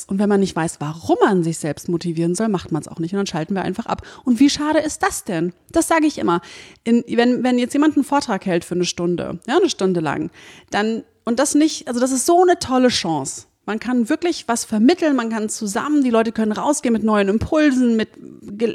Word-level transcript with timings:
es. 0.00 0.04
Und 0.06 0.18
wenn 0.18 0.28
man 0.28 0.40
nicht 0.40 0.56
weiß, 0.56 0.76
warum 0.80 1.16
man 1.22 1.42
sich 1.42 1.58
selbst 1.58 1.88
motivieren 1.88 2.34
soll, 2.34 2.48
macht 2.48 2.72
man 2.72 2.82
es 2.82 2.88
auch 2.88 2.98
nicht. 2.98 3.12
Und 3.12 3.18
dann 3.18 3.26
schalten 3.26 3.54
wir 3.54 3.62
einfach 3.62 3.86
ab. 3.86 4.02
Und 4.24 4.40
wie 4.40 4.50
schade 4.50 4.78
ist 4.78 5.02
das 5.02 5.24
denn? 5.24 5.52
Das 5.70 5.88
sage 5.88 6.06
ich 6.06 6.18
immer. 6.18 6.40
In, 6.84 7.04
wenn, 7.08 7.42
wenn 7.42 7.58
jetzt 7.58 7.72
jemand 7.72 7.96
einen 7.96 8.04
Vortrag 8.04 8.46
hält 8.46 8.64
für 8.64 8.74
eine 8.74 8.84
Stunde, 8.84 9.38
ja, 9.46 9.56
eine 9.56 9.70
Stunde 9.70 10.00
lang, 10.00 10.30
dann, 10.70 11.04
und 11.24 11.38
das 11.38 11.54
nicht, 11.54 11.88
also 11.88 12.00
das 12.00 12.12
ist 12.12 12.26
so 12.26 12.42
eine 12.42 12.58
tolle 12.58 12.88
Chance. 12.88 13.46
Man 13.66 13.78
kann 13.78 14.08
wirklich 14.08 14.48
was 14.48 14.64
vermitteln, 14.64 15.14
man 15.14 15.30
kann 15.30 15.48
zusammen, 15.48 16.02
die 16.02 16.10
Leute 16.10 16.32
können 16.32 16.52
rausgehen 16.52 16.92
mit 16.92 17.04
neuen 17.04 17.28
Impulsen, 17.28 17.96
mit 17.96 18.08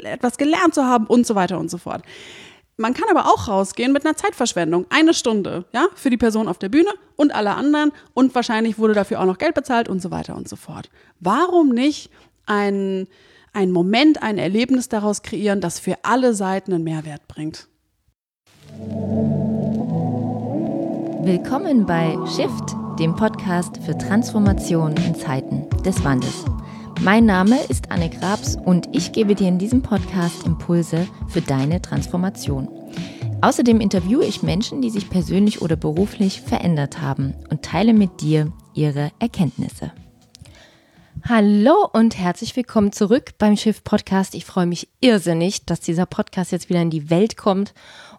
etwas 0.04 0.38
gelernt 0.38 0.74
zu 0.74 0.84
haben 0.84 1.06
und 1.06 1.26
so 1.26 1.34
weiter 1.34 1.58
und 1.58 1.70
so 1.70 1.76
fort. 1.76 2.02
Man 2.78 2.92
kann 2.92 3.08
aber 3.10 3.26
auch 3.26 3.48
rausgehen 3.48 3.92
mit 3.92 4.04
einer 4.04 4.16
Zeitverschwendung. 4.16 4.84
Eine 4.90 5.14
Stunde, 5.14 5.64
ja, 5.72 5.86
für 5.94 6.10
die 6.10 6.18
Person 6.18 6.46
auf 6.46 6.58
der 6.58 6.68
Bühne 6.68 6.90
und 7.16 7.34
alle 7.34 7.54
anderen. 7.54 7.90
Und 8.12 8.34
wahrscheinlich 8.34 8.78
wurde 8.78 8.92
dafür 8.92 9.20
auch 9.20 9.24
noch 9.24 9.38
Geld 9.38 9.54
bezahlt 9.54 9.88
und 9.88 10.02
so 10.02 10.10
weiter 10.10 10.36
und 10.36 10.46
so 10.46 10.56
fort. 10.56 10.90
Warum 11.18 11.70
nicht 11.70 12.10
ein, 12.44 13.08
ein 13.54 13.72
Moment, 13.72 14.22
ein 14.22 14.36
Erlebnis 14.36 14.90
daraus 14.90 15.22
kreieren, 15.22 15.62
das 15.62 15.80
für 15.80 15.96
alle 16.02 16.34
Seiten 16.34 16.74
einen 16.74 16.84
Mehrwert 16.84 17.26
bringt? 17.28 17.66
Willkommen 21.22 21.86
bei 21.86 22.14
Shift, 22.26 22.76
dem 23.00 23.16
Podcast 23.16 23.78
für 23.86 23.96
Transformation 23.96 24.94
in 24.98 25.14
Zeiten 25.14 25.66
des 25.82 26.04
Wandels. 26.04 26.44
Mein 27.06 27.24
Name 27.24 27.62
ist 27.68 27.92
Anne 27.92 28.10
Grabs 28.10 28.56
und 28.56 28.88
ich 28.90 29.12
gebe 29.12 29.36
dir 29.36 29.46
in 29.46 29.58
diesem 29.58 29.80
Podcast 29.80 30.44
Impulse 30.44 31.06
für 31.28 31.40
deine 31.40 31.80
Transformation. 31.80 32.68
Außerdem 33.42 33.80
interviewe 33.80 34.24
ich 34.24 34.42
Menschen, 34.42 34.82
die 34.82 34.90
sich 34.90 35.08
persönlich 35.08 35.62
oder 35.62 35.76
beruflich 35.76 36.40
verändert 36.40 37.00
haben 37.00 37.34
und 37.48 37.62
teile 37.62 37.92
mit 37.92 38.22
dir 38.22 38.52
ihre 38.74 39.12
Erkenntnisse. 39.20 39.92
Hallo 41.22 41.88
und 41.92 42.18
herzlich 42.18 42.56
willkommen 42.56 42.90
zurück 42.90 43.34
beim 43.38 43.56
Schiff 43.56 43.84
Podcast. 43.84 44.34
Ich 44.34 44.44
freue 44.44 44.66
mich 44.66 44.88
irrsinnig, 45.00 45.64
dass 45.64 45.78
dieser 45.78 46.06
Podcast 46.06 46.50
jetzt 46.50 46.68
wieder 46.68 46.82
in 46.82 46.90
die 46.90 47.08
Welt 47.08 47.36
kommt 47.36 47.72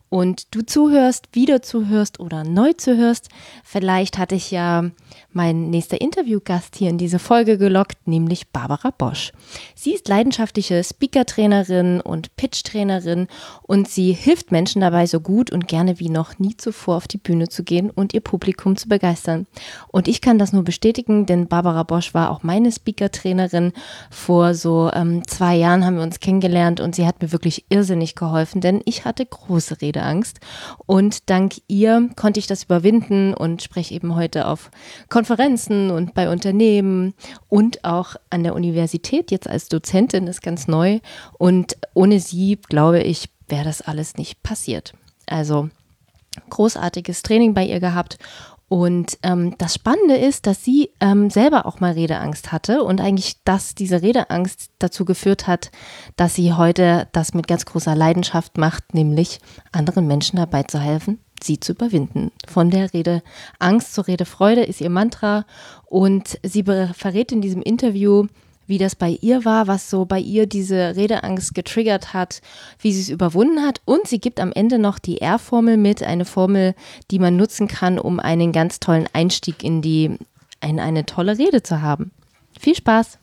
und 0.09 0.55
du 0.55 0.66
zuhörst, 0.66 1.27
wieder 1.33 1.61
zuhörst 1.61 2.19
oder 2.19 2.44
neu 2.44 2.73
zuhörst. 2.73 3.30
Vielleicht 3.63 4.17
hatte 4.17 4.36
ich 4.36 4.52
ja 4.52 4.86
mein 5.33 5.69
nächster 5.69 6.00
Interviewgast 6.02 6.75
hier 6.75 6.89
in 6.89 6.97
diese 6.97 7.19
Folge 7.19 7.58
gelockt, 7.58 8.08
nämlich 8.08 8.50
Barbara 8.50 8.91
Bosch. 8.91 9.33
Sie 9.75 9.94
ist 9.94 10.08
leidenschaftliche 10.08 10.83
Speaker-Trainerin 10.83 12.02
und 12.02 12.35
Pitch-Trainerin 12.38 13.28
und 13.61 13.88
sie 13.88 14.13
hilft 14.13 14.52
Menschen 14.52 14.81
dabei, 14.81 15.05
so 15.05 15.19
gut 15.19 15.52
und 15.52 15.67
gerne 15.67 16.00
wie 16.00 16.09
noch 16.09 16.39
nie 16.39 16.55
zuvor 16.58 16.97
auf 16.97 17.08
die 17.08 17.17
Bühne 17.17 17.50
zu 17.50 17.63
gehen 17.63 17.89
und 17.89 18.13
ihr 18.13 18.22
Publikum 18.22 18.78
zu 18.78 18.88
begeistern. 18.88 19.45
Und 19.89 20.08
ich 20.08 20.22
kann 20.22 20.39
das 20.39 20.53
nur 20.53 20.63
bestätigen, 20.63 21.25
denn 21.25 21.47
Barbara 21.47 21.83
Bosch 21.83 22.13
war 22.13 22.31
auch 22.31 22.44
meine 22.44 22.72
Speaker-Trainerin. 22.72 23.73
Vor 24.09 24.53
so 24.53 24.89
ähm, 24.94 25.28
zwei 25.28 25.55
Jahren 25.55 25.85
haben 25.85 25.97
wir 25.97 26.03
uns 26.03 26.19
kennengelernt 26.19 26.80
und 26.80 26.95
sie 26.95 27.05
hat 27.05 27.22
mir 27.22 27.31
wirklich 27.31 27.66
irrsinnig 27.69 28.16
geholfen, 28.16 28.61
denn 28.61 28.81
ich 28.85 29.05
hatte 29.05 29.25
große 29.25 29.81
Redeangst 29.98 30.40
und 30.86 31.30
dank 31.30 31.56
ihr 31.67 32.09
konnte 32.16 32.40
ich 32.40 32.48
das 32.48 32.64
überwinden 32.64 33.34
und 33.34 33.62
spreche 33.62 33.94
eben 33.94 34.16
heute 34.16 34.48
auf 34.48 34.72
Konferenzen 35.09 35.90
und 35.90 36.14
bei 36.14 36.30
Unternehmen 36.30 37.14
und 37.50 37.84
auch 37.84 38.16
an 38.30 38.44
der 38.44 38.56
Universität 38.56 39.31
jetzt 39.31 39.50
als 39.50 39.68
Dozentin 39.68 40.28
ist 40.28 40.42
ganz 40.42 40.68
neu. 40.68 41.00
Und 41.38 41.78
ohne 41.94 42.20
sie, 42.20 42.59
glaube 42.70 43.02
ich, 43.02 43.30
wäre 43.48 43.66
das 43.66 43.81
alles 43.81 44.16
nicht 44.16 44.44
passiert. 44.44 44.94
Also 45.25 45.70
großartiges 46.50 47.23
Training 47.23 47.53
bei 47.53 47.66
ihr 47.66 47.80
gehabt 47.80 48.18
und 48.70 49.18
ähm, 49.23 49.56
das 49.58 49.76
Spannende 49.76 50.18
ist, 50.18 50.46
dass 50.46 50.64
sie 50.64 50.90
ähm, 51.00 51.30
selber 51.30 51.66
auch 51.66 51.80
mal 51.80 51.94
Redeangst 51.94 52.52
hatte 52.52 52.84
und 52.84 53.00
eigentlich, 53.00 53.38
dass 53.46 53.76
diese 53.76 54.02
Redeangst 54.02 54.72
dazu 54.80 55.06
geführt 55.06 55.48
hat, 55.48 55.72
dass 56.18 56.36
sie 56.36 56.52
heute 56.52 57.08
das 57.14 57.34
mit 57.34 57.48
ganz 57.48 57.66
großer 57.66 57.96
Leidenschaft 57.96 58.58
macht, 58.58 58.94
nämlich 58.94 59.40
anderen 59.72 60.06
Menschen 60.06 60.36
dabei 60.36 60.64
zu 60.64 60.80
helfen, 60.80 61.19
sie 61.41 61.62
zu 61.62 61.72
überwinden. 61.72 62.31
Von 62.46 62.69
der 62.69 62.94
Rede 62.94 63.24
Angst 63.58 63.94
zur 63.94 64.08
Rede 64.08 64.25
Freude 64.25 64.64
ist 64.64 64.81
ihr 64.81 64.90
Mantra 64.90 65.46
und 65.86 66.38
sie 66.44 66.64
verrät 66.64 67.31
in 67.31 67.41
diesem 67.41 67.62
Interview, 67.62 68.28
wie 68.67 68.78
das 68.78 68.95
bei 68.95 69.17
ihr 69.22 69.45
war, 69.45 69.67
was 69.67 69.89
so 69.89 70.05
bei 70.05 70.19
ihr 70.19 70.45
diese 70.45 70.95
Redeangst 70.95 71.55
getriggert 71.55 72.13
hat, 72.13 72.41
wie 72.79 72.91
sie 72.91 73.01
es 73.01 73.09
überwunden 73.09 73.66
hat 73.66 73.81
und 73.85 74.07
sie 74.07 74.19
gibt 74.19 74.39
am 74.39 74.51
Ende 74.51 74.78
noch 74.78 75.00
die 75.00 75.22
R-Formel 75.22 75.78
mit, 75.78 76.03
eine 76.03 76.25
Formel, 76.25 76.75
die 77.09 77.19
man 77.19 77.38
nutzen 77.38 77.67
kann, 77.67 77.97
um 77.97 78.19
einen 78.19 78.51
ganz 78.51 78.79
tollen 78.79 79.07
Einstieg 79.13 79.63
in 79.63 79.81
die 79.81 80.17
in 80.61 80.79
eine 80.79 81.05
tolle 81.05 81.38
Rede 81.38 81.63
zu 81.63 81.81
haben. 81.81 82.11
Viel 82.59 82.75
Spaß! 82.75 83.19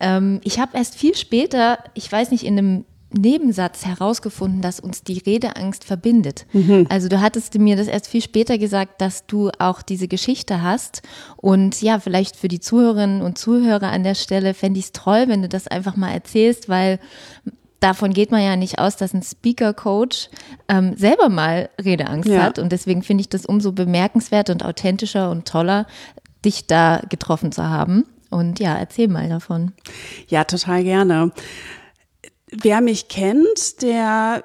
Ähm, 0.00 0.40
ich 0.44 0.58
habe 0.58 0.76
erst 0.76 0.96
viel 0.96 1.14
später, 1.14 1.78
ich 1.94 2.10
weiß 2.10 2.30
nicht, 2.30 2.44
in 2.44 2.58
einem 2.58 2.84
Nebensatz 3.16 3.84
herausgefunden, 3.84 4.62
dass 4.62 4.80
uns 4.80 5.02
die 5.02 5.18
Redeangst 5.18 5.84
verbindet. 5.84 6.46
Mhm. 6.52 6.86
Also 6.88 7.08
du 7.08 7.20
hattest 7.20 7.58
mir 7.58 7.76
das 7.76 7.88
erst 7.88 8.08
viel 8.08 8.22
später 8.22 8.58
gesagt, 8.58 9.00
dass 9.00 9.26
du 9.26 9.50
auch 9.58 9.82
diese 9.82 10.08
Geschichte 10.08 10.62
hast. 10.62 11.02
Und 11.36 11.82
ja, 11.82 11.98
vielleicht 11.98 12.36
für 12.36 12.48
die 12.48 12.60
Zuhörerinnen 12.60 13.22
und 13.22 13.38
Zuhörer 13.38 13.90
an 13.90 14.04
der 14.04 14.14
Stelle 14.14 14.54
fände 14.54 14.78
ich 14.78 14.86
es 14.86 14.92
toll, 14.92 15.24
wenn 15.28 15.42
du 15.42 15.48
das 15.48 15.66
einfach 15.66 15.96
mal 15.96 16.12
erzählst, 16.12 16.68
weil 16.68 16.98
davon 17.80 18.12
geht 18.12 18.30
man 18.30 18.42
ja 18.42 18.56
nicht 18.56 18.78
aus, 18.78 18.96
dass 18.96 19.14
ein 19.14 19.22
Speaker-Coach 19.22 20.30
ähm, 20.68 20.96
selber 20.96 21.28
mal 21.28 21.68
Redeangst 21.82 22.28
ja. 22.28 22.42
hat. 22.42 22.58
Und 22.58 22.72
deswegen 22.72 23.02
finde 23.02 23.22
ich 23.22 23.28
das 23.28 23.46
umso 23.46 23.72
bemerkenswert 23.72 24.50
und 24.50 24.64
authentischer 24.64 25.30
und 25.30 25.46
toller, 25.46 25.86
dich 26.44 26.66
da 26.66 27.02
getroffen 27.08 27.52
zu 27.52 27.64
haben. 27.64 28.04
Und 28.30 28.58
ja, 28.58 28.76
erzähl 28.76 29.08
mal 29.08 29.28
davon. 29.28 29.72
Ja, 30.28 30.44
total 30.44 30.82
gerne. 30.82 31.32
Wer 32.50 32.80
mich 32.80 33.08
kennt, 33.08 33.82
der 33.82 34.44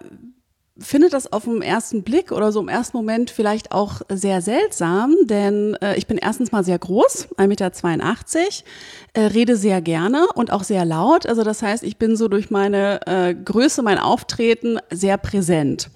findet 0.78 1.13
das 1.13 1.31
auf 1.31 1.44
den 1.44 1.62
ersten 1.62 2.03
Blick 2.03 2.31
oder 2.31 2.51
so 2.51 2.59
im 2.59 2.67
ersten 2.67 2.97
Moment 2.97 3.29
vielleicht 3.29 3.72
auch 3.72 4.01
sehr 4.09 4.41
seltsam, 4.41 5.16
denn 5.23 5.75
äh, 5.81 5.95
ich 5.97 6.07
bin 6.07 6.17
erstens 6.17 6.51
mal 6.51 6.63
sehr 6.63 6.79
groß, 6.79 7.29
1,82 7.38 7.47
Meter, 7.47 7.72
äh, 9.13 9.22
rede 9.28 9.56
sehr 9.56 9.81
gerne 9.81 10.28
und 10.34 10.51
auch 10.51 10.63
sehr 10.63 10.85
laut. 10.85 11.28
Also 11.28 11.44
das 11.44 11.61
heißt, 11.61 11.84
ich 11.84 11.97
bin 11.97 12.16
so 12.16 12.28
durch 12.28 12.50
meine 12.50 13.06
äh, 13.06 13.35
Größe, 13.35 13.84
mein 13.84 14.00
Auftreten 14.00 14.79
sehr 14.91 15.17
präsent. 15.17 15.90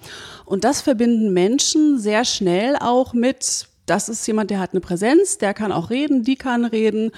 Und 0.44 0.64
das 0.64 0.80
verbinden 0.80 1.32
Menschen 1.32 1.98
sehr 1.98 2.24
schnell 2.24 2.76
auch 2.78 3.12
mit, 3.12 3.66
das 3.86 4.08
ist 4.08 4.26
jemand, 4.26 4.50
der 4.50 4.60
hat 4.60 4.72
eine 4.72 4.80
Präsenz, 4.80 5.38
der 5.38 5.54
kann 5.54 5.72
auch 5.72 5.90
reden, 5.90 6.22
die 6.22 6.36
kann 6.36 6.64
reden. 6.64 7.10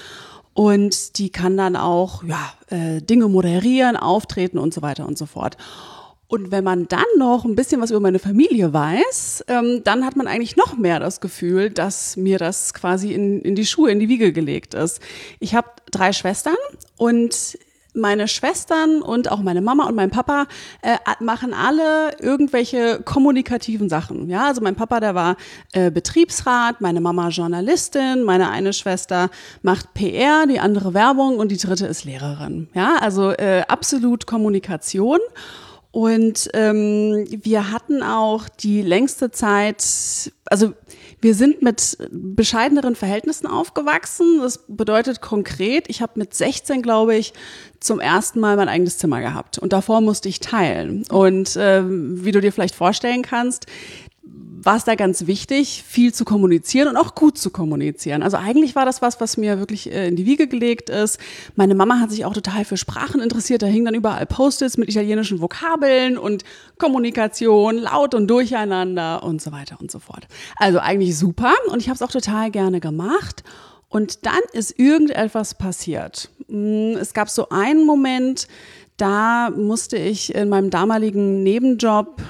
Und 0.59 1.19
die 1.19 1.31
kann 1.31 1.57
dann 1.57 1.77
auch 1.77 2.25
ja, 2.25 2.53
äh, 2.67 3.01
Dinge 3.01 3.29
moderieren, 3.29 3.97
auftreten 3.97 4.59
und 4.59 4.75
so 4.75 4.83
weiter 4.83 5.07
und 5.07 5.17
so 5.17 5.25
fort. 5.25 5.57
Und 6.27 6.51
wenn 6.51 6.65
man 6.65 6.89
dann 6.89 7.05
noch 7.17 7.45
ein 7.45 7.55
bisschen 7.55 7.81
was 7.81 7.93
über 7.93 8.01
meine 8.01 8.19
Familie 8.19 8.73
weiß, 8.73 9.45
ähm, 9.47 9.83
dann 9.85 10.05
hat 10.05 10.17
man 10.17 10.27
eigentlich 10.27 10.57
noch 10.57 10.77
mehr 10.77 10.99
das 10.99 11.21
Gefühl, 11.21 11.71
dass 11.71 12.17
mir 12.17 12.39
das 12.39 12.75
quasi 12.75 13.13
in, 13.13 13.41
in 13.43 13.55
die 13.55 13.67
Schuhe, 13.67 13.93
in 13.93 14.01
die 14.01 14.09
Wiege 14.09 14.33
gelegt 14.33 14.75
ist. 14.75 15.01
Ich 15.39 15.55
habe 15.55 15.69
drei 15.93 16.13
Schwestern 16.13 16.57
und 16.97 17.57
meine 17.99 18.29
Schwestern 18.29 19.03
und 19.03 19.31
auch 19.31 19.41
meine 19.41 19.61
Mama 19.61 19.87
und 19.87 19.95
mein 19.95 20.11
Papa 20.11 20.47
äh, 20.83 20.97
machen 21.21 21.53
alle 21.53 22.17
irgendwelche 22.21 23.01
kommunikativen 23.05 23.89
Sachen. 23.89 24.29
Ja, 24.31 24.47
also 24.47 24.61
mein 24.61 24.77
Papa, 24.77 25.01
der 25.01 25.15
war 25.15 25.37
äh, 25.73 25.91
Betriebsrat, 25.91 26.81
meine 26.81 27.01
Mama 27.01 27.29
Journalistin, 27.29 28.23
meine 28.23 28.51
eine 28.51 28.73
Schwester 28.73 29.31
macht 29.63 29.95
PR, 29.95 30.47
die 30.47 30.61
andere 30.61 30.95
Werbung 30.95 31.39
und 31.39 31.51
die 31.51 31.59
dritte 31.59 31.87
ist 31.87 32.05
Lehrerin. 32.05 32.69
Ja, 32.75 32.97
also 33.01 33.33
äh, 33.33 33.63
absolut 33.69 34.27
Kommunikation. 34.27 35.19
Und 35.91 36.51
ähm, 36.53 37.25
wir 37.29 37.73
hatten 37.73 38.03
auch 38.03 38.49
die 38.49 38.83
längste 38.83 39.31
Zeit, 39.31 39.83
also 40.45 40.75
wir 41.21 41.35
sind 41.35 41.63
mit 41.63 41.97
bescheideneren 42.11 42.95
Verhältnissen 42.95 43.47
aufgewachsen. 43.47 44.41
Das 44.41 44.61
bedeutet 44.69 45.21
konkret, 45.21 45.89
ich 45.89 46.03
habe 46.03 46.13
mit 46.17 46.35
16, 46.35 46.83
glaube 46.83 47.17
ich, 47.17 47.33
zum 47.81 48.01
ersten 48.01 48.41
Mal 48.41 48.57
mein 48.57 48.69
eigenes 48.69 48.99
Zimmer 48.99 49.21
gehabt. 49.21 49.59
Und 49.59 49.73
davor 49.73 50.01
musste 50.01 50.29
ich 50.29 50.41
teilen. 50.41 51.05
Und 51.11 51.57
ähm, 51.59 52.25
wie 52.25 52.33
du 52.33 52.41
dir 52.41 52.53
vielleicht 52.53 52.75
vorstellen 52.75 53.23
kannst, 53.23 53.67
war 54.61 54.77
es 54.77 54.85
da 54.85 54.95
ganz 54.97 55.27
wichtig, 55.27 55.85
viel 55.87 56.13
zu 56.13 56.25
kommunizieren 56.25 56.89
und 56.89 56.97
auch 56.97 57.15
gut 57.15 57.39
zu 57.39 57.51
kommunizieren. 57.51 58.23
Also 58.23 58.37
eigentlich 58.37 58.75
war 58.75 58.85
das 58.85 59.01
was, 59.03 59.21
was 59.21 59.37
mir 59.37 59.59
wirklich 59.59 59.91
äh, 59.91 60.09
in 60.09 60.17
die 60.17 60.27
Wiege 60.27 60.49
gelegt 60.49 60.91
ist. 60.91 61.19
Meine 61.55 61.75
Mama 61.75 62.01
hat 62.01 62.11
sich 62.11 62.25
auch 62.25 62.35
total 62.35 62.65
für 62.65 62.77
Sprachen 62.77 63.21
interessiert. 63.21 63.63
Da 63.63 63.67
hingen 63.67 63.87
dann 63.87 63.95
überall 63.95 64.27
Post-its 64.27 64.77
mit 64.77 64.89
italienischen 64.89 65.41
Vokabeln 65.41 66.19
und 66.19 66.45
Kommunikation, 66.77 67.79
laut 67.79 68.15
und 68.15 68.29
durcheinander 68.29 69.23
und 69.23 69.41
so 69.41 69.53
weiter 69.53 69.79
und 69.81 69.91
so 69.91 70.01
fort. 70.01 70.27
Also 70.57 70.81
eigentlich 70.81 71.17
super 71.17 71.55
und 71.71 71.81
ich 71.81 71.89
habe 71.89 71.95
es 71.95 72.03
auch 72.03 72.11
total 72.11 72.51
gerne 72.51 72.81
gemacht. 72.81 73.45
Und 73.89 74.27
dann 74.27 74.41
ist 74.53 74.79
irgendetwas 74.79 75.55
passiert. 75.55 76.31
Hm, 76.49 76.97
es 77.01 77.15
gab 77.15 77.31
so 77.31 77.49
einen 77.49 77.87
Moment, 77.87 78.49
da 78.97 79.51
musste 79.51 79.97
ich 79.97 80.35
in 80.35 80.49
meinem 80.49 80.71
damaligen 80.71 81.43
Nebenjob 81.43 82.21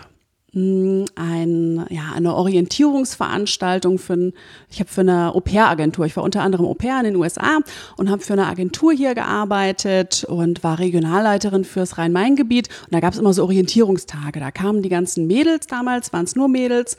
hm, 0.52 1.04
ein, 1.14 1.84
ja, 1.90 2.12
eine 2.14 2.34
Orientierungsveranstaltung 2.34 3.98
für 3.98 4.14
ein, 4.14 4.32
ich 4.70 4.80
habe 4.80 4.88
für 4.88 5.02
eine 5.02 5.34
Au-pair-Agentur, 5.34 6.06
ich 6.06 6.16
war 6.16 6.24
unter 6.24 6.42
anderem 6.42 6.66
Au-pair 6.66 6.98
in 6.98 7.04
den 7.04 7.16
USA 7.16 7.58
und 7.96 8.10
habe 8.10 8.22
für 8.22 8.32
eine 8.32 8.46
Agentur 8.46 8.92
hier 8.92 9.14
gearbeitet 9.14 10.24
und 10.24 10.64
war 10.64 10.78
Regionalleiterin 10.78 11.64
fürs 11.64 11.98
Rhein-Main-Gebiet 11.98 12.68
und 12.84 12.94
da 12.94 13.00
gab 13.00 13.12
es 13.12 13.18
immer 13.18 13.34
so 13.34 13.42
Orientierungstage, 13.42 14.40
da 14.40 14.50
kamen 14.50 14.82
die 14.82 14.88
ganzen 14.88 15.26
Mädels 15.26 15.66
damals, 15.66 16.12
waren 16.14 16.24
es 16.24 16.34
nur 16.34 16.48
Mädels 16.48 16.96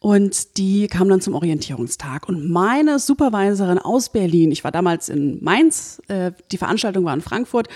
und 0.00 0.58
die 0.58 0.86
kam 0.86 1.08
dann 1.08 1.20
zum 1.20 1.34
Orientierungstag. 1.34 2.28
Und 2.28 2.48
meine 2.48 2.98
Supervisorin 2.98 3.78
aus 3.78 4.10
Berlin, 4.10 4.52
ich 4.52 4.62
war 4.62 4.70
damals 4.70 5.08
in 5.08 5.42
Mainz, 5.42 6.00
äh, 6.06 6.32
die 6.52 6.58
Veranstaltung 6.58 7.04
war 7.04 7.14
in 7.14 7.20
Frankfurt, 7.20 7.68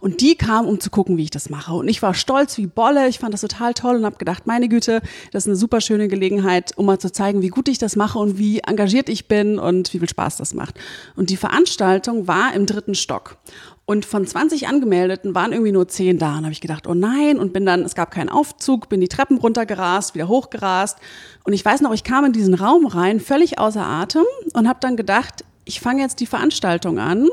und 0.00 0.20
die 0.20 0.36
kam, 0.36 0.66
um 0.66 0.80
zu 0.80 0.90
gucken, 0.90 1.16
wie 1.16 1.24
ich 1.24 1.30
das 1.30 1.50
mache. 1.50 1.74
Und 1.74 1.88
ich 1.88 2.02
war 2.02 2.14
stolz 2.14 2.56
wie 2.56 2.66
Bolle. 2.66 3.08
Ich 3.08 3.18
fand 3.18 3.34
das 3.34 3.40
total 3.40 3.74
toll 3.74 3.96
und 3.96 4.04
habe 4.04 4.16
gedacht, 4.16 4.46
meine 4.46 4.68
Güte, 4.68 5.02
das 5.32 5.44
ist 5.44 5.48
eine 5.48 5.56
super 5.56 5.80
schöne 5.80 6.06
Gelegenheit, 6.06 6.72
um 6.76 6.86
mal 6.86 7.00
zu 7.00 7.10
zeigen, 7.10 7.42
wie 7.42 7.48
gut 7.48 7.68
ich 7.68 7.78
das 7.78 7.96
mache 7.96 8.18
und 8.18 8.38
wie 8.38 8.60
engagiert 8.60 9.08
ich 9.08 9.26
bin 9.26 9.58
und 9.58 9.92
wie 9.92 9.98
viel 9.98 10.08
Spaß 10.08 10.36
das 10.36 10.54
macht. 10.54 10.78
Und 11.16 11.30
die 11.30 11.36
Veranstaltung 11.36 12.28
war 12.28 12.54
im 12.54 12.66
dritten 12.66 12.94
Stock. 12.94 13.38
Und 13.88 14.04
von 14.04 14.26
20 14.26 14.68
Angemeldeten 14.68 15.34
waren 15.34 15.52
irgendwie 15.52 15.72
nur 15.72 15.88
10 15.88 16.18
da. 16.18 16.36
Und 16.36 16.44
habe 16.44 16.52
ich 16.52 16.60
gedacht, 16.60 16.86
oh 16.86 16.92
nein, 16.92 17.38
und 17.38 17.54
bin 17.54 17.64
dann, 17.64 17.84
es 17.84 17.94
gab 17.94 18.10
keinen 18.10 18.28
Aufzug, 18.28 18.90
bin 18.90 19.00
die 19.00 19.08
Treppen 19.08 19.38
runtergerast, 19.38 20.14
wieder 20.14 20.28
hochgerast. 20.28 20.98
Und 21.44 21.54
ich 21.54 21.64
weiß 21.64 21.80
noch, 21.80 21.94
ich 21.94 22.04
kam 22.04 22.26
in 22.26 22.34
diesen 22.34 22.52
Raum 22.52 22.84
rein, 22.84 23.18
völlig 23.18 23.58
außer 23.58 23.82
Atem 23.82 24.24
und 24.52 24.68
habe 24.68 24.78
dann 24.82 24.98
gedacht, 24.98 25.42
ich 25.64 25.80
fange 25.80 26.02
jetzt 26.02 26.20
die 26.20 26.26
Veranstaltung 26.26 26.98
an. 26.98 27.28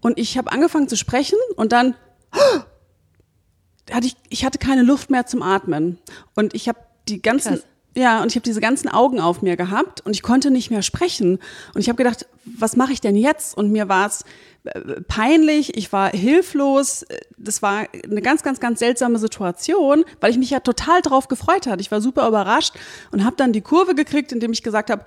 Und 0.00 0.18
ich 0.18 0.36
habe 0.36 0.50
angefangen 0.50 0.88
zu 0.88 0.96
sprechen 0.96 1.38
und 1.54 1.70
dann 1.70 1.94
hatte 3.92 4.08
ich, 4.08 4.16
ich 4.28 4.44
hatte 4.44 4.58
keine 4.58 4.82
Luft 4.82 5.08
mehr 5.08 5.26
zum 5.26 5.40
Atmen. 5.40 5.98
Und 6.34 6.52
ich 6.52 6.68
habe 6.68 6.80
die 7.06 7.22
ganzen, 7.22 7.52
Krass. 7.52 7.64
Ja, 7.96 8.22
und 8.22 8.28
ich 8.28 8.36
habe 8.36 8.44
diese 8.44 8.60
ganzen 8.60 8.88
Augen 8.88 9.18
auf 9.18 9.42
mir 9.42 9.56
gehabt 9.56 10.00
und 10.06 10.14
ich 10.14 10.22
konnte 10.22 10.50
nicht 10.50 10.70
mehr 10.70 10.82
sprechen. 10.82 11.38
Und 11.74 11.80
ich 11.80 11.88
habe 11.88 11.96
gedacht, 11.96 12.26
was 12.44 12.76
mache 12.76 12.92
ich 12.92 13.00
denn 13.00 13.16
jetzt? 13.16 13.56
Und 13.56 13.72
mir 13.72 13.88
war 13.88 14.06
es 14.06 14.24
peinlich, 15.08 15.76
ich 15.76 15.92
war 15.92 16.10
hilflos. 16.10 17.04
Das 17.38 17.62
war 17.62 17.86
eine 18.04 18.22
ganz, 18.22 18.42
ganz, 18.42 18.60
ganz 18.60 18.78
seltsame 18.78 19.18
Situation, 19.18 20.04
weil 20.20 20.30
ich 20.30 20.38
mich 20.38 20.50
ja 20.50 20.60
total 20.60 21.00
drauf 21.02 21.28
gefreut 21.28 21.66
hatte. 21.66 21.80
Ich 21.80 21.90
war 21.90 22.00
super 22.00 22.28
überrascht 22.28 22.74
und 23.10 23.24
habe 23.24 23.36
dann 23.36 23.52
die 23.52 23.62
Kurve 23.62 23.94
gekriegt, 23.94 24.32
indem 24.32 24.52
ich 24.52 24.62
gesagt 24.62 24.90
habe, 24.90 25.04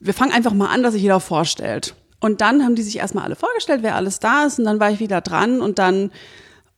wir 0.00 0.14
fangen 0.14 0.32
einfach 0.32 0.52
mal 0.52 0.68
an, 0.68 0.82
dass 0.82 0.92
sich 0.92 1.02
jeder 1.02 1.20
vorstellt. 1.20 1.94
Und 2.20 2.40
dann 2.40 2.64
haben 2.64 2.74
die 2.74 2.82
sich 2.82 2.98
erstmal 2.98 3.24
alle 3.24 3.36
vorgestellt, 3.36 3.82
wer 3.82 3.94
alles 3.94 4.18
da 4.18 4.44
ist. 4.44 4.58
Und 4.58 4.64
dann 4.64 4.80
war 4.80 4.90
ich 4.90 5.00
wieder 5.00 5.20
dran 5.20 5.60
und 5.60 5.78
dann 5.78 6.10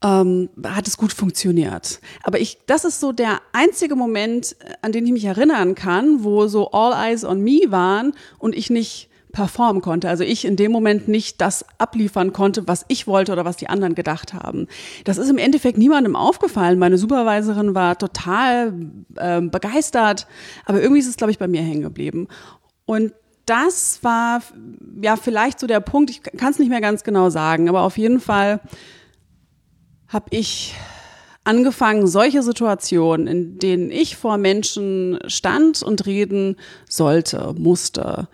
ähm, 0.03 0.49
hat 0.63 0.87
es 0.87 0.97
gut 0.97 1.13
funktioniert. 1.13 1.99
Aber 2.23 2.39
ich, 2.39 2.59
das 2.67 2.85
ist 2.85 2.99
so 2.99 3.11
der 3.11 3.39
einzige 3.51 3.95
Moment, 3.95 4.55
an 4.81 4.91
den 4.91 5.05
ich 5.05 5.11
mich 5.11 5.25
erinnern 5.25 5.75
kann, 5.75 6.23
wo 6.23 6.47
so 6.47 6.71
All 6.71 6.93
Eyes 6.93 7.25
on 7.25 7.41
Me 7.41 7.61
waren 7.69 8.13
und 8.37 8.55
ich 8.55 8.69
nicht 8.69 9.09
performen 9.31 9.81
konnte. 9.81 10.09
Also 10.09 10.23
ich 10.23 10.45
in 10.45 10.55
dem 10.55 10.71
Moment 10.71 11.07
nicht 11.07 11.39
das 11.39 11.65
abliefern 11.77 12.33
konnte, 12.33 12.67
was 12.67 12.85
ich 12.87 13.07
wollte 13.07 13.31
oder 13.31 13.45
was 13.45 13.57
die 13.57 13.69
anderen 13.69 13.95
gedacht 13.95 14.33
haben. 14.33 14.67
Das 15.03 15.17
ist 15.17 15.29
im 15.29 15.37
Endeffekt 15.37 15.77
niemandem 15.77 16.15
aufgefallen. 16.15 16.79
Meine 16.79 16.97
Supervisorin 16.97 17.75
war 17.75 17.97
total 17.97 18.73
äh, 19.15 19.41
begeistert, 19.41 20.27
aber 20.65 20.81
irgendwie 20.81 20.99
ist 20.99 21.07
es, 21.07 21.17
glaube 21.17 21.31
ich, 21.31 21.37
bei 21.37 21.47
mir 21.47 21.61
hängen 21.61 21.83
geblieben. 21.83 22.27
Und 22.85 23.13
das 23.45 24.03
war 24.03 24.41
ja 25.01 25.15
vielleicht 25.15 25.59
so 25.59 25.67
der 25.67 25.79
Punkt, 25.79 26.09
ich 26.09 26.21
kann 26.21 26.51
es 26.51 26.59
nicht 26.59 26.69
mehr 26.69 26.81
ganz 26.81 27.03
genau 27.03 27.29
sagen, 27.29 27.69
aber 27.69 27.81
auf 27.81 27.97
jeden 27.97 28.19
Fall 28.19 28.61
habe 30.07 30.27
ich 30.31 30.75
angefangen, 31.43 32.05
solche 32.07 32.43
Situationen, 32.43 33.27
in 33.27 33.59
denen 33.59 33.91
ich 33.91 34.17
vor 34.17 34.37
Menschen 34.37 35.19
stand 35.27 35.81
und 35.81 36.05
reden 36.05 36.57
sollte, 36.87 37.55
musste, 37.57 38.27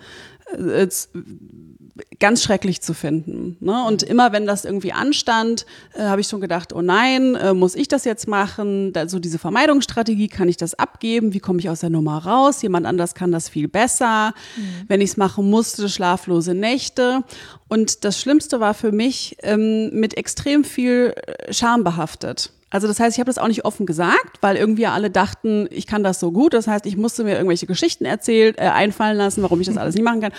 ganz 2.20 2.44
schrecklich 2.44 2.82
zu 2.82 2.94
finden. 2.94 3.58
Ne? 3.60 3.84
Und 3.86 4.04
immer 4.04 4.32
wenn 4.32 4.46
das 4.46 4.66
irgendwie 4.66 4.92
anstand, 4.92 5.66
äh, 5.94 6.04
habe 6.04 6.22
ich 6.22 6.28
schon 6.28 6.42
gedacht, 6.42 6.74
oh 6.74 6.82
nein, 6.82 7.36
äh, 7.36 7.54
muss 7.54 7.76
ich 7.76 7.88
das 7.88 8.04
jetzt 8.06 8.28
machen? 8.28 8.92
Da, 8.94 9.08
so 9.08 9.20
diese 9.20 9.40
Vermeidungsstrategie, 9.40 10.28
kann 10.28 10.50
ich 10.50 10.58
das 10.58 10.74
abgeben? 10.74 11.34
Wie 11.34 11.40
komme 11.40 11.60
ich 11.60 11.70
aus 11.70 11.80
der 11.80 11.90
Nummer 11.90 12.18
raus? 12.18 12.62
Jemand 12.62 12.86
anders 12.86 13.16
kann 13.16 13.32
das 13.32 13.50
viel 13.50 13.68
besser. 13.68 14.34
Mhm. 14.58 14.62
Wenn 14.88 15.02
ich 15.02 15.12
es 15.12 15.18
machen 15.18 15.50
musste, 15.50 15.88
schlaflose 15.88 16.54
Nächte. 16.54 17.24
Und 17.68 18.04
das 18.04 18.20
Schlimmste 18.20 18.60
war 18.60 18.74
für 18.74 18.92
mich 18.92 19.38
ähm, 19.44 19.90
mit 19.92 20.18
extrem 20.18 20.64
viel 20.64 21.14
äh, 21.16 21.54
Scham 21.54 21.84
behaftet. 21.84 22.52
Also 22.76 22.88
das 22.88 23.00
heißt, 23.00 23.16
ich 23.16 23.22
habe 23.22 23.30
das 23.30 23.38
auch 23.38 23.48
nicht 23.48 23.64
offen 23.64 23.86
gesagt, 23.86 24.40
weil 24.42 24.58
irgendwie 24.58 24.86
alle 24.86 25.10
dachten, 25.10 25.66
ich 25.72 25.88
kann 25.88 26.04
das 26.04 26.20
so 26.20 26.34
gut. 26.34 26.54
Das 26.54 26.68
heißt, 26.68 26.86
ich 26.86 26.98
musste 26.98 27.24
mir 27.24 27.36
irgendwelche 27.36 27.68
Geschichten 27.68 28.04
erzählt, 28.04 28.58
äh, 28.58 28.64
einfallen 28.64 29.16
lassen, 29.16 29.42
warum 29.44 29.62
ich 29.62 29.68
das 29.68 29.78
alles 29.78 29.96
nicht 29.96 30.04
machen 30.04 30.20
kann 30.20 30.34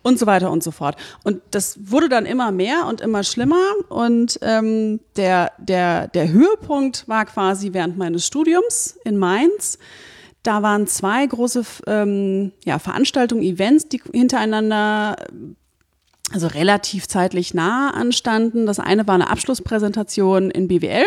und 0.00 0.18
so 0.18 0.24
weiter 0.24 0.50
und 0.50 0.62
so 0.62 0.70
fort. 0.70 0.96
Und 1.22 1.42
das 1.50 1.78
wurde 1.82 2.08
dann 2.08 2.24
immer 2.24 2.50
mehr 2.50 2.86
und 2.88 3.02
immer 3.02 3.24
schlimmer. 3.24 3.60
Und 3.90 4.38
ähm, 4.40 5.00
der, 5.16 5.52
der, 5.58 6.08
der 6.08 6.32
Höhepunkt 6.32 7.06
war 7.08 7.26
quasi 7.26 7.74
während 7.74 7.98
meines 7.98 8.26
Studiums 8.26 8.98
in 9.04 9.18
Mainz. 9.18 9.78
Da 10.42 10.62
waren 10.62 10.86
zwei 10.86 11.26
große 11.26 11.62
ähm, 11.88 12.52
ja, 12.64 12.78
Veranstaltungen, 12.78 13.42
Events, 13.42 13.88
die 13.88 14.00
hintereinander 14.14 15.16
also 16.32 16.46
relativ 16.46 17.08
zeitlich 17.08 17.54
nah 17.54 17.90
anstanden. 17.90 18.66
Das 18.66 18.80
eine 18.80 19.06
war 19.06 19.14
eine 19.14 19.28
Abschlusspräsentation 19.28 20.50
in 20.50 20.68
BWL. 20.68 21.04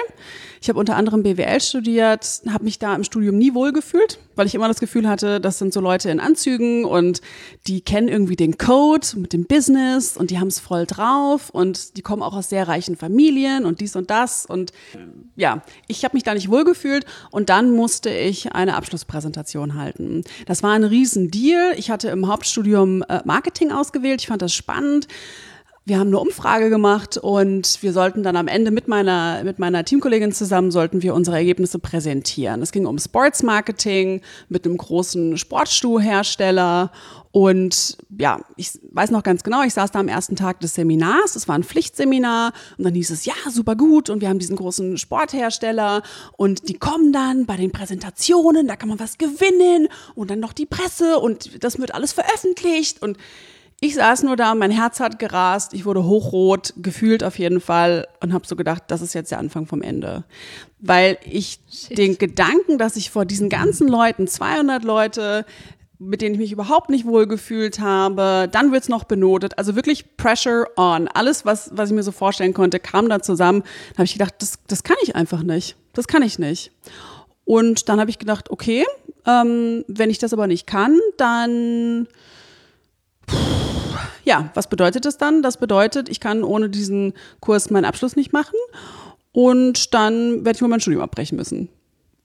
Ich 0.65 0.69
habe 0.69 0.79
unter 0.79 0.95
anderem 0.95 1.21
BWL 1.21 1.62
studiert, 1.62 2.41
habe 2.50 2.63
mich 2.63 2.79
da 2.79 2.95
im 2.95 3.03
Studium 3.03 3.38
nie 3.38 3.53
wohlgefühlt, 3.53 4.17
weil 4.35 4.47
ich 4.47 4.56
immer 4.56 4.67
das 4.67 4.79
Gefühl 4.79 5.07
hatte, 5.07 5.39
das 5.39 5.59
sind 5.59 5.71
so 5.71 5.79
Leute 5.79 6.09
in 6.09 6.19
Anzügen 6.19 6.85
und 6.85 7.21
die 7.67 7.81
kennen 7.81 8.07
irgendwie 8.07 8.35
den 8.35 8.57
Code 8.57 9.06
mit 9.17 9.31
dem 9.31 9.45
Business 9.45 10.17
und 10.17 10.31
die 10.31 10.39
haben 10.39 10.47
es 10.47 10.59
voll 10.59 10.88
drauf 10.88 11.51
und 11.51 11.97
die 11.97 12.01
kommen 12.01 12.23
auch 12.23 12.35
aus 12.35 12.50
sehr 12.50 12.67
reichen 12.67 12.95
Familien 12.95 13.63
und 13.63 13.79
dies 13.79 13.95
und 13.95 14.09
das 14.09 14.47
und 14.47 14.71
ja, 15.35 15.62
ich 15.85 16.03
habe 16.03 16.17
mich 16.17 16.23
da 16.23 16.33
nicht 16.33 16.50
wohlgefühlt 16.50 17.06
und 17.29 17.50
dann 17.50 17.69
musste 17.69 18.09
ich 18.09 18.53
eine 18.53 18.75
Abschlusspräsentation 18.75 19.75
halten. 19.75 20.23
Das 20.47 20.63
war 20.63 20.71
ein 20.71 20.83
Riesendeal. 20.83 21.75
Ich 21.77 21.91
hatte 21.91 22.07
im 22.07 22.27
Hauptstudium 22.27 23.03
äh, 23.03 23.21
Marketing 23.23 23.71
ausgewählt. 23.71 24.21
Ich 24.21 24.27
fand 24.27 24.41
das 24.41 24.56
spannend 24.56 25.07
wir 25.87 25.99
haben 25.99 26.07
eine 26.07 26.17
Umfrage 26.17 26.71
gemacht 26.71 27.15
und 27.17 27.83
wir 27.83 27.93
sollten 27.93 28.23
dann 28.23 28.35
am 28.35 28.47
Ende 28.47 28.71
mit 28.71 28.87
meiner, 28.87 29.43
mit 29.43 29.59
meiner 29.59 29.85
Teamkollegin 29.85 30.31
zusammen 30.31 30.71
sollten 30.71 31.03
wir 31.03 31.13
unsere 31.13 31.37
Ergebnisse 31.37 31.77
präsentieren. 31.77 32.63
Es 32.63 32.71
ging 32.71 32.87
um 32.87 32.97
Sports 32.97 33.43
Marketing 33.43 34.21
mit 34.49 34.65
einem 34.65 34.77
großen 34.77 35.37
Sportschuhhersteller 35.37 36.91
und 37.29 37.97
ja, 38.17 38.39
ich 38.55 38.79
weiß 38.93 39.11
noch 39.11 39.21
ganz 39.21 39.43
genau, 39.43 39.61
ich 39.61 39.75
saß 39.75 39.91
da 39.91 39.99
am 39.99 40.07
ersten 40.07 40.35
Tag 40.35 40.59
des 40.61 40.73
Seminars, 40.73 41.35
es 41.35 41.47
war 41.47 41.53
ein 41.53 41.63
Pflichtseminar 41.63 42.53
und 42.79 42.85
dann 42.85 42.95
hieß 42.95 43.11
es, 43.11 43.25
ja, 43.25 43.35
super 43.51 43.75
gut 43.75 44.09
und 44.09 44.21
wir 44.21 44.30
haben 44.30 44.39
diesen 44.39 44.56
großen 44.56 44.97
Sporthersteller 44.97 46.01
und 46.35 46.68
die 46.68 46.80
kommen 46.80 47.13
dann 47.13 47.45
bei 47.45 47.57
den 47.57 47.71
Präsentationen, 47.71 48.68
da 48.68 48.75
kann 48.75 48.89
man 48.89 48.99
was 48.99 49.19
gewinnen 49.19 49.87
und 50.15 50.31
dann 50.31 50.39
noch 50.39 50.54
die 50.54 50.65
Presse 50.65 51.19
und 51.19 51.63
das 51.63 51.77
wird 51.77 51.94
alles 51.94 52.11
veröffentlicht 52.11 53.04
und 53.04 53.18
ich 53.81 53.95
saß 53.95 54.23
nur 54.23 54.35
da, 54.35 54.55
mein 54.55 54.71
Herz 54.71 54.99
hat 54.99 55.19
gerast, 55.19 55.73
ich 55.73 55.85
wurde 55.85 56.05
hochrot, 56.05 56.73
gefühlt 56.77 57.23
auf 57.23 57.37
jeden 57.37 57.59
Fall 57.59 58.07
und 58.21 58.33
habe 58.33 58.47
so 58.47 58.55
gedacht, 58.55 58.83
das 58.87 59.01
ist 59.01 59.13
jetzt 59.13 59.31
der 59.31 59.39
Anfang 59.39 59.67
vom 59.67 59.81
Ende. 59.81 60.23
Weil 60.79 61.17
ich 61.25 61.59
Shit. 61.69 61.97
den 61.97 62.17
Gedanken, 62.17 62.77
dass 62.77 62.95
ich 62.95 63.11
vor 63.11 63.25
diesen 63.25 63.49
ganzen 63.49 63.87
Leuten, 63.87 64.27
200 64.27 64.83
Leute, 64.83 65.45
mit 65.99 66.21
denen 66.21 66.35
ich 66.35 66.41
mich 66.41 66.51
überhaupt 66.51 66.89
nicht 66.89 67.05
wohlgefühlt 67.05 67.79
habe, 67.79 68.47
dann 68.51 68.71
wird's 68.71 68.89
noch 68.89 69.03
benotet. 69.03 69.57
Also 69.57 69.75
wirklich 69.75 70.17
Pressure 70.17 70.67
on. 70.77 71.07
Alles, 71.07 71.45
was, 71.45 71.71
was 71.73 71.89
ich 71.89 71.95
mir 71.95 72.03
so 72.03 72.11
vorstellen 72.11 72.53
konnte, 72.53 72.79
kam 72.79 73.09
da 73.09 73.21
zusammen. 73.21 73.63
Da 73.91 73.99
habe 73.99 74.05
ich 74.05 74.13
gedacht, 74.13 74.35
das, 74.39 74.59
das 74.67 74.83
kann 74.83 74.97
ich 75.03 75.15
einfach 75.15 75.44
nicht. 75.44 75.75
Das 75.94 76.07
kann 76.07 76.21
ich 76.21 76.39
nicht. 76.39 76.71
Und 77.44 77.89
dann 77.89 77.99
habe 77.99 78.09
ich 78.09 78.19
gedacht, 78.19 78.49
okay, 78.49 78.85
ähm, 79.25 79.83
wenn 79.87 80.09
ich 80.09 80.17
das 80.17 80.33
aber 80.33 80.47
nicht 80.47 80.65
kann, 80.67 80.99
dann 81.17 82.07
ja, 84.25 84.49
was 84.53 84.67
bedeutet 84.67 85.05
das 85.05 85.17
dann? 85.17 85.41
Das 85.41 85.57
bedeutet, 85.57 86.09
ich 86.09 86.19
kann 86.19 86.44
ohne 86.44 86.69
diesen 86.69 87.13
Kurs 87.39 87.69
meinen 87.69 87.85
Abschluss 87.85 88.15
nicht 88.15 88.33
machen 88.33 88.57
und 89.31 89.94
dann 89.94 90.45
werde 90.45 90.57
ich 90.57 90.61
wohl 90.61 90.69
mein 90.69 90.81
Studium 90.81 91.01
abbrechen 91.01 91.37
müssen. 91.37 91.69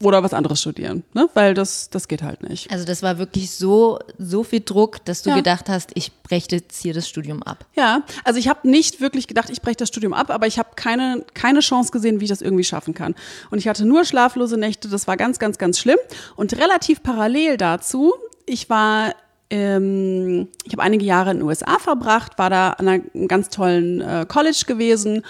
Oder 0.03 0.23
was 0.23 0.33
anderes 0.33 0.63
studieren, 0.63 1.05
ne? 1.13 1.29
weil 1.35 1.53
das, 1.53 1.91
das 1.91 2.09
geht 2.09 2.23
halt 2.23 2.43
nicht. 2.43 2.73
Also 2.73 2.87
das 2.87 3.03
war 3.03 3.19
wirklich 3.19 3.51
so, 3.51 3.99
so 4.17 4.45
viel 4.45 4.61
Druck, 4.61 5.05
dass 5.05 5.23
du 5.23 5.29
ja. 5.29 5.37
gedacht 5.37 5.69
hast, 5.69 5.91
ich 5.93 6.11
breche 6.23 6.47
jetzt 6.53 6.81
hier 6.81 6.95
das 6.95 7.07
Studium 7.07 7.43
ab. 7.43 7.67
Ja, 7.77 8.03
also 8.25 8.39
ich 8.39 8.49
habe 8.49 8.67
nicht 8.67 9.03
wirklich 9.03 9.27
gedacht, 9.27 9.51
ich 9.51 9.61
breche 9.61 9.77
das 9.77 9.89
Studium 9.89 10.15
ab, 10.15 10.31
aber 10.31 10.47
ich 10.47 10.59
habe 10.59 10.71
keine, 10.75 11.23
keine 11.35 11.61
Chance 11.61 11.93
gesehen, 11.93 12.19
wie 12.21 12.25
ich 12.25 12.31
das 12.31 12.41
irgendwie 12.41 12.65
schaffen 12.65 12.95
kann. 12.95 13.15
Und 13.51 13.59
ich 13.59 13.69
hatte 13.69 13.85
nur 13.85 14.07
schlaflose 14.07 14.57
Nächte, 14.57 14.89
das 14.89 15.07
war 15.07 15.19
ganz, 15.19 15.39
ganz, 15.39 15.59
ganz 15.59 15.79
schlimm. 15.79 15.99
Und 16.35 16.57
relativ 16.57 17.03
parallel 17.03 17.59
dazu, 17.59 18.15
ich 18.47 18.71
war 18.71 19.15
ähm, 19.51 20.49
ich 20.65 20.73
habe 20.73 20.83
einige 20.83 21.05
Jahre 21.05 21.33
in 21.33 21.39
den 21.39 21.47
USA 21.47 21.79
verbracht, 21.79 22.39
war 22.39 22.51
da 22.51 22.71
an 22.71 22.89
einem 22.89 23.29
ganz 23.29 23.51
tollen 23.51 24.01
äh, 24.01 24.25
College 24.29 24.63
gewesen 24.67 25.23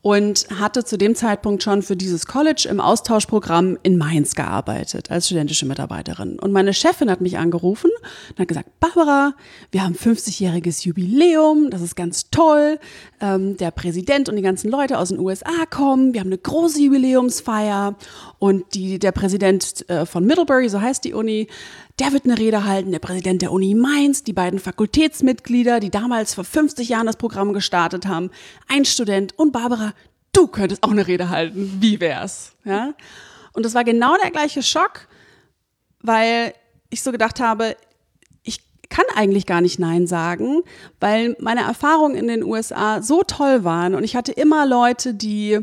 und 0.00 0.46
hatte 0.58 0.84
zu 0.84 0.96
dem 0.96 1.14
Zeitpunkt 1.14 1.62
schon 1.62 1.82
für 1.82 1.96
dieses 1.96 2.26
College 2.26 2.68
im 2.70 2.80
Austauschprogramm 2.80 3.78
in 3.82 3.98
Mainz 3.98 4.34
gearbeitet 4.34 5.10
als 5.10 5.26
studentische 5.26 5.66
Mitarbeiterin. 5.66 6.38
Und 6.38 6.52
meine 6.52 6.72
Chefin 6.72 7.10
hat 7.10 7.20
mich 7.20 7.36
angerufen 7.36 7.90
und 8.30 8.38
hat 8.38 8.48
gesagt, 8.48 8.70
Barbara, 8.78 9.34
wir 9.72 9.82
haben 9.82 9.94
50-jähriges 9.94 10.86
Jubiläum, 10.86 11.70
das 11.70 11.82
ist 11.82 11.96
ganz 11.96 12.30
toll. 12.30 12.78
Ähm, 13.20 13.56
der 13.56 13.72
Präsident 13.72 14.28
und 14.28 14.36
die 14.36 14.42
ganzen 14.42 14.70
Leute 14.70 14.98
aus 14.98 15.08
den 15.08 15.18
USA 15.18 15.66
kommen, 15.68 16.14
wir 16.14 16.20
haben 16.20 16.28
eine 16.28 16.38
große 16.38 16.80
Jubiläumsfeier 16.80 17.96
und 18.38 18.74
die, 18.74 19.00
der 19.00 19.12
Präsident 19.12 19.88
äh, 19.90 20.06
von 20.06 20.24
Middlebury, 20.24 20.68
so 20.68 20.80
heißt 20.80 21.04
die 21.04 21.12
Uni, 21.12 21.48
der 21.98 22.12
wird 22.12 22.24
eine 22.24 22.38
Rede 22.38 22.64
halten, 22.64 22.92
der 22.92 22.98
Präsident 22.98 23.42
der 23.42 23.52
Uni 23.52 23.74
Mainz, 23.74 24.22
die 24.22 24.32
beiden 24.32 24.60
Fakultätsmitglieder, 24.60 25.80
die 25.80 25.90
damals 25.90 26.34
vor 26.34 26.44
50 26.44 26.88
Jahren 26.88 27.06
das 27.06 27.16
Programm 27.16 27.52
gestartet 27.52 28.06
haben, 28.06 28.30
ein 28.68 28.84
Student 28.84 29.36
und 29.38 29.52
Barbara, 29.52 29.92
du 30.32 30.46
könntest 30.46 30.82
auch 30.82 30.90
eine 30.90 31.06
Rede 31.06 31.30
halten. 31.30 31.78
Wie 31.80 32.00
wär's? 32.00 32.52
Ja? 32.64 32.94
Und 33.52 33.64
das 33.64 33.74
war 33.74 33.84
genau 33.84 34.16
der 34.22 34.30
gleiche 34.30 34.62
Schock, 34.62 35.08
weil 36.00 36.54
ich 36.90 37.02
so 37.02 37.10
gedacht 37.10 37.40
habe, 37.40 37.76
ich 38.44 38.60
kann 38.88 39.04
eigentlich 39.16 39.46
gar 39.46 39.60
nicht 39.60 39.78
Nein 39.78 40.06
sagen, 40.06 40.62
weil 41.00 41.36
meine 41.40 41.62
Erfahrungen 41.62 42.16
in 42.16 42.28
den 42.28 42.44
USA 42.44 43.02
so 43.02 43.22
toll 43.22 43.64
waren 43.64 43.94
und 43.94 44.04
ich 44.04 44.14
hatte 44.14 44.32
immer 44.32 44.66
Leute, 44.66 45.14
die 45.14 45.58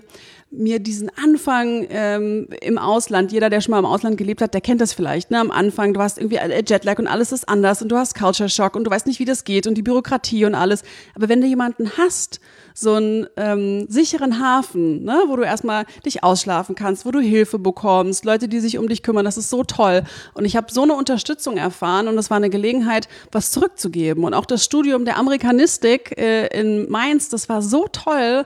mir 0.58 0.80
diesen 0.80 1.10
Anfang 1.22 1.86
ähm, 1.90 2.48
im 2.62 2.78
Ausland, 2.78 3.32
jeder, 3.32 3.50
der 3.50 3.62
schon 3.62 3.72
mal 3.72 3.80
im 3.80 3.86
Ausland 3.86 4.18
gelebt 4.18 4.42
hat, 4.42 4.54
der 4.54 4.62
kennt 4.62 4.82
das 4.82 4.94
vielleicht, 4.94 5.32
ne? 5.32 5.40
Am 5.40 5.52
Anfang, 5.52 5.94
du 5.94 6.02
hast 6.02 6.18
irgendwie 6.18 6.40
Jetlag 6.68 7.00
und 7.00 7.08
alles 7.08 7.32
ist 7.32 7.48
anders 7.48 7.82
und 7.82 7.90
du 7.90 7.98
hast 7.98 8.16
Culture 8.16 8.50
Shock 8.50 8.76
und 8.76 8.86
du 8.86 8.92
weißt 8.92 9.08
nicht, 9.08 9.20
wie 9.20 9.26
das 9.26 9.44
geht 9.44 9.68
und 9.68 9.76
die 9.76 9.82
Bürokratie 9.82 10.46
und 10.46 10.56
alles. 10.56 10.84
Aber 11.16 11.30
wenn 11.30 11.42
du 11.42 11.48
jemanden 11.48 11.92
hast, 11.98 12.40
so 12.78 12.94
einen 12.96 13.28
ähm, 13.38 13.86
sicheren 13.88 14.40
Hafen, 14.40 15.04
ne, 15.06 15.24
wo 15.28 15.38
du 15.38 15.44
erstmal 15.44 15.86
dich 16.06 16.24
ausschlafen 16.24 16.76
kannst, 16.76 17.06
wo 17.06 17.12
du 17.12 17.20
Hilfe 17.20 17.58
bekommst, 17.58 18.26
Leute, 18.26 18.50
die 18.50 18.60
sich 18.60 18.78
um 18.78 18.90
dich 18.90 19.02
kümmern, 19.02 19.24
das 19.24 19.38
ist 19.38 19.50
so 19.50 19.64
toll. 19.64 20.04
Und 20.34 20.44
ich 20.44 20.58
habe 20.58 20.68
so 20.72 20.84
eine 20.84 20.94
Unterstützung 20.94 21.56
erfahren 21.56 22.10
und 22.10 22.18
das 22.18 22.30
war 22.30 22.38
eine 22.38 22.50
Gelegenheit, 22.50 23.08
was 23.32 23.52
zurückzugeben. 23.52 24.26
Und 24.26 24.34
auch 24.34 24.46
das 24.46 24.66
Studium 24.66 25.06
der 25.06 25.18
Amerikanistik 25.18 26.18
äh, 26.18 26.48
in 26.48 26.90
Mainz, 26.90 27.30
das 27.30 27.48
war 27.48 27.62
so 27.62 27.88
toll. 27.88 28.46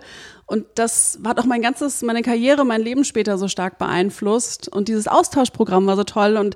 Und 0.50 0.66
das 0.76 1.20
hat 1.24 1.40
auch 1.40 1.46
mein 1.46 1.62
ganzes, 1.62 2.02
meine 2.02 2.24
Karriere, 2.24 2.66
mein 2.66 2.82
Leben 2.82 3.06
später 3.06 3.38
so 3.38 3.48
stark 3.48 3.78
beeinflusst. 3.78 4.68
Und 4.68 4.88
dieses 4.88 5.08
Austauschprogramm 5.08 5.86
war 5.86 5.96
so 5.96 6.04
toll. 6.04 6.38
Und 6.38 6.56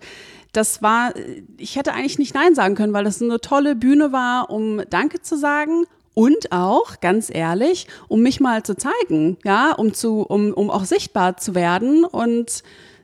das 0.51 0.81
war, 0.81 1.13
ich 1.57 1.75
hätte 1.75 1.93
eigentlich 1.93 2.17
nicht 2.17 2.33
Nein 2.33 2.55
sagen 2.55 2.73
können, 2.73 2.93
weil 2.93 3.03
das 3.03 3.21
eine 3.21 3.39
tolle 3.39 3.75
Bühne 3.75 4.11
war, 4.11 4.49
um 4.49 4.81
Danke 4.89 5.21
zu 5.21 5.37
sagen 5.37 5.85
und 6.15 6.51
auch, 6.51 7.01
ganz 7.01 7.29
ehrlich, 7.31 7.87
um 8.07 8.21
mich 8.21 8.39
mal 8.39 8.63
zu 8.63 8.75
zeigen, 8.75 9.37
ja, 9.43 9.73
um 9.73 9.93
zu, 9.93 10.21
um, 10.21 10.53
um 10.53 10.71
auch 10.71 10.85
sichtbar 10.85 11.37
zu 11.37 11.53
werden. 11.53 12.03
Und 12.03 12.63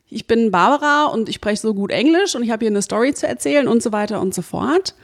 ich 0.10 0.26
bin 0.26 0.50
Barbara 0.50 1.06
und 1.06 1.30
ich 1.30 1.36
spreche 1.36 1.62
so 1.62 1.76
gut 1.76 1.92
Englisch 1.92 2.36
und 2.36 2.42
ich 2.42 2.50
habe 2.50 2.66
hier 2.66 2.72
eine 2.72 2.82
Story 2.82 3.14
zu 3.14 3.28
erzählen 3.28 3.68
und 3.68 3.84
so 3.84 3.92
weiter 3.92 4.22
und 4.22 4.34
so 4.34 4.42
fort. 4.42 4.96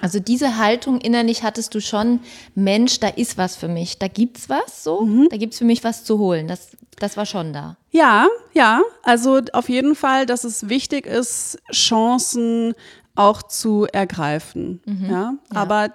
Also 0.00 0.20
diese 0.20 0.56
Haltung 0.56 1.00
innerlich 1.00 1.42
hattest 1.42 1.74
du 1.74 1.80
schon, 1.80 2.20
Mensch, 2.54 3.00
da 3.00 3.08
ist 3.08 3.38
was 3.38 3.56
für 3.56 3.68
mich, 3.68 3.98
da 3.98 4.08
gibt's 4.08 4.48
was 4.48 4.84
so, 4.84 5.02
mhm. 5.02 5.28
da 5.30 5.36
gibt's 5.36 5.58
für 5.58 5.64
mich 5.64 5.84
was 5.84 6.04
zu 6.04 6.18
holen. 6.18 6.48
Das, 6.48 6.76
das 6.98 7.16
war 7.16 7.26
schon 7.26 7.52
da. 7.52 7.76
Ja, 7.90 8.28
ja, 8.52 8.82
also 9.02 9.40
auf 9.52 9.68
jeden 9.68 9.94
Fall, 9.94 10.26
dass 10.26 10.44
es 10.44 10.68
wichtig 10.68 11.06
ist, 11.06 11.58
Chancen 11.72 12.74
auch 13.14 13.42
zu 13.42 13.86
ergreifen. 13.92 14.80
Mhm. 14.86 15.04
Ja? 15.04 15.10
ja, 15.10 15.34
aber 15.50 15.90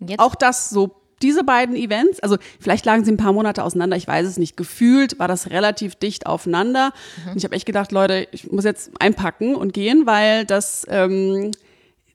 Jetzt. 0.00 0.20
auch 0.20 0.34
das 0.34 0.70
so 0.70 0.96
diese 1.22 1.44
beiden 1.44 1.74
Events, 1.74 2.20
also 2.20 2.36
vielleicht 2.60 2.84
lagen 2.84 3.04
sie 3.04 3.12
ein 3.12 3.16
paar 3.16 3.32
Monate 3.32 3.64
auseinander, 3.64 3.96
ich 3.96 4.06
weiß 4.06 4.26
es 4.26 4.36
nicht. 4.36 4.56
Gefühlt 4.56 5.18
war 5.18 5.28
das 5.28 5.48
relativ 5.48 5.94
dicht 5.94 6.26
aufeinander. 6.26 6.92
Mhm. 7.24 7.32
Und 7.32 7.36
ich 7.38 7.44
habe 7.44 7.56
echt 7.56 7.66
gedacht, 7.66 7.92
Leute, 7.92 8.28
ich 8.32 8.50
muss 8.50 8.64
jetzt 8.64 8.90
einpacken 9.00 9.54
und 9.54 9.72
gehen, 9.72 10.06
weil 10.06 10.44
das 10.44 10.86
ähm, 10.90 11.52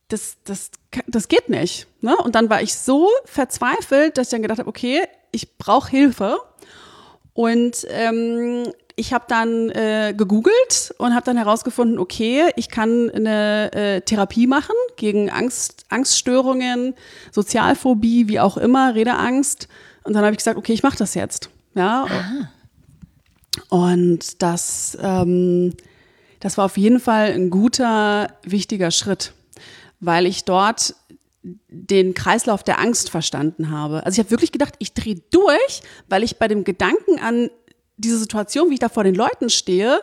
das, 0.09 0.37
das, 0.43 0.71
das 1.07 1.27
geht 1.27 1.49
nicht. 1.49 1.87
Ne? 2.01 2.15
Und 2.17 2.35
dann 2.35 2.49
war 2.49 2.61
ich 2.61 2.73
so 2.73 3.09
verzweifelt, 3.25 4.17
dass 4.17 4.27
ich 4.27 4.31
dann 4.31 4.41
gedacht 4.41 4.59
habe, 4.59 4.69
okay, 4.69 5.03
ich 5.31 5.57
brauche 5.57 5.89
Hilfe. 5.89 6.37
Und 7.33 7.85
ähm, 7.89 8.67
ich 8.95 9.13
habe 9.13 9.25
dann 9.27 9.69
äh, 9.69 10.13
gegoogelt 10.15 10.93
und 10.97 11.13
habe 11.13 11.23
dann 11.23 11.37
herausgefunden, 11.37 11.99
okay, 11.99 12.51
ich 12.57 12.69
kann 12.69 13.09
eine 13.09 13.71
äh, 13.71 14.01
Therapie 14.01 14.45
machen 14.45 14.75
gegen 14.97 15.29
Angst, 15.29 15.85
Angststörungen, 15.89 16.95
Sozialphobie, 17.31 18.27
wie 18.27 18.39
auch 18.39 18.57
immer, 18.57 18.95
Redeangst. 18.95 19.69
Und 20.03 20.13
dann 20.13 20.23
habe 20.23 20.33
ich 20.33 20.39
gesagt, 20.39 20.57
okay, 20.57 20.73
ich 20.73 20.83
mache 20.83 20.97
das 20.97 21.13
jetzt. 21.13 21.49
Ja. 21.75 22.05
Aha. 22.05 22.49
Und 23.69 24.41
das, 24.41 24.97
ähm, 25.01 25.75
das 26.39 26.57
war 26.57 26.65
auf 26.65 26.77
jeden 26.77 26.99
Fall 26.99 27.31
ein 27.31 27.49
guter, 27.49 28.33
wichtiger 28.43 28.91
Schritt 28.91 29.33
weil 29.99 30.25
ich 30.25 30.45
dort 30.45 30.95
den 31.41 32.13
Kreislauf 32.13 32.63
der 32.63 32.79
Angst 32.79 33.09
verstanden 33.09 33.71
habe. 33.71 34.05
Also 34.05 34.15
ich 34.15 34.19
habe 34.19 34.31
wirklich 34.31 34.51
gedacht, 34.51 34.75
ich 34.79 34.93
drehe 34.93 35.21
durch, 35.31 35.81
weil 36.07 36.23
ich 36.23 36.37
bei 36.37 36.47
dem 36.47 36.63
Gedanken 36.63 37.19
an 37.19 37.49
diese 37.97 38.17
Situation, 38.17 38.69
wie 38.69 38.75
ich 38.75 38.79
da 38.79 38.89
vor 38.89 39.03
den 39.03 39.15
Leuten 39.15 39.49
stehe, 39.49 40.01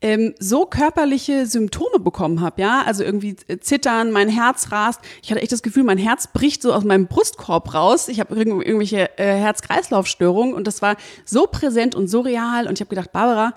ähm, 0.00 0.34
so 0.40 0.66
körperliche 0.66 1.46
Symptome 1.46 2.00
bekommen 2.00 2.40
habe, 2.40 2.60
ja, 2.60 2.82
also 2.84 3.04
irgendwie 3.04 3.36
äh, 3.46 3.58
zittern, 3.58 4.10
mein 4.10 4.28
Herz 4.28 4.72
rast. 4.72 5.00
Ich 5.22 5.30
hatte 5.30 5.40
echt 5.40 5.52
das 5.52 5.62
Gefühl, 5.62 5.84
mein 5.84 5.98
Herz 5.98 6.26
bricht 6.26 6.60
so 6.60 6.72
aus 6.72 6.84
meinem 6.84 7.06
Brustkorb 7.06 7.72
raus. 7.72 8.08
Ich 8.08 8.18
habe 8.18 8.34
irgendwelche 8.34 9.16
äh, 9.18 9.36
Herz-Kreislauf-Störungen 9.36 10.54
und 10.54 10.66
das 10.66 10.82
war 10.82 10.96
so 11.24 11.46
präsent 11.46 11.94
und 11.94 12.08
so 12.08 12.20
real. 12.20 12.66
Und 12.66 12.74
ich 12.74 12.80
habe 12.80 12.88
gedacht, 12.88 13.12
Barbara, 13.12 13.54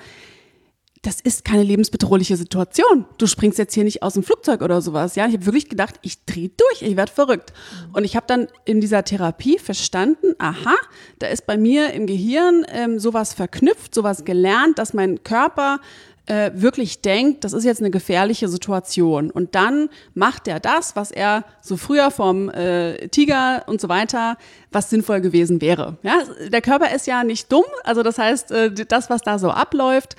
das 1.06 1.22
ist 1.22 1.46
keine 1.46 1.62
lebensbedrohliche 1.62 2.36
Situation. 2.36 3.06
Du 3.20 3.28
springst 3.28 3.60
jetzt 3.60 3.76
hier 3.76 3.84
nicht 3.84 4.02
aus 4.02 4.16
dem 4.16 4.24
Flugzeug 4.24 4.64
oder 4.64 4.82
sowas. 4.82 5.16
Ja, 5.16 5.28
ich 5.28 5.34
habe 5.34 5.46
wirklich 5.46 5.70
gedacht, 5.70 5.96
ich 6.02 6.26
drehe 6.26 6.50
durch, 6.50 6.82
ich 6.82 6.98
werde 6.98 7.12
verrückt. 7.12 7.54
Und 7.94 8.06
ich 8.06 8.16
habe 8.16 8.26
dann 8.26 8.48
in 8.66 8.82
dieser 8.82 9.04
Therapie 9.04 9.60
verstanden, 9.60 10.34
aha, 10.40 10.74
da 11.20 11.28
ist 11.28 11.46
bei 11.46 11.58
mir 11.58 11.94
im 11.94 12.08
Gehirn 12.08 12.66
ähm, 12.70 12.98
sowas 12.98 13.36
verknüpft, 13.36 13.94
sowas 13.94 14.26
gelernt, 14.26 14.80
dass 14.80 14.96
mein 14.96 15.24
Körper 15.24 15.80
äh, 16.26 16.50
wirklich 16.56 17.02
denkt, 17.02 17.44
das 17.44 17.54
ist 17.54 17.66
jetzt 17.66 17.82
eine 17.82 17.92
gefährliche 17.92 18.48
Situation. 18.48 19.30
Und 19.30 19.54
dann 19.54 19.90
macht 20.16 20.48
er 20.48 20.60
das, 20.60 20.96
was 20.96 21.12
er 21.12 21.46
so 21.62 21.78
früher 21.78 22.10
vom 22.10 22.50
äh, 22.50 23.10
Tiger 23.10 23.64
und 23.68 23.80
so 23.80 23.90
weiter, 23.90 24.38
was 24.72 24.90
sinnvoll 24.90 25.22
gewesen 25.22 25.62
wäre. 25.62 25.98
Ja, 26.02 26.24
der 26.50 26.62
Körper 26.62 26.94
ist 26.96 27.06
ja 27.06 27.24
nicht 27.24 27.52
dumm, 27.52 27.66
also 27.84 28.02
das 28.02 28.18
heißt, 28.18 28.52
äh, 28.52 28.72
das, 28.72 29.12
was 29.12 29.22
da 29.22 29.38
so 29.38 29.52
abläuft, 29.52 30.16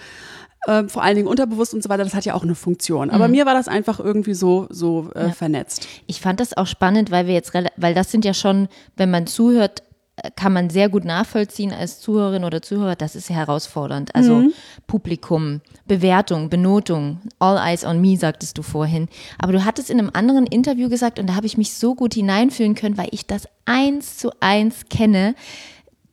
äh, 0.67 0.89
vor 0.89 1.03
allen 1.03 1.17
Dingen 1.17 1.29
unterbewusst 1.29 1.75
und 1.75 1.83
so 1.83 1.89
weiter, 1.89 2.05
das 2.05 2.15
hat 2.15 2.25
ja 2.25 2.35
auch 2.35 2.43
eine 2.43 2.55
Funktion. 2.55 3.11
Aber 3.11 3.29
mhm. 3.29 3.33
mir 3.33 3.47
war 3.47 3.55
das 3.55 3.69
einfach 3.69 4.01
irgendwie 4.01 4.35
so, 4.35 4.67
so 4.71 5.11
äh, 5.15 5.27
ja. 5.27 5.33
vernetzt. 5.33 5.87
Ich 6.07 6.21
fand 6.21 6.41
das 6.41 6.57
auch 6.57 6.67
spannend, 6.67 7.11
weil 7.11 7.27
wir 7.27 7.35
jetzt, 7.35 7.53
weil 7.77 7.95
das 7.95 8.11
sind 8.11 8.25
ja 8.25 8.35
schon, 8.35 8.69
wenn 8.97 9.11
man 9.11 9.27
zuhört, 9.27 9.83
äh, 10.17 10.31
kann 10.35 10.53
man 10.53 10.69
sehr 10.71 10.89
gut 10.89 11.05
nachvollziehen 11.05 11.73
als 11.73 12.01
Zuhörerin 12.01 12.45
oder 12.45 12.63
Zuhörer, 12.63 12.97
das 12.97 13.15
ist 13.15 13.31
herausfordernd. 13.31 14.15
Also 14.15 14.37
mhm. 14.37 14.53
Publikum, 14.87 15.61
Bewertung, 15.87 16.51
Benotung, 16.51 17.21
all 17.39 17.59
eyes 17.59 17.85
on 17.85 18.01
me, 18.01 18.17
sagtest 18.17 18.59
du 18.59 18.63
vorhin. 18.63 19.09
Aber 19.39 19.53
du 19.53 19.65
hattest 19.65 19.89
in 19.89 19.99
einem 19.99 20.11
anderen 20.13 20.47
Interview 20.47 20.89
gesagt, 20.89 21.19
und 21.19 21.29
da 21.29 21.35
habe 21.37 21.47
ich 21.47 21.57
mich 21.57 21.75
so 21.75 21.95
gut 21.95 22.15
hineinfühlen 22.15 22.75
können, 22.75 22.99
weil 22.99 23.09
ich 23.13 23.27
das 23.27 23.47
eins 23.67 24.17
zu 24.19 24.31
eins 24.41 24.87
kenne, 24.91 25.35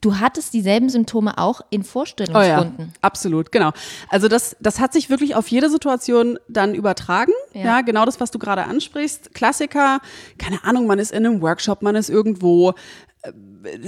Du 0.04 0.20
hattest 0.20 0.54
dieselben 0.54 0.90
Symptome 0.90 1.38
auch 1.38 1.62
in 1.70 1.86
Vorstellungsrunden. 1.86 2.76
Oh 2.78 2.82
ja, 2.82 2.88
absolut, 3.02 3.54
genau. 3.54 3.72
Also 4.10 4.28
das, 4.28 4.58
das 4.60 4.82
hat 4.82 4.92
sich 4.92 5.10
wirklich 5.10 5.34
auf 5.34 5.48
jede 5.48 5.70
Situation 5.70 6.38
dann 6.50 6.76
übertragen. 6.76 7.32
Ja, 7.54 7.62
ja 7.62 7.82
genau 7.82 8.04
das, 8.04 8.20
was 8.20 8.30
du 8.30 8.38
gerade 8.38 8.66
ansprichst. 8.66 9.34
Klassiker, 9.34 10.02
keine 10.38 10.62
Ahnung, 10.66 10.88
man 10.88 11.00
ist 11.00 11.14
in 11.14 11.26
einem 11.26 11.42
Workshop, 11.42 11.82
man 11.84 11.96
ist 11.96 12.10
irgendwo, 12.10 12.74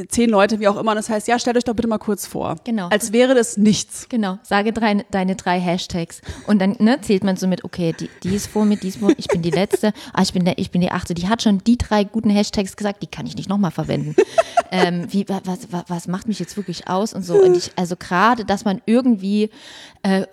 zehn 0.10 0.30
Leute, 0.30 0.60
wie 0.60 0.68
auch 0.68 0.78
immer. 0.78 0.96
Das 0.96 1.10
heißt, 1.10 1.28
ja, 1.28 1.38
stellt 1.38 1.58
euch 1.58 1.66
doch 1.66 1.76
bitte 1.76 1.88
mal 1.88 1.98
kurz 1.98 2.26
vor. 2.26 2.56
Genau. 2.64 2.88
Als 2.88 3.12
wäre 3.12 3.36
das 3.36 3.58
nichts. 3.58 4.08
Genau. 4.10 4.40
Sage 4.44 4.72
drei, 4.72 5.06
deine 5.12 5.36
drei 5.36 5.60
Hashtags. 5.60 6.22
Und 6.48 6.60
dann 6.60 6.78
ne, 6.80 7.02
zählt 7.02 7.24
man 7.24 7.36
so 7.36 7.48
mit, 7.48 7.64
okay, 7.64 7.94
die, 8.00 8.10
die 8.24 8.36
ist 8.36 8.48
vor 8.48 8.66
mir, 8.66 8.78
die 8.78 8.88
ist 8.88 9.00
vor 9.00 9.10
mir, 9.10 9.16
ich 9.18 9.28
bin 9.28 9.42
die 9.42 9.52
Letzte, 9.52 9.92
ah, 10.14 10.22
ich 10.22 10.32
bin, 10.32 10.46
der, 10.46 10.58
ich 10.58 10.72
bin 10.72 10.82
die 10.82 10.92
Achte. 10.92 11.14
Die 11.14 11.28
hat 11.28 11.42
schon 11.42 11.60
die 11.66 11.78
drei 11.78 12.06
guten 12.06 12.30
Hashtags 12.30 12.78
gesagt, 12.78 13.04
die 13.04 13.08
kann 13.08 13.26
ich 13.26 13.36
nicht 13.36 13.50
nochmal 13.50 13.72
verwenden. 13.72 14.16
ähm, 14.72 15.08
wie, 15.10 15.26
was, 15.28 15.68
was, 15.70 15.86
was 15.90 16.08
macht 16.08 16.28
mich 16.28 16.40
jetzt 16.40 16.56
wirklich 16.56 16.88
aus 16.88 17.14
und 17.14 17.24
so. 17.24 17.36
Und 17.36 17.58
ich, 17.58 17.72
also 17.76 17.96
gerade, 17.98 18.46
dass 18.46 18.64
man 18.64 18.82
irgendwie 18.86 19.50
äh, 20.04 20.26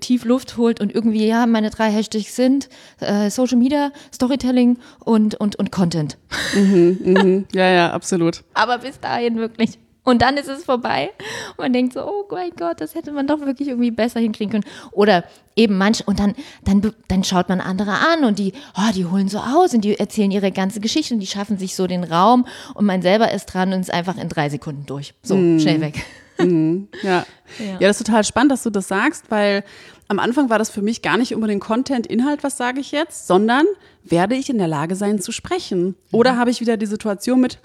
tief 0.00 0.24
Luft 0.24 0.56
holt 0.56 0.80
und 0.80 0.94
irgendwie, 0.94 1.26
ja, 1.26 1.46
meine 1.46 1.70
drei 1.70 1.90
Hashtags 1.90 2.34
sind 2.34 2.68
äh, 3.00 3.28
Social 3.28 3.58
Media, 3.58 3.92
Storytelling 4.14 4.78
und, 5.00 5.34
und, 5.34 5.56
und 5.56 5.70
Content. 5.70 6.16
Mhm, 6.54 6.98
mhm. 7.04 7.44
Ja, 7.52 7.68
ja, 7.70 7.92
absolut. 7.92 8.45
Aber 8.56 8.78
bis 8.78 8.98
dahin 8.98 9.36
wirklich. 9.36 9.78
Und 10.02 10.22
dann 10.22 10.36
ist 10.36 10.48
es 10.48 10.64
vorbei. 10.64 11.10
Und 11.56 11.64
man 11.64 11.72
denkt 11.72 11.92
so, 11.92 12.00
oh 12.06 12.24
mein 12.30 12.52
Gott, 12.56 12.80
das 12.80 12.94
hätte 12.94 13.10
man 13.10 13.26
doch 13.26 13.40
wirklich 13.40 13.68
irgendwie 13.68 13.90
besser 13.90 14.20
hinkriegen 14.20 14.52
können. 14.52 14.74
Oder 14.92 15.24
eben 15.56 15.76
manche, 15.76 16.04
und 16.04 16.20
dann, 16.20 16.34
dann, 16.64 16.92
dann 17.08 17.24
schaut 17.24 17.48
man 17.48 17.60
andere 17.60 17.90
an 17.90 18.24
und 18.24 18.38
die, 18.38 18.52
oh, 18.78 18.92
die 18.94 19.04
holen 19.04 19.28
so 19.28 19.38
aus 19.38 19.74
und 19.74 19.80
die 19.80 19.98
erzählen 19.98 20.30
ihre 20.30 20.52
ganze 20.52 20.78
Geschichte 20.78 21.12
und 21.12 21.18
die 21.18 21.26
schaffen 21.26 21.58
sich 21.58 21.74
so 21.74 21.88
den 21.88 22.04
Raum 22.04 22.46
und 22.74 22.86
man 22.86 23.02
selber 23.02 23.32
ist 23.32 23.46
dran 23.46 23.72
und 23.72 23.80
ist 23.80 23.92
einfach 23.92 24.16
in 24.16 24.28
drei 24.28 24.48
Sekunden 24.48 24.86
durch. 24.86 25.12
So, 25.22 25.36
mm. 25.36 25.58
schnell 25.60 25.80
weg. 25.80 26.04
Mhm, 26.38 26.88
ja. 27.02 27.24
ja. 27.58 27.64
ja, 27.80 27.88
das 27.88 27.98
ist 27.98 28.06
total 28.06 28.22
spannend, 28.22 28.52
dass 28.52 28.62
du 28.62 28.68
das 28.68 28.88
sagst, 28.88 29.30
weil 29.30 29.64
am 30.08 30.18
Anfang 30.18 30.50
war 30.50 30.58
das 30.58 30.68
für 30.68 30.82
mich 30.82 31.00
gar 31.00 31.16
nicht 31.16 31.34
unbedingt 31.34 31.62
Content, 31.62 32.06
Inhalt, 32.06 32.44
was 32.44 32.58
sage 32.58 32.78
ich 32.78 32.92
jetzt, 32.92 33.26
sondern 33.26 33.64
werde 34.04 34.34
ich 34.34 34.50
in 34.50 34.58
der 34.58 34.68
Lage 34.68 34.96
sein 34.96 35.18
zu 35.18 35.32
sprechen? 35.32 35.94
Oder 36.12 36.34
mhm. 36.34 36.36
habe 36.36 36.50
ich 36.50 36.60
wieder 36.60 36.76
die 36.76 36.84
Situation 36.84 37.40
mit 37.40 37.58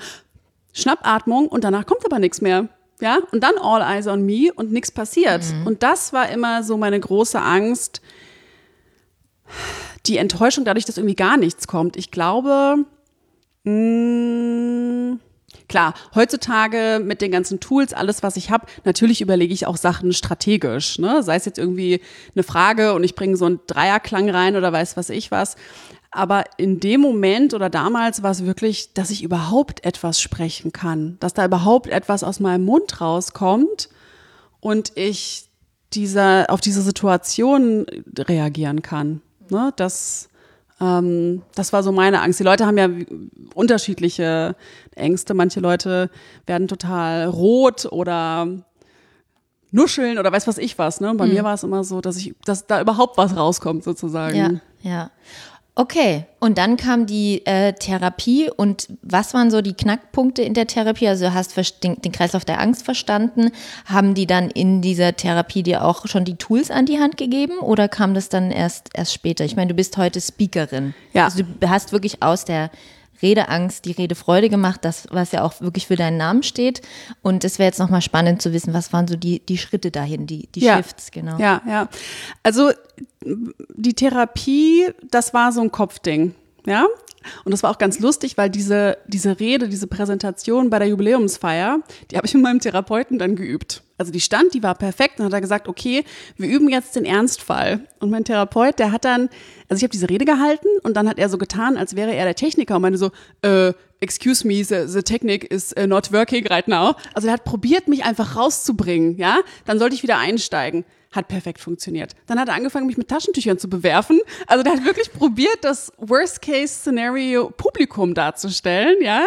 Schnappatmung 0.73 1.47
und 1.47 1.63
danach 1.63 1.85
kommt 1.85 2.05
aber 2.05 2.19
nichts 2.19 2.41
mehr? 2.41 2.69
Ja, 2.99 3.17
und 3.31 3.43
dann 3.43 3.57
all 3.59 3.81
eyes 3.81 4.07
on 4.07 4.25
me 4.25 4.53
und 4.53 4.71
nichts 4.71 4.91
passiert. 4.91 5.43
Mhm. 5.43 5.67
Und 5.67 5.83
das 5.83 6.13
war 6.13 6.29
immer 6.29 6.63
so 6.63 6.77
meine 6.77 6.99
große 6.99 7.41
Angst, 7.41 8.01
die 10.05 10.17
Enttäuschung 10.17 10.65
dadurch, 10.65 10.85
dass 10.85 10.97
irgendwie 10.97 11.15
gar 11.15 11.37
nichts 11.37 11.67
kommt. 11.67 11.97
Ich 11.97 12.11
glaube, 12.11 12.85
mh, 13.63 13.71
mm, 13.71 15.19
Klar, 15.71 15.93
heutzutage 16.15 17.01
mit 17.01 17.21
den 17.21 17.31
ganzen 17.31 17.61
Tools, 17.61 17.93
alles, 17.93 18.23
was 18.23 18.35
ich 18.35 18.51
habe, 18.51 18.65
natürlich 18.83 19.21
überlege 19.21 19.53
ich 19.53 19.67
auch 19.67 19.77
Sachen 19.77 20.11
strategisch. 20.11 20.99
Ne? 20.99 21.23
Sei 21.23 21.37
es 21.37 21.45
jetzt 21.45 21.57
irgendwie 21.57 22.01
eine 22.35 22.43
Frage 22.43 22.93
und 22.93 23.05
ich 23.05 23.15
bringe 23.15 23.37
so 23.37 23.45
einen 23.45 23.61
Dreierklang 23.67 24.29
rein 24.29 24.57
oder 24.57 24.73
weiß 24.73 24.97
was 24.97 25.09
ich 25.09 25.31
was. 25.31 25.55
Aber 26.11 26.43
in 26.57 26.81
dem 26.81 26.99
Moment 26.99 27.53
oder 27.53 27.69
damals 27.69 28.21
war 28.21 28.31
es 28.31 28.45
wirklich, 28.45 28.93
dass 28.93 29.09
ich 29.09 29.23
überhaupt 29.23 29.85
etwas 29.85 30.19
sprechen 30.19 30.73
kann, 30.73 31.15
dass 31.21 31.33
da 31.33 31.45
überhaupt 31.45 31.87
etwas 31.87 32.23
aus 32.23 32.41
meinem 32.41 32.65
Mund 32.65 32.99
rauskommt 32.99 33.89
und 34.59 34.91
ich 34.95 35.49
dieser, 35.93 36.49
auf 36.49 36.59
diese 36.59 36.81
Situation 36.81 37.85
reagieren 38.17 38.81
kann. 38.81 39.21
Ne? 39.49 39.73
Das, 39.77 40.29
ähm, 40.81 41.43
das 41.55 41.71
war 41.71 41.81
so 41.81 41.93
meine 41.93 42.21
Angst. 42.21 42.39
Die 42.39 42.43
Leute 42.43 42.65
haben 42.65 42.77
ja 42.77 42.89
unterschiedliche 43.53 44.55
Ängste. 44.95 45.33
Manche 45.33 45.61
Leute 45.61 46.09
werden 46.45 46.67
total 46.67 47.27
rot 47.27 47.85
oder 47.85 48.47
nuscheln 49.71 50.17
oder 50.17 50.31
weiß 50.31 50.47
was 50.47 50.57
ich 50.57 50.77
was. 50.77 50.99
Ne? 50.99 51.13
Bei 51.15 51.25
mhm. 51.25 51.33
mir 51.33 51.43
war 51.43 51.53
es 51.53 51.63
immer 51.63 51.83
so, 51.85 52.01
dass 52.01 52.17
ich, 52.17 52.35
dass 52.45 52.67
da 52.67 52.81
überhaupt 52.81 53.17
was 53.17 53.35
rauskommt 53.35 53.83
sozusagen. 53.83 54.35
Ja, 54.35 54.51
ja. 54.81 55.11
Okay, 55.73 56.25
und 56.41 56.57
dann 56.57 56.75
kam 56.75 57.05
die 57.05 57.45
äh, 57.45 57.71
Therapie 57.71 58.49
und 58.49 58.89
was 59.01 59.33
waren 59.33 59.49
so 59.49 59.61
die 59.61 59.73
Knackpunkte 59.73 60.41
in 60.41 60.53
der 60.53 60.67
Therapie? 60.67 61.07
Also 61.07 61.25
du 61.25 61.33
hast 61.33 61.55
den, 61.81 62.01
den 62.01 62.11
Kreislauf 62.11 62.43
der 62.43 62.59
Angst 62.59 62.83
verstanden. 62.83 63.51
Haben 63.85 64.13
die 64.13 64.27
dann 64.27 64.49
in 64.49 64.81
dieser 64.81 65.15
Therapie 65.15 65.63
dir 65.63 65.85
auch 65.85 66.07
schon 66.07 66.25
die 66.25 66.35
Tools 66.35 66.71
an 66.71 66.85
die 66.85 66.99
Hand 66.99 67.15
gegeben 67.15 67.59
oder 67.59 67.87
kam 67.87 68.13
das 68.13 68.27
dann 68.27 68.51
erst, 68.51 68.89
erst 68.93 69.13
später? 69.13 69.45
Ich 69.45 69.55
meine, 69.55 69.69
du 69.69 69.73
bist 69.73 69.95
heute 69.95 70.19
Speakerin. 70.19 70.93
Ja. 71.13 71.23
Also 71.23 71.43
du 71.43 71.69
hast 71.69 71.93
wirklich 71.93 72.21
aus 72.21 72.43
der 72.43 72.69
Redeangst 73.21 73.85
die 73.85 73.91
Redefreude 73.91 74.49
gemacht, 74.49 74.79
das, 74.83 75.07
was 75.11 75.31
ja 75.31 75.43
auch 75.43 75.61
wirklich 75.61 75.87
für 75.87 75.95
deinen 75.95 76.17
Namen 76.17 76.43
steht. 76.43 76.81
Und 77.21 77.43
es 77.43 77.59
wäre 77.59 77.67
jetzt 77.67 77.79
nochmal 77.79 78.01
spannend 78.01 78.41
zu 78.41 78.53
wissen, 78.53 78.73
was 78.73 78.93
waren 78.93 79.07
so 79.07 79.15
die, 79.15 79.39
die 79.39 79.57
Schritte 79.57 79.91
dahin, 79.91 80.27
die, 80.27 80.47
die 80.47 80.61
ja. 80.61 80.77
Shifts, 80.77 81.11
genau. 81.11 81.37
Ja, 81.37 81.61
ja. 81.67 81.89
Also 82.43 82.71
die 83.23 83.93
Therapie, 83.93 84.89
das 85.09 85.33
war 85.33 85.51
so 85.51 85.61
ein 85.61 85.71
Kopfding. 85.71 86.35
Ja, 86.65 86.85
und 87.45 87.51
das 87.51 87.63
war 87.63 87.71
auch 87.71 87.77
ganz 87.77 87.99
lustig, 87.99 88.37
weil 88.37 88.49
diese, 88.49 88.97
diese 89.07 89.39
Rede, 89.39 89.69
diese 89.69 89.87
Präsentation 89.87 90.69
bei 90.69 90.79
der 90.79 90.87
Jubiläumsfeier, 90.87 91.79
die 92.09 92.17
habe 92.17 92.27
ich 92.27 92.33
mit 92.33 92.43
meinem 92.43 92.59
Therapeuten 92.59 93.19
dann 93.19 93.35
geübt. 93.35 93.83
Also 93.97 94.11
die 94.11 94.19
stand, 94.19 94.55
die 94.55 94.63
war 94.63 94.73
perfekt. 94.73 95.19
Dann 95.19 95.27
hat 95.27 95.33
er 95.33 95.41
gesagt, 95.41 95.67
okay, 95.67 96.03
wir 96.35 96.49
üben 96.49 96.69
jetzt 96.69 96.95
den 96.95 97.05
Ernstfall. 97.05 97.81
Und 97.99 98.09
mein 98.09 98.23
Therapeut, 98.23 98.79
der 98.79 98.91
hat 98.91 99.05
dann, 99.05 99.29
also 99.69 99.77
ich 99.77 99.83
habe 99.83 99.91
diese 99.91 100.09
Rede 100.09 100.25
gehalten 100.25 100.67
und 100.81 100.97
dann 100.97 101.07
hat 101.07 101.19
er 101.19 101.29
so 101.29 101.37
getan, 101.37 101.77
als 101.77 101.95
wäre 101.95 102.15
er 102.15 102.25
der 102.25 102.33
Techniker 102.33 102.77
und 102.77 102.81
meinte 102.81 102.97
so, 102.97 103.11
äh, 103.43 103.73
excuse 103.99 104.47
me, 104.47 104.63
the, 104.63 104.87
the 104.87 105.03
technique 105.03 105.45
is 105.45 105.75
uh, 105.79 105.85
not 105.85 106.11
working 106.11 106.47
right 106.47 106.67
now. 106.67 106.95
Also 107.13 107.27
er 107.27 107.33
hat 107.33 107.43
probiert, 107.43 107.87
mich 107.87 108.03
einfach 108.03 108.35
rauszubringen, 108.35 109.17
ja. 109.17 109.37
Dann 109.65 109.77
sollte 109.77 109.93
ich 109.93 110.01
wieder 110.01 110.17
einsteigen 110.17 110.83
hat 111.11 111.27
perfekt 111.27 111.59
funktioniert. 111.59 112.13
Dann 112.27 112.39
hat 112.39 112.47
er 112.47 112.55
angefangen, 112.55 112.87
mich 112.87 112.97
mit 112.97 113.09
Taschentüchern 113.09 113.59
zu 113.59 113.69
bewerfen. 113.69 114.21
Also 114.47 114.63
der 114.63 114.73
hat 114.73 114.85
wirklich 114.85 115.11
probiert, 115.17 115.57
das 115.61 115.91
Worst-Case-Szenario 115.97 117.51
Publikum 117.51 118.13
darzustellen, 118.13 119.01
ja. 119.01 119.25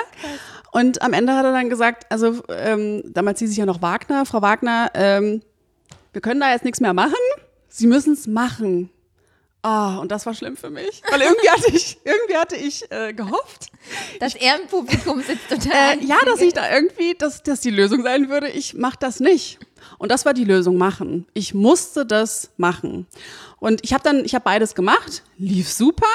Und 0.72 1.02
am 1.02 1.12
Ende 1.12 1.34
hat 1.34 1.44
er 1.44 1.52
dann 1.52 1.70
gesagt, 1.70 2.10
also 2.10 2.42
ähm, 2.48 3.02
damals 3.12 3.38
hieß 3.38 3.50
ich 3.50 3.58
ja 3.58 3.66
noch 3.66 3.82
Wagner, 3.82 4.26
Frau 4.26 4.42
Wagner, 4.42 4.90
ähm, 4.94 5.42
wir 6.12 6.20
können 6.20 6.40
da 6.40 6.52
jetzt 6.52 6.64
nichts 6.64 6.80
mehr 6.80 6.94
machen. 6.94 7.14
Sie 7.68 7.86
müssen 7.86 8.14
es 8.14 8.26
machen. 8.26 8.90
Ah, 9.62 9.96
oh, 9.96 10.00
und 10.02 10.12
das 10.12 10.26
war 10.26 10.34
schlimm 10.34 10.58
für 10.58 10.68
mich, 10.68 11.02
weil 11.10 11.22
irgendwie 11.22 11.48
hatte 11.48 11.74
ich, 11.74 11.96
irgendwie 12.04 12.36
hatte 12.36 12.54
ich 12.54 12.90
äh, 12.92 13.14
gehofft, 13.14 13.68
dass 14.20 14.34
er 14.34 14.60
im 14.60 14.68
Publikum 14.68 15.22
sitzt 15.22 15.48
total. 15.48 15.98
Äh, 15.98 16.04
ja, 16.04 16.18
dass 16.26 16.40
ich 16.40 16.52
da 16.52 16.70
irgendwie, 16.70 17.14
dass 17.14 17.42
das 17.42 17.60
die 17.60 17.70
Lösung 17.70 18.02
sein 18.02 18.28
würde. 18.28 18.48
Ich 18.48 18.74
mach 18.74 18.94
das 18.94 19.20
nicht. 19.20 19.58
Und 19.98 20.10
das 20.10 20.24
war 20.24 20.34
die 20.34 20.44
Lösung 20.44 20.76
machen. 20.76 21.26
Ich 21.34 21.54
musste 21.54 22.04
das 22.06 22.50
machen. 22.56 23.06
Und 23.58 23.82
ich 23.82 23.92
habe 23.92 24.04
dann, 24.04 24.24
ich 24.24 24.34
habe 24.34 24.44
beides 24.44 24.74
gemacht, 24.74 25.22
lief 25.38 25.72
super. 25.72 26.06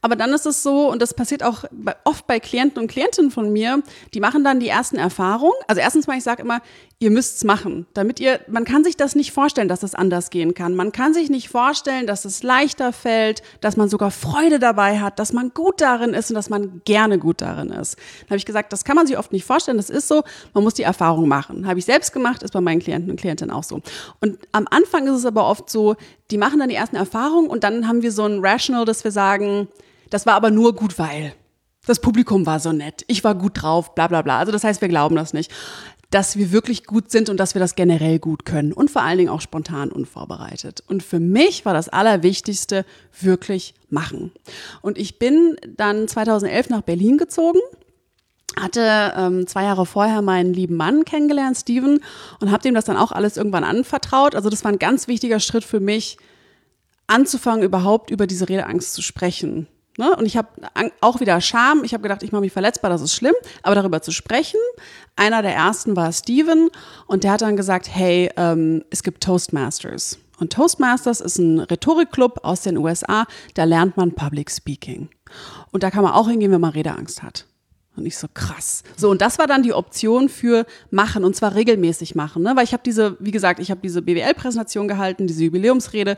Aber 0.00 0.16
dann 0.16 0.32
ist 0.32 0.46
es 0.46 0.62
so, 0.62 0.90
und 0.90 1.00
das 1.02 1.14
passiert 1.14 1.42
auch 1.42 1.64
oft 2.04 2.26
bei 2.26 2.40
Klienten 2.40 2.80
und 2.80 2.88
Klientinnen 2.88 3.30
von 3.30 3.52
mir, 3.52 3.82
die 4.14 4.20
machen 4.20 4.44
dann 4.44 4.60
die 4.60 4.68
ersten 4.68 4.96
Erfahrungen. 4.96 5.54
Also 5.66 5.80
erstens 5.80 6.06
mal, 6.06 6.16
ich 6.16 6.24
sage 6.24 6.42
immer, 6.42 6.60
ihr 7.02 7.10
müsst's 7.10 7.42
machen, 7.42 7.86
damit 7.94 8.20
ihr, 8.20 8.40
man 8.46 8.64
kann 8.64 8.84
sich 8.84 8.96
das 8.96 9.16
nicht 9.16 9.32
vorstellen, 9.32 9.66
dass 9.68 9.82
es 9.82 9.94
anders 9.94 10.30
gehen 10.30 10.54
kann. 10.54 10.76
Man 10.76 10.92
kann 10.92 11.12
sich 11.12 11.30
nicht 11.30 11.48
vorstellen, 11.48 12.06
dass 12.06 12.24
es 12.24 12.44
leichter 12.44 12.92
fällt, 12.92 13.42
dass 13.60 13.76
man 13.76 13.88
sogar 13.88 14.12
Freude 14.12 14.60
dabei 14.60 15.00
hat, 15.00 15.18
dass 15.18 15.32
man 15.32 15.50
gut 15.52 15.80
darin 15.80 16.14
ist 16.14 16.30
und 16.30 16.36
dass 16.36 16.48
man 16.48 16.80
gerne 16.84 17.18
gut 17.18 17.40
darin 17.40 17.70
ist. 17.70 17.96
Dann 17.96 18.30
habe 18.30 18.36
ich 18.36 18.46
gesagt, 18.46 18.72
das 18.72 18.84
kann 18.84 18.94
man 18.94 19.08
sich 19.08 19.18
oft 19.18 19.32
nicht 19.32 19.44
vorstellen, 19.44 19.78
das 19.78 19.90
ist 19.90 20.06
so, 20.06 20.22
man 20.54 20.62
muss 20.62 20.74
die 20.74 20.84
Erfahrung 20.84 21.26
machen. 21.26 21.66
Habe 21.66 21.80
ich 21.80 21.84
selbst 21.84 22.12
gemacht, 22.12 22.44
ist 22.44 22.52
bei 22.52 22.60
meinen 22.60 22.78
Klienten 22.78 23.10
und 23.10 23.18
Klientinnen 23.18 23.52
auch 23.52 23.64
so. 23.64 23.80
Und 24.20 24.38
am 24.52 24.68
Anfang 24.70 25.06
ist 25.08 25.14
es 25.14 25.26
aber 25.26 25.48
oft 25.48 25.68
so, 25.68 25.96
die 26.30 26.38
machen 26.38 26.60
dann 26.60 26.68
die 26.68 26.76
ersten 26.76 26.96
Erfahrungen 26.96 27.48
und 27.48 27.64
dann 27.64 27.88
haben 27.88 28.02
wir 28.02 28.12
so 28.12 28.24
ein 28.24 28.38
Rational, 28.40 28.84
dass 28.84 29.02
wir 29.04 29.10
sagen, 29.10 29.68
das 30.12 30.26
war 30.26 30.34
aber 30.34 30.50
nur 30.50 30.74
gut, 30.74 30.98
weil 30.98 31.34
das 31.86 32.00
Publikum 32.00 32.46
war 32.46 32.60
so 32.60 32.72
nett, 32.72 33.04
ich 33.08 33.24
war 33.24 33.34
gut 33.34 33.62
drauf, 33.62 33.94
bla 33.94 34.06
bla 34.06 34.22
bla. 34.22 34.38
Also 34.38 34.52
das 34.52 34.62
heißt, 34.64 34.80
wir 34.80 34.88
glauben 34.88 35.16
das 35.16 35.32
nicht. 35.32 35.50
Dass 36.10 36.36
wir 36.36 36.52
wirklich 36.52 36.84
gut 36.84 37.10
sind 37.10 37.30
und 37.30 37.38
dass 37.38 37.54
wir 37.54 37.60
das 37.60 37.74
generell 37.74 38.18
gut 38.18 38.44
können 38.44 38.74
und 38.74 38.90
vor 38.90 39.02
allen 39.02 39.16
Dingen 39.16 39.30
auch 39.30 39.40
spontan 39.40 39.90
unvorbereitet. 39.90 40.84
Und 40.86 41.02
für 41.02 41.20
mich 41.20 41.64
war 41.64 41.72
das 41.72 41.88
Allerwichtigste 41.88 42.84
wirklich 43.18 43.72
machen. 43.88 44.30
Und 44.82 44.98
ich 44.98 45.18
bin 45.18 45.56
dann 45.66 46.06
2011 46.06 46.68
nach 46.68 46.82
Berlin 46.82 47.16
gezogen 47.16 47.60
hatte 48.60 49.14
ähm, 49.16 49.46
zwei 49.46 49.64
Jahre 49.64 49.86
vorher 49.86 50.20
meinen 50.20 50.52
lieben 50.52 50.76
Mann 50.76 51.06
kennengelernt, 51.06 51.56
Steven, 51.56 52.00
und 52.38 52.50
habe 52.50 52.62
dem 52.62 52.74
das 52.74 52.84
dann 52.84 52.98
auch 52.98 53.10
alles 53.10 53.38
irgendwann 53.38 53.64
anvertraut. 53.64 54.34
Also 54.34 54.50
das 54.50 54.62
war 54.62 54.70
ein 54.72 54.78
ganz 54.78 55.08
wichtiger 55.08 55.40
Schritt 55.40 55.64
für 55.64 55.80
mich, 55.80 56.18
anzufangen, 57.06 57.64
überhaupt 57.64 58.10
über 58.10 58.26
diese 58.26 58.48
Redeangst 58.48 58.92
zu 58.94 59.02
sprechen. 59.02 59.68
Ne? 59.98 60.14
Und 60.16 60.26
ich 60.26 60.36
habe 60.36 60.48
auch 61.00 61.20
wieder 61.20 61.40
Scham. 61.40 61.84
Ich 61.84 61.92
habe 61.92 62.02
gedacht, 62.02 62.22
ich 62.22 62.32
mache 62.32 62.42
mich 62.42 62.52
verletzbar, 62.52 62.90
das 62.90 63.02
ist 63.02 63.14
schlimm. 63.14 63.34
Aber 63.62 63.74
darüber 63.74 64.02
zu 64.02 64.10
sprechen. 64.10 64.60
Einer 65.16 65.42
der 65.42 65.54
ersten 65.54 65.96
war 65.96 66.12
Steven 66.12 66.70
und 67.06 67.24
der 67.24 67.32
hat 67.32 67.42
dann 67.42 67.56
gesagt, 67.56 67.88
hey, 67.92 68.30
ähm, 68.36 68.84
es 68.90 69.02
gibt 69.02 69.22
Toastmasters. 69.22 70.18
Und 70.38 70.52
Toastmasters 70.52 71.20
ist 71.20 71.38
ein 71.38 71.60
Rhetorikclub 71.60 72.40
aus 72.42 72.62
den 72.62 72.76
USA. 72.78 73.26
Da 73.54 73.64
lernt 73.64 73.96
man 73.96 74.12
Public 74.12 74.50
Speaking. 74.50 75.08
Und 75.70 75.82
da 75.82 75.90
kann 75.90 76.02
man 76.02 76.12
auch 76.12 76.28
hingehen, 76.28 76.50
wenn 76.50 76.60
man 76.60 76.72
Redeangst 76.72 77.22
hat. 77.22 77.46
Und 77.94 78.06
ich 78.06 78.16
so 78.16 78.26
krass. 78.32 78.82
So 78.96 79.10
und 79.10 79.20
das 79.20 79.38
war 79.38 79.46
dann 79.46 79.62
die 79.62 79.74
Option 79.74 80.30
für 80.30 80.64
machen 80.90 81.24
und 81.24 81.36
zwar 81.36 81.54
regelmäßig 81.54 82.14
machen, 82.14 82.42
ne? 82.42 82.56
weil 82.56 82.64
ich 82.64 82.72
habe 82.72 82.82
diese, 82.82 83.16
wie 83.20 83.30
gesagt, 83.30 83.60
ich 83.60 83.70
habe 83.70 83.82
diese 83.82 84.00
BWL-Präsentation 84.00 84.88
gehalten, 84.88 85.26
diese 85.26 85.44
Jubiläumsrede 85.44 86.16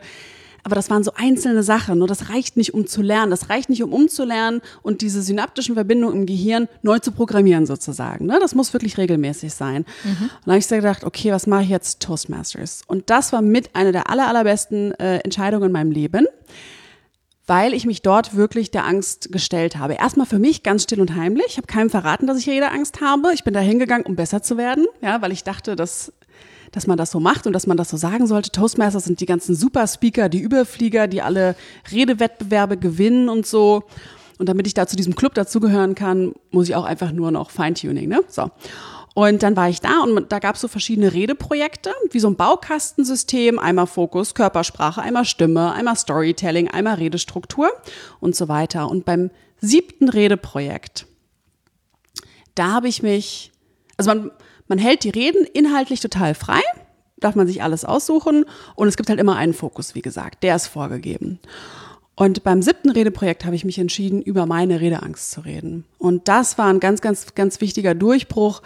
aber 0.65 0.73
das 0.73 0.89
waren 0.89 1.03
so 1.03 1.11
einzelne 1.15 1.61
Sachen. 1.61 2.01
Und 2.01 2.09
das 2.09 2.29
reicht 2.29 2.57
nicht, 2.57 2.73
um 2.73 2.87
zu 2.87 3.03
lernen. 3.03 3.29
Das 3.29 3.49
reicht 3.49 3.69
nicht, 3.69 3.83
um 3.83 3.93
umzulernen 3.93 4.61
und 4.81 5.01
diese 5.01 5.21
synaptischen 5.21 5.75
Verbindungen 5.75 6.21
im 6.21 6.25
Gehirn 6.25 6.67
neu 6.81 6.97
zu 6.97 7.11
programmieren 7.11 7.67
sozusagen. 7.67 8.25
Ne? 8.25 8.39
Das 8.41 8.55
muss 8.55 8.73
wirklich 8.73 8.97
regelmäßig 8.97 9.53
sein. 9.53 9.85
Mhm. 10.03 10.09
Und 10.09 10.31
dann 10.45 10.51
habe 10.53 10.57
ich 10.57 10.65
so 10.65 10.75
gedacht, 10.75 11.03
okay, 11.03 11.31
was 11.31 11.45
mache 11.45 11.63
ich 11.63 11.69
jetzt 11.69 12.01
Toastmasters? 12.01 12.81
Und 12.87 13.11
das 13.11 13.31
war 13.31 13.43
mit 13.43 13.75
einer 13.75 13.91
der 13.91 14.09
aller, 14.09 14.27
allerbesten 14.27 14.91
äh, 14.95 15.19
Entscheidungen 15.19 15.67
in 15.67 15.71
meinem 15.71 15.91
Leben 15.91 16.25
weil 17.47 17.75
ich 17.75 17.85
mich 17.85 18.01
dort 18.01 18.35
wirklich 18.35 18.71
der 18.71 18.85
Angst 18.85 19.31
gestellt 19.31 19.77
habe. 19.77 19.93
Erstmal 19.93 20.25
für 20.25 20.39
mich 20.39 20.63
ganz 20.63 20.81
still 20.81 20.99
und 20.99 21.15
heimlich. 21.15 21.45
Ich 21.49 21.57
habe 21.57 21.67
keinem 21.67 21.91
verraten, 21.91 22.25
dass 22.25 22.39
ich 22.39 22.63
Angst 22.63 23.01
habe. 23.01 23.33
Ich 23.35 23.43
bin 23.43 23.53
da 23.53 23.59
hingegangen, 23.59 24.03
um 24.07 24.15
besser 24.15 24.41
zu 24.41 24.57
werden, 24.57 24.87
ja, 25.01 25.21
weil 25.21 25.31
ich 25.31 25.43
dachte, 25.43 25.75
dass 25.75 26.11
dass 26.75 26.87
man 26.87 26.97
das 26.97 27.09
so 27.09 27.21
macht 27.21 27.47
und 27.47 27.53
dass 27.53 27.67
man 27.67 27.77
das 27.77 27.89
so 27.89 27.95
sagen 27.95 28.27
sollte. 28.27 28.51
Toastmasters 28.51 29.05
sind 29.05 29.21
die 29.21 29.25
ganzen 29.25 29.55
Superspeaker, 29.55 30.27
die 30.27 30.41
Überflieger, 30.41 31.07
die 31.07 31.21
alle 31.21 31.55
Redewettbewerbe 31.89 32.75
gewinnen 32.75 33.29
und 33.29 33.47
so. 33.47 33.83
Und 34.37 34.49
damit 34.49 34.67
ich 34.67 34.73
da 34.73 34.85
zu 34.85 34.97
diesem 34.97 35.15
Club 35.15 35.33
dazugehören 35.33 35.95
kann, 35.95 36.33
muss 36.51 36.67
ich 36.67 36.75
auch 36.75 36.83
einfach 36.83 37.13
nur 37.13 37.31
noch 37.31 37.49
Feintuning, 37.49 38.09
ne? 38.09 38.19
So. 38.27 38.51
Und 39.13 39.41
dann 39.43 39.55
war 39.55 39.69
ich 39.69 39.79
da 39.79 40.01
und 40.03 40.29
da 40.29 40.39
gab 40.39 40.55
es 40.55 40.61
so 40.61 40.67
verschiedene 40.67 41.13
Redeprojekte, 41.13 41.93
wie 42.11 42.19
so 42.19 42.27
ein 42.27 42.35
Baukastensystem, 42.35 43.57
einmal 43.57 43.87
Fokus, 43.87 44.35
Körpersprache, 44.35 45.01
einmal 45.01 45.23
Stimme, 45.23 45.71
einmal 45.71 45.95
Storytelling, 45.95 46.67
einmal 46.67 46.95
Redestruktur 46.95 47.71
und 48.19 48.35
so 48.35 48.49
weiter. 48.49 48.91
Und 48.91 49.05
beim 49.05 49.31
siebten 49.61 50.09
Redeprojekt, 50.09 51.07
da 52.55 52.73
habe 52.73 52.89
ich 52.89 53.01
mich, 53.01 53.53
also 53.95 54.09
man, 54.09 54.31
man 54.67 54.77
hält 54.77 55.03
die 55.03 55.09
Reden 55.09 55.45
inhaltlich 55.45 55.99
total 55.99 56.35
frei, 56.35 56.61
darf 57.17 57.35
man 57.35 57.47
sich 57.47 57.63
alles 57.63 57.85
aussuchen 57.85 58.45
und 58.75 58.87
es 58.87 58.97
gibt 58.97 59.09
halt 59.09 59.19
immer 59.19 59.35
einen 59.35 59.53
Fokus, 59.53 59.95
wie 59.95 60.01
gesagt, 60.01 60.43
der 60.43 60.55
ist 60.55 60.67
vorgegeben. 60.67 61.39
Und 62.15 62.43
beim 62.43 62.61
siebten 62.61 62.91
Redeprojekt 62.91 63.43
habe 63.43 63.55
ich 63.55 63.65
mich 63.65 63.77
entschieden, 63.77 64.21
über 64.21 64.45
meine 64.45 64.79
Redeangst 64.79 65.31
zu 65.31 65.41
reden. 65.41 65.83
Und 65.97 66.27
das 66.29 66.57
war 66.57 66.67
ein 66.67 66.79
ganz, 66.79 67.01
ganz, 67.01 67.35
ganz 67.35 67.59
wichtiger 67.59 67.93
Durchbruch, 67.93 68.61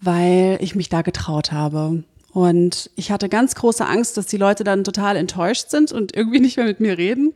weil 0.00 0.58
ich 0.60 0.76
mich 0.76 0.88
da 0.88 1.02
getraut 1.02 1.50
habe. 1.50 2.04
Und 2.32 2.90
ich 2.94 3.10
hatte 3.10 3.28
ganz 3.28 3.56
große 3.56 3.84
Angst, 3.84 4.16
dass 4.16 4.26
die 4.26 4.36
Leute 4.36 4.62
dann 4.62 4.84
total 4.84 5.16
enttäuscht 5.16 5.70
sind 5.70 5.92
und 5.92 6.14
irgendwie 6.14 6.40
nicht 6.40 6.56
mehr 6.56 6.66
mit 6.66 6.78
mir 6.78 6.96
reden. 6.98 7.34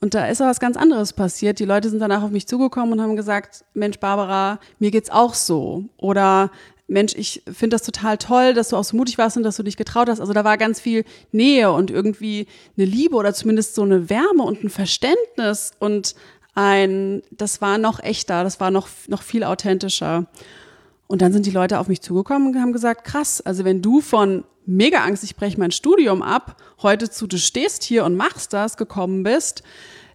Und 0.00 0.14
da 0.14 0.26
ist 0.26 0.40
aber 0.40 0.50
was 0.50 0.60
ganz 0.60 0.76
anderes 0.76 1.12
passiert. 1.12 1.58
Die 1.60 1.64
Leute 1.64 1.88
sind 1.88 2.00
danach 2.00 2.22
auf 2.22 2.30
mich 2.30 2.46
zugekommen 2.46 2.92
und 2.92 3.00
haben 3.00 3.16
gesagt, 3.16 3.64
Mensch, 3.74 3.98
Barbara, 3.98 4.60
mir 4.78 4.90
geht's 4.90 5.10
auch 5.10 5.34
so. 5.34 5.84
Oder 5.96 6.50
Mensch, 6.88 7.14
ich 7.14 7.42
finde 7.46 7.74
das 7.74 7.82
total 7.82 8.16
toll, 8.16 8.54
dass 8.54 8.70
du 8.70 8.76
auch 8.76 8.84
so 8.84 8.96
mutig 8.96 9.18
warst 9.18 9.36
und 9.36 9.42
dass 9.42 9.56
du 9.56 9.62
dich 9.62 9.76
getraut 9.76 10.08
hast. 10.08 10.20
Also 10.20 10.32
da 10.32 10.42
war 10.42 10.56
ganz 10.56 10.80
viel 10.80 11.04
Nähe 11.32 11.70
und 11.70 11.90
irgendwie 11.90 12.46
eine 12.76 12.86
Liebe 12.86 13.14
oder 13.14 13.34
zumindest 13.34 13.74
so 13.74 13.82
eine 13.82 14.08
Wärme 14.08 14.42
und 14.42 14.64
ein 14.64 14.70
Verständnis 14.70 15.72
und 15.78 16.14
ein, 16.54 17.22
das 17.30 17.60
war 17.60 17.76
noch 17.76 18.02
echter, 18.02 18.42
das 18.42 18.58
war 18.58 18.70
noch, 18.70 18.88
noch 19.06 19.22
viel 19.22 19.44
authentischer. 19.44 20.26
Und 21.06 21.22
dann 21.22 21.32
sind 21.32 21.46
die 21.46 21.50
Leute 21.50 21.78
auf 21.78 21.88
mich 21.88 22.00
zugekommen 22.00 22.48
und 22.48 22.60
haben 22.60 22.72
gesagt, 22.72 23.04
krass, 23.04 23.40
also 23.42 23.64
wenn 23.64 23.82
du 23.82 24.00
von 24.00 24.44
mega 24.64 25.04
Angst, 25.04 25.24
ich 25.24 25.36
breche 25.36 25.58
mein 25.60 25.70
Studium 25.70 26.22
ab, 26.22 26.56
heute 26.82 27.10
zu, 27.10 27.26
du 27.26 27.38
stehst 27.38 27.84
hier 27.84 28.04
und 28.04 28.16
machst 28.16 28.52
das, 28.52 28.76
gekommen 28.76 29.22
bist, 29.22 29.62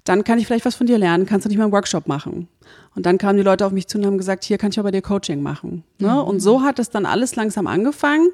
dann 0.04 0.24
kann 0.24 0.38
ich 0.38 0.48
vielleicht 0.48 0.66
was 0.66 0.76
von 0.76 0.88
dir 0.88 0.98
lernen, 0.98 1.26
kannst 1.26 1.46
du 1.46 1.50
nicht 1.50 1.58
mal 1.58 1.66
einen 1.66 1.74
Workshop 1.74 2.08
machen. 2.08 2.48
Und 2.96 3.06
dann 3.06 3.18
kamen 3.18 3.38
die 3.38 3.44
Leute 3.44 3.66
auf 3.66 3.72
mich 3.72 3.88
zu 3.88 3.98
und 3.98 4.06
haben 4.06 4.18
gesagt, 4.18 4.44
hier 4.44 4.58
kann 4.58 4.72
ich 4.72 4.82
bei 4.82 4.92
dir 4.92 5.02
Coaching 5.02 5.42
machen. 5.42 5.84
Ne? 6.00 6.10
Mhm. 6.10 6.20
Und 6.20 6.40
so 6.40 6.62
hat 6.62 6.80
es 6.80 6.90
dann 6.90 7.06
alles 7.06 7.36
langsam 7.36 7.68
angefangen. 7.68 8.30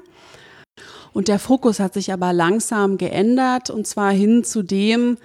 Und 1.12 1.28
der 1.28 1.38
Fokus 1.38 1.80
hat 1.80 1.94
sich 1.94 2.12
aber 2.12 2.32
langsam 2.32 2.96
geändert 2.96 3.70
und 3.70 3.86
zwar 3.86 4.12
hin 4.12 4.44
zu 4.44 4.62
dem, 4.62 5.18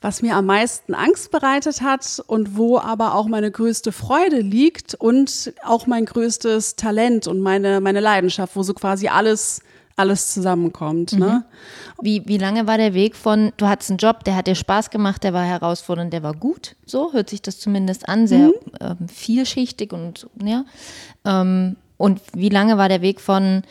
was 0.00 0.22
mir 0.22 0.36
am 0.36 0.46
meisten 0.46 0.94
Angst 0.94 1.30
bereitet 1.30 1.80
hat 1.80 2.22
und 2.26 2.56
wo 2.56 2.78
aber 2.78 3.14
auch 3.14 3.26
meine 3.26 3.50
größte 3.50 3.92
Freude 3.92 4.40
liegt 4.40 4.94
und 4.94 5.52
auch 5.64 5.86
mein 5.86 6.04
größtes 6.04 6.76
Talent 6.76 7.26
und 7.26 7.40
meine, 7.40 7.80
meine 7.80 8.00
Leidenschaft, 8.00 8.56
wo 8.56 8.62
so 8.62 8.74
quasi 8.74 9.08
alles 9.08 9.60
alles 9.96 10.32
zusammenkommt. 10.32 11.12
Ne? 11.12 11.18
Mhm. 11.18 11.24
Ne? 11.24 11.44
Wie, 12.02 12.22
wie 12.26 12.38
lange 12.38 12.66
war 12.66 12.76
der 12.76 12.94
Weg 12.94 13.16
von, 13.16 13.52
du 13.56 13.66
hattest 13.66 13.90
einen 13.90 13.98
Job, 13.98 14.24
der 14.24 14.36
hat 14.36 14.46
dir 14.46 14.54
Spaß 14.54 14.90
gemacht, 14.90 15.24
der 15.24 15.32
war 15.32 15.44
herausfordernd, 15.44 16.12
der 16.12 16.22
war 16.22 16.34
gut, 16.34 16.76
so 16.84 17.12
hört 17.12 17.30
sich 17.30 17.42
das 17.42 17.58
zumindest 17.58 18.08
an, 18.08 18.26
sehr 18.26 18.48
mhm. 18.48 18.52
ähm, 18.80 19.08
vielschichtig 19.08 19.92
und 19.92 20.28
ja. 20.42 20.64
Ähm, 21.24 21.76
und 21.98 22.20
wie 22.34 22.50
lange 22.50 22.76
war 22.76 22.90
der 22.90 23.00
Weg 23.00 23.22
von, 23.22 23.62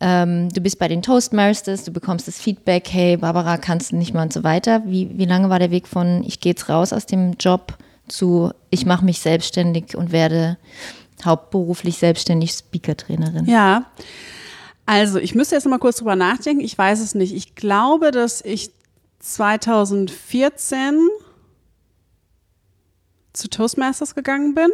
ähm, 0.00 0.48
du 0.48 0.62
bist 0.62 0.78
bei 0.78 0.88
den 0.88 1.02
Toastmasters, 1.02 1.84
du 1.84 1.92
bekommst 1.92 2.26
das 2.26 2.38
Feedback, 2.38 2.88
hey 2.90 3.18
Barbara, 3.18 3.58
kannst 3.58 3.92
du 3.92 3.96
nicht 3.96 4.14
mal 4.14 4.22
und 4.22 4.32
so 4.32 4.42
weiter. 4.42 4.82
Wie, 4.86 5.10
wie 5.18 5.26
lange 5.26 5.50
war 5.50 5.58
der 5.58 5.70
Weg 5.70 5.86
von, 5.86 6.24
ich 6.26 6.40
gehe 6.40 6.52
jetzt 6.52 6.70
raus 6.70 6.94
aus 6.94 7.04
dem 7.04 7.34
Job 7.38 7.76
zu, 8.08 8.52
ich 8.70 8.86
mache 8.86 9.04
mich 9.04 9.20
selbstständig 9.20 9.96
und 9.96 10.12
werde 10.12 10.56
hauptberuflich 11.22 11.98
selbstständig 11.98 12.52
Speaker-Trainerin? 12.52 13.44
Ja, 13.44 13.84
also, 14.86 15.18
ich 15.18 15.34
müsste 15.34 15.54
jetzt 15.54 15.66
mal 15.66 15.78
kurz 15.78 15.96
drüber 15.98 16.16
nachdenken. 16.16 16.62
Ich 16.62 16.76
weiß 16.76 17.00
es 17.00 17.14
nicht. 17.14 17.34
Ich 17.34 17.54
glaube, 17.54 18.10
dass 18.10 18.42
ich 18.42 18.70
2014 19.20 21.08
zu 23.32 23.48
Toastmasters 23.48 24.14
gegangen 24.14 24.54
bin. 24.54 24.70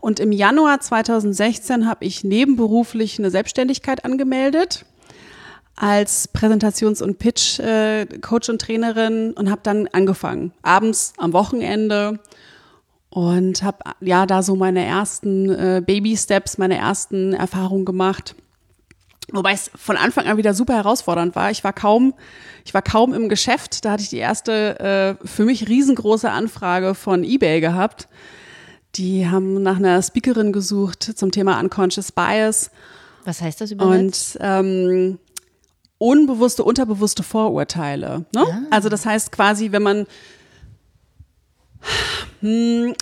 Und 0.00 0.20
im 0.20 0.32
Januar 0.32 0.80
2016 0.80 1.86
habe 1.86 2.04
ich 2.04 2.24
nebenberuflich 2.24 3.18
eine 3.18 3.30
Selbstständigkeit 3.30 4.04
angemeldet 4.04 4.84
als 5.76 6.32
Präsentations- 6.32 7.02
und 7.02 7.18
Pitch-Coach 7.18 8.48
äh, 8.48 8.52
und 8.52 8.60
Trainerin 8.60 9.32
und 9.32 9.50
habe 9.50 9.60
dann 9.64 9.88
angefangen, 9.88 10.52
abends 10.62 11.14
am 11.16 11.32
Wochenende 11.32 12.20
und 13.10 13.62
habe 13.62 13.78
ja 14.00 14.26
da 14.26 14.42
so 14.42 14.54
meine 14.54 14.84
ersten 14.84 15.50
äh, 15.50 15.82
Baby-Steps, 15.84 16.58
meine 16.58 16.76
ersten 16.76 17.32
Erfahrungen 17.32 17.84
gemacht. 17.84 18.36
Wobei 19.32 19.52
es 19.52 19.70
von 19.74 19.96
Anfang 19.96 20.26
an 20.26 20.36
wieder 20.36 20.54
super 20.54 20.74
herausfordernd 20.74 21.34
war. 21.34 21.50
Ich 21.50 21.64
war 21.64 21.72
kaum, 21.72 22.14
ich 22.64 22.74
war 22.74 22.82
kaum 22.82 23.14
im 23.14 23.28
Geschäft. 23.28 23.84
Da 23.84 23.92
hatte 23.92 24.02
ich 24.02 24.10
die 24.10 24.18
erste 24.18 25.18
äh, 25.22 25.26
für 25.26 25.44
mich 25.44 25.68
riesengroße 25.68 26.30
Anfrage 26.30 26.94
von 26.94 27.24
eBay 27.24 27.60
gehabt. 27.60 28.08
Die 28.96 29.28
haben 29.28 29.62
nach 29.62 29.76
einer 29.76 30.00
Speakerin 30.02 30.52
gesucht 30.52 31.02
zum 31.02 31.32
Thema 31.32 31.58
Unconscious 31.58 32.12
Bias. 32.12 32.70
Was 33.24 33.40
heißt 33.40 33.60
das 33.60 33.70
überhaupt? 33.70 33.96
Und 33.96 34.38
ähm, 34.40 35.18
unbewusste, 35.98 36.62
unterbewusste 36.62 37.22
Vorurteile. 37.22 38.26
Ne? 38.34 38.44
Ah. 38.46 38.58
Also 38.70 38.88
das 38.88 39.06
heißt 39.06 39.32
quasi, 39.32 39.72
wenn 39.72 39.82
man 39.82 40.06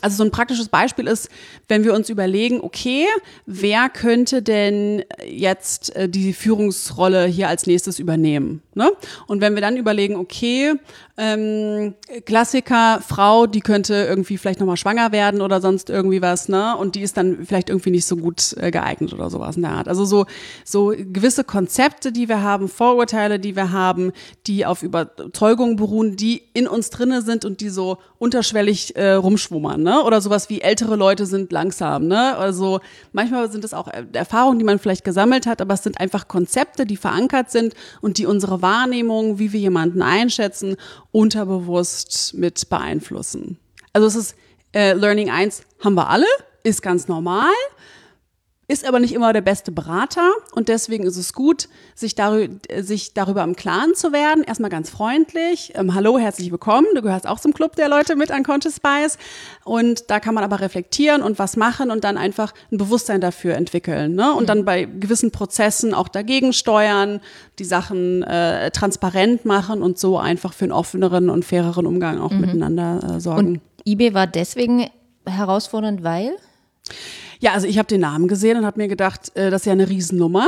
also 0.01 0.17
so 0.17 0.25
ein 0.25 0.31
praktisches 0.31 0.69
Beispiel 0.69 1.07
ist, 1.07 1.29
wenn 1.69 1.85
wir 1.85 1.95
uns 1.95 2.09
überlegen, 2.09 2.61
okay, 2.61 3.07
wer 3.47 3.89
könnte 3.89 4.43
denn 4.43 5.05
jetzt 5.27 5.95
äh, 5.97 6.09
die 6.09 6.33
Führungsrolle 6.33 7.27
hier 7.27 7.49
als 7.49 7.67
nächstes 7.67 7.99
übernehmen? 7.99 8.63
Ne? 8.75 8.91
Und 9.27 9.41
wenn 9.41 9.55
wir 9.55 9.61
dann 9.61 9.77
überlegen, 9.77 10.17
okay, 10.17 10.75
ähm, 11.19 11.95
Klassiker, 12.25 13.03
Frau, 13.07 13.47
die 13.47 13.61
könnte 13.61 13.95
irgendwie 13.95 14.39
vielleicht 14.39 14.61
nochmal 14.61 14.79
schwanger 14.79 15.13
werden 15.13 15.43
oder 15.43 15.61
sonst 15.61 15.91
irgendwie 15.91 16.23
was, 16.23 16.49
ne? 16.49 16.75
Und 16.77 16.95
die 16.95 17.03
ist 17.03 17.19
dann 17.19 17.45
vielleicht 17.45 17.69
irgendwie 17.69 17.91
nicht 17.91 18.07
so 18.07 18.17
gut 18.17 18.55
äh, 18.59 18.71
geeignet 18.71 19.13
oder 19.13 19.29
sowas 19.29 19.57
in 19.57 19.63
der 19.63 19.73
Art. 19.73 19.89
Also 19.89 20.07
so, 20.07 20.25
so 20.65 20.95
gewisse 20.97 21.45
Konzepte, 21.45 22.13
die 22.13 22.29
wir 22.29 22.43
haben, 22.43 22.69
Vorurteile, 22.69 23.39
die 23.39 23.57
wir 23.57 23.73
haben, 23.73 24.13
die 24.47 24.65
auf 24.65 24.83
Überzeugungen 24.83 25.77
beruhen, 25.77 26.17
die 26.17 26.43
in 26.55 26.67
uns 26.67 26.89
drinne 26.89 27.21
sind 27.21 27.45
und 27.45 27.61
die 27.61 27.69
so 27.69 27.99
unterschwellig 28.19 28.97
äh, 28.97 29.15
rumschwummern, 29.33 29.83
ne? 29.83 30.03
Oder 30.03 30.21
sowas 30.21 30.49
wie 30.51 30.61
ältere 30.61 30.97
Leute 30.97 31.27
sind 31.27 31.53
langsam, 31.53 32.07
ne? 32.07 32.37
Also 32.37 32.81
manchmal 33.13 33.51
sind 33.51 33.65
es 33.65 33.75
auch 33.75 33.89
Erfahrungen, 34.13 34.59
die 34.59 34.65
man 34.65 34.79
vielleicht 34.79 35.05
gesammelt 35.05 35.47
hat, 35.47 35.61
aber 35.61 35.75
es 35.75 35.83
sind 35.83 36.01
einfach 36.01 36.29
Konzepte, 36.29 36.87
die 36.87 36.97
verankert 36.97 37.51
sind 37.51 37.75
und 38.01 38.19
die 38.19 38.27
unsere 38.27 38.63
Wahrnehmung, 38.63 39.39
wie 39.39 39.53
wir 39.53 39.61
jemanden 39.61 40.03
einschätzen, 40.03 40.77
unterbewusst 41.11 42.35
mit 42.35 42.69
beeinflussen. 42.69 43.59
Also 43.93 44.07
es 44.07 44.17
ist 44.17 44.35
äh, 44.75 44.93
Learning 44.95 45.31
1 45.31 45.63
haben 45.81 45.95
wir 45.95 46.09
alle, 46.09 46.27
ist 46.63 46.83
ganz 46.83 47.09
normal 47.09 47.53
ist 48.73 48.87
aber 48.87 49.01
nicht 49.01 49.13
immer 49.13 49.35
der 49.35 49.43
beste 49.43 49.71
Berater 49.71 50.33
und 50.55 50.69
deswegen 50.69 51.05
ist 51.05 51.19
es 51.19 51.35
gut, 51.35 51.69
sich, 51.95 52.15
darüber, 52.15 52.55
sich 52.81 53.13
darüber 53.13 53.45
im 53.45 53.55
Klaren 53.55 53.95
zu 53.95 54.13
werden. 54.13 54.45
Erstmal 54.45 54.71
ganz 54.71 54.89
freundlich. 54.89 55.73
Ähm, 55.75 55.95
Hallo, 55.95 56.19
herzlich 56.19 56.51
willkommen. 56.51 56.87
Du 56.95 57.03
gehörst 57.03 57.29
auch 57.29 57.39
zum 57.39 57.53
Club 57.53 57.77
der 57.77 57.91
Leute 57.91 58.17
mit 58.17 58.31
Unconscious 58.31 58.81
Bias. 58.81 59.19
Und 59.65 60.11
da 60.11 60.21
kann 60.21 60.35
man 60.35 60.43
aber 60.43 60.61
reflektieren 60.61 61.23
und 61.23 61.39
was 61.39 61.59
machen 61.59 61.91
und 61.91 62.03
dann 62.03 62.17
einfach 62.17 62.55
ein 62.73 62.79
Bewusstsein 62.79 63.21
dafür 63.21 63.57
entwickeln. 63.57 64.15
Ne? 64.15 64.33
Und 64.33 64.49
dann 64.49 64.65
bei 64.65 64.85
gewissen 64.85 65.33
Prozessen 65.33 65.93
auch 65.93 66.09
dagegen 66.09 66.55
steuern, 66.55 67.21
die 67.59 67.65
Sachen 67.65 68.23
äh, 68.23 68.71
transparent 68.71 69.45
machen 69.45 69.83
und 69.83 69.99
so 69.99 70.17
einfach 70.17 70.55
für 70.55 70.65
einen 70.65 70.73
offeneren 70.73 71.29
und 71.29 71.45
faireren 71.45 71.85
Umgang 71.85 72.19
auch 72.19 72.31
mhm. 72.31 72.41
miteinander 72.41 73.17
äh, 73.17 73.21
sorgen. 73.21 73.47
Und 73.47 73.61
eBay 73.85 74.15
war 74.15 74.27
deswegen 74.27 74.89
herausfordernd, 75.27 76.03
weil? 76.03 76.37
Ja, 77.43 77.55
also 77.55 77.67
ich 77.67 77.77
habe 77.77 77.89
den 77.89 78.03
Namen 78.03 78.29
gesehen 78.29 78.57
und 78.57 78.65
habe 78.65 78.81
mir 78.81 78.87
gedacht, 78.87 79.37
äh, 79.37 79.51
das 79.51 79.63
ist 79.63 79.67
ja 79.67 79.73
eine 79.73 79.89
Riesennummer. 79.89 80.47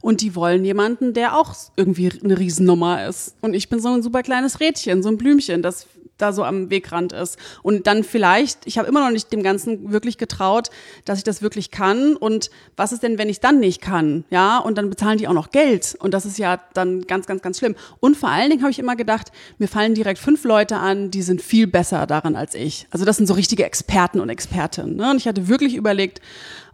Und 0.00 0.20
die 0.20 0.34
wollen 0.34 0.64
jemanden, 0.64 1.12
der 1.12 1.36
auch 1.36 1.54
irgendwie 1.76 2.10
eine 2.22 2.38
Riesennummer 2.38 3.06
ist. 3.06 3.34
Und 3.40 3.54
ich 3.54 3.68
bin 3.68 3.80
so 3.80 3.88
ein 3.88 4.02
super 4.02 4.22
kleines 4.22 4.60
Rädchen, 4.60 5.02
so 5.02 5.08
ein 5.08 5.18
Blümchen, 5.18 5.62
das 5.62 5.86
da 6.18 6.32
so 6.32 6.44
am 6.44 6.70
Wegrand 6.70 7.12
ist. 7.12 7.38
Und 7.62 7.86
dann 7.86 8.04
vielleicht, 8.04 8.66
ich 8.66 8.76
habe 8.76 8.88
immer 8.88 9.00
noch 9.00 9.10
nicht 9.10 9.32
dem 9.32 9.42
Ganzen 9.42 9.92
wirklich 9.92 10.18
getraut, 10.18 10.68
dass 11.04 11.18
ich 11.18 11.24
das 11.24 11.40
wirklich 11.40 11.70
kann. 11.70 12.16
Und 12.16 12.50
was 12.76 12.92
ist 12.92 13.02
denn, 13.02 13.18
wenn 13.18 13.28
ich 13.28 13.40
dann 13.40 13.60
nicht 13.60 13.80
kann? 13.80 14.24
Ja, 14.30 14.58
und 14.58 14.76
dann 14.76 14.90
bezahlen 14.90 15.18
die 15.18 15.28
auch 15.28 15.32
noch 15.32 15.50
Geld. 15.50 15.96
Und 16.00 16.12
das 16.12 16.26
ist 16.26 16.38
ja 16.38 16.60
dann 16.74 17.02
ganz, 17.06 17.26
ganz, 17.26 17.40
ganz 17.40 17.58
schlimm. 17.58 17.76
Und 18.00 18.16
vor 18.16 18.28
allen 18.28 18.50
Dingen 18.50 18.62
habe 18.62 18.72
ich 18.72 18.78
immer 18.78 18.96
gedacht, 18.96 19.32
mir 19.58 19.68
fallen 19.68 19.94
direkt 19.94 20.18
fünf 20.18 20.44
Leute 20.44 20.76
an, 20.76 21.10
die 21.10 21.22
sind 21.22 21.40
viel 21.40 21.66
besser 21.66 22.06
daran 22.06 22.36
als 22.36 22.54
ich. 22.54 22.86
Also 22.90 23.04
das 23.04 23.16
sind 23.16 23.26
so 23.26 23.34
richtige 23.34 23.64
Experten 23.64 24.20
und 24.20 24.28
Expertinnen. 24.28 24.96
Ne? 24.96 25.10
Und 25.10 25.16
ich 25.16 25.28
hatte 25.28 25.48
wirklich 25.48 25.74
überlegt, 25.74 26.20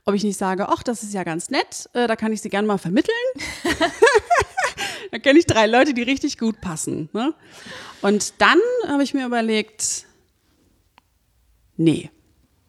ob 0.05 0.15
ich 0.15 0.25
nicht 0.25 0.37
sage, 0.37 0.69
ach, 0.69 0.83
das 0.83 1.03
ist 1.03 1.15
ja 1.15 1.25
ganz 1.25 1.51
nett, 1.51 1.89
äh, 1.95 2.07
da 2.07 2.17
kann 2.17 2.33
ich 2.33 2.43
sie 2.43 2.51
gerne 2.51 2.69
mal 2.69 2.79
vermitteln. 2.79 3.15
da 5.11 5.19
kenne 5.19 5.39
ich 5.39 5.47
drei 5.47 5.67
Leute, 5.67 5.95
die 5.95 6.03
richtig 6.03 6.39
gut 6.39 6.61
passen. 6.61 7.09
Ne? 7.13 7.35
Und 8.03 8.35
dann 8.41 8.59
habe 8.87 9.03
ich 9.03 9.15
mir 9.15 9.25
überlegt, 9.25 10.07
nee. 11.77 12.11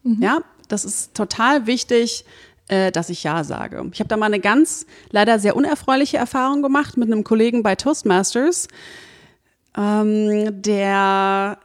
Mhm. 0.02 0.22
Ja, 0.22 0.38
das 0.68 0.84
ist 0.84 1.14
total 1.14 1.66
wichtig, 1.66 2.24
äh, 2.68 2.90
dass 2.90 3.10
ich 3.10 3.22
Ja 3.22 3.44
sage. 3.44 3.86
Ich 3.92 4.00
habe 4.00 4.08
da 4.08 4.16
mal 4.16 4.26
eine 4.26 4.40
ganz 4.40 4.86
leider 5.10 5.38
sehr 5.38 5.56
unerfreuliche 5.56 6.16
Erfahrung 6.16 6.62
gemacht 6.62 6.96
mit 6.96 7.12
einem 7.12 7.22
Kollegen 7.22 7.62
bei 7.62 7.74
Toastmasters, 7.74 8.68
ähm, 9.76 10.62
der, 10.62 11.58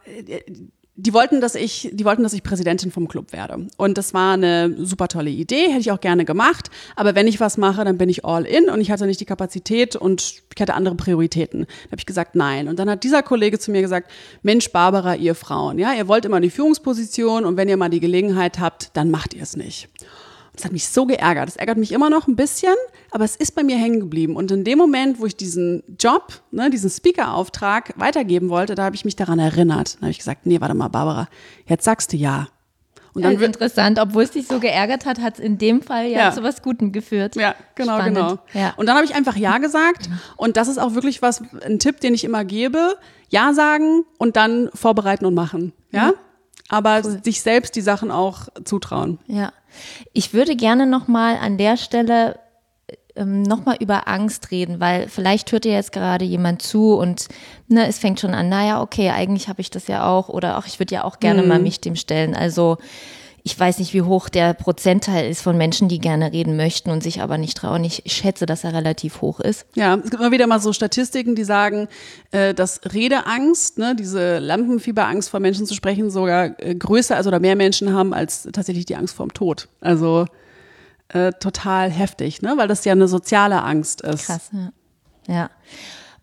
die 0.94 1.14
wollten, 1.14 1.40
dass 1.40 1.54
ich, 1.54 1.88
die 1.92 2.04
wollten, 2.04 2.22
dass 2.22 2.34
ich 2.34 2.42
Präsidentin 2.42 2.90
vom 2.90 3.08
Club 3.08 3.32
werde. 3.32 3.66
Und 3.78 3.96
das 3.96 4.12
war 4.12 4.34
eine 4.34 4.74
super 4.84 5.08
tolle 5.08 5.30
Idee, 5.30 5.68
hätte 5.68 5.80
ich 5.80 5.90
auch 5.90 6.00
gerne 6.00 6.26
gemacht. 6.26 6.68
Aber 6.96 7.14
wenn 7.14 7.26
ich 7.26 7.40
was 7.40 7.56
mache, 7.56 7.82
dann 7.84 7.96
bin 7.96 8.10
ich 8.10 8.26
all 8.26 8.44
in 8.44 8.68
und 8.68 8.80
ich 8.80 8.90
hatte 8.90 9.06
nicht 9.06 9.18
die 9.18 9.24
Kapazität 9.24 9.96
und 9.96 10.42
ich 10.54 10.60
hatte 10.60 10.74
andere 10.74 10.94
Prioritäten. 10.94 11.60
Da 11.60 11.92
habe 11.92 11.98
ich 11.98 12.06
gesagt, 12.06 12.34
nein. 12.34 12.68
Und 12.68 12.78
dann 12.78 12.90
hat 12.90 13.04
dieser 13.04 13.22
Kollege 13.22 13.58
zu 13.58 13.70
mir 13.70 13.80
gesagt, 13.80 14.10
Mensch, 14.42 14.70
Barbara, 14.70 15.16
ihr 15.16 15.34
Frauen, 15.34 15.78
ja, 15.78 15.94
ihr 15.94 16.08
wollt 16.08 16.26
immer 16.26 16.40
die 16.40 16.50
Führungsposition 16.50 17.46
und 17.46 17.56
wenn 17.56 17.70
ihr 17.70 17.78
mal 17.78 17.88
die 17.88 18.00
Gelegenheit 18.00 18.58
habt, 18.58 18.90
dann 18.94 19.10
macht 19.10 19.32
ihr 19.32 19.42
es 19.42 19.56
nicht. 19.56 19.88
Das 20.54 20.66
hat 20.66 20.72
mich 20.72 20.86
so 20.88 21.06
geärgert. 21.06 21.48
Das 21.48 21.56
ärgert 21.56 21.78
mich 21.78 21.92
immer 21.92 22.10
noch 22.10 22.28
ein 22.28 22.36
bisschen, 22.36 22.74
aber 23.10 23.24
es 23.24 23.36
ist 23.36 23.54
bei 23.54 23.62
mir 23.62 23.76
hängen 23.76 24.00
geblieben. 24.00 24.36
Und 24.36 24.50
in 24.50 24.64
dem 24.64 24.78
Moment, 24.78 25.18
wo 25.18 25.26
ich 25.26 25.34
diesen 25.34 25.82
Job, 25.98 26.42
ne, 26.50 26.68
diesen 26.68 26.90
Speaker-Auftrag 26.90 27.94
weitergeben 27.96 28.50
wollte, 28.50 28.74
da 28.74 28.84
habe 28.84 28.94
ich 28.94 29.04
mich 29.06 29.16
daran 29.16 29.38
erinnert. 29.38 29.94
Da 29.96 30.02
habe 30.02 30.10
ich 30.10 30.18
gesagt, 30.18 30.44
nee, 30.44 30.60
warte 30.60 30.74
mal, 30.74 30.88
Barbara, 30.88 31.28
jetzt 31.66 31.84
sagst 31.84 32.12
du 32.12 32.18
ja. 32.18 32.48
Und 33.14 33.22
dann 33.22 33.38
ja, 33.38 33.46
interessant, 33.46 33.98
obwohl 33.98 34.22
es 34.22 34.30
dich 34.30 34.46
so 34.46 34.58
geärgert 34.58 35.04
hat, 35.04 35.20
hat 35.20 35.34
es 35.34 35.40
in 35.40 35.58
dem 35.58 35.82
Fall 35.82 36.06
ja, 36.06 36.18
ja, 36.18 36.32
zu 36.32 36.42
was 36.42 36.62
Gutem 36.62 36.92
geführt. 36.92 37.36
Ja, 37.36 37.54
genau, 37.74 37.96
Spannend. 37.96 38.16
genau. 38.16 38.38
Ja. 38.54 38.72
Und 38.76 38.86
dann 38.86 38.96
habe 38.96 39.04
ich 39.04 39.14
einfach 39.14 39.36
Ja 39.36 39.58
gesagt. 39.58 40.08
Und 40.36 40.56
das 40.56 40.68
ist 40.68 40.78
auch 40.78 40.94
wirklich 40.94 41.20
was, 41.20 41.42
ein 41.64 41.78
Tipp, 41.78 42.00
den 42.00 42.14
ich 42.14 42.24
immer 42.24 42.44
gebe. 42.44 42.96
Ja 43.28 43.52
sagen 43.52 44.04
und 44.18 44.36
dann 44.36 44.70
vorbereiten 44.74 45.26
und 45.26 45.34
machen. 45.34 45.72
Ja. 45.90 46.08
Mhm. 46.08 46.12
Aber 46.72 47.02
cool. 47.04 47.20
sich 47.22 47.42
selbst 47.42 47.76
die 47.76 47.82
Sachen 47.82 48.10
auch 48.10 48.48
zutrauen. 48.64 49.18
Ja. 49.26 49.52
Ich 50.14 50.32
würde 50.32 50.56
gerne 50.56 50.86
nochmal 50.86 51.36
an 51.36 51.58
der 51.58 51.76
Stelle 51.76 52.38
ähm, 53.14 53.42
nochmal 53.42 53.76
über 53.78 54.08
Angst 54.08 54.50
reden, 54.50 54.80
weil 54.80 55.06
vielleicht 55.08 55.52
hört 55.52 55.64
dir 55.64 55.72
jetzt 55.72 55.92
gerade 55.92 56.24
jemand 56.24 56.62
zu 56.62 56.94
und 56.94 57.28
ne, 57.68 57.86
es 57.86 57.98
fängt 57.98 58.20
schon 58.20 58.32
an, 58.32 58.48
naja, 58.48 58.80
okay, 58.80 59.10
eigentlich 59.10 59.48
habe 59.48 59.60
ich 59.60 59.68
das 59.68 59.86
ja 59.86 60.06
auch 60.06 60.30
oder 60.30 60.56
auch 60.56 60.64
ich 60.64 60.78
würde 60.78 60.94
ja 60.94 61.04
auch 61.04 61.20
gerne 61.20 61.42
mhm. 61.42 61.48
mal 61.48 61.58
mich 61.58 61.82
dem 61.82 61.94
stellen. 61.94 62.34
Also 62.34 62.78
ich 63.44 63.58
weiß 63.58 63.80
nicht, 63.80 63.92
wie 63.92 64.02
hoch 64.02 64.28
der 64.28 64.54
Prozentteil 64.54 65.28
ist 65.28 65.42
von 65.42 65.56
Menschen, 65.56 65.88
die 65.88 65.98
gerne 65.98 66.32
reden 66.32 66.56
möchten 66.56 66.90
und 66.90 67.02
sich 67.02 67.20
aber 67.20 67.38
nicht 67.38 67.56
trauen. 67.56 67.82
Ich 67.82 68.04
schätze, 68.06 68.46
dass 68.46 68.62
er 68.62 68.72
relativ 68.72 69.20
hoch 69.20 69.40
ist. 69.40 69.66
Ja, 69.74 69.96
es 69.96 70.10
gibt 70.10 70.14
immer 70.14 70.30
wieder 70.30 70.46
mal 70.46 70.60
so 70.60 70.72
Statistiken, 70.72 71.34
die 71.34 71.42
sagen, 71.42 71.88
äh, 72.30 72.54
dass 72.54 72.80
Redeangst, 72.84 73.78
ne, 73.78 73.96
diese 73.96 74.38
Lampenfieberangst 74.38 75.28
vor 75.28 75.40
Menschen 75.40 75.66
zu 75.66 75.74
sprechen, 75.74 76.08
sogar 76.10 76.58
äh, 76.60 76.74
größer, 76.74 77.16
also 77.16 77.28
oder 77.28 77.40
mehr 77.40 77.56
Menschen 77.56 77.92
haben 77.92 78.14
als 78.14 78.48
tatsächlich 78.52 78.86
die 78.86 78.94
Angst 78.94 79.16
vorm 79.16 79.34
Tod. 79.34 79.68
Also 79.80 80.26
äh, 81.08 81.32
total 81.32 81.90
heftig, 81.90 82.42
ne, 82.42 82.54
weil 82.56 82.68
das 82.68 82.84
ja 82.84 82.92
eine 82.92 83.08
soziale 83.08 83.62
Angst 83.62 84.02
ist. 84.02 84.26
Krass, 84.26 84.50
ja. 84.52 84.72
Ja. 85.26 85.50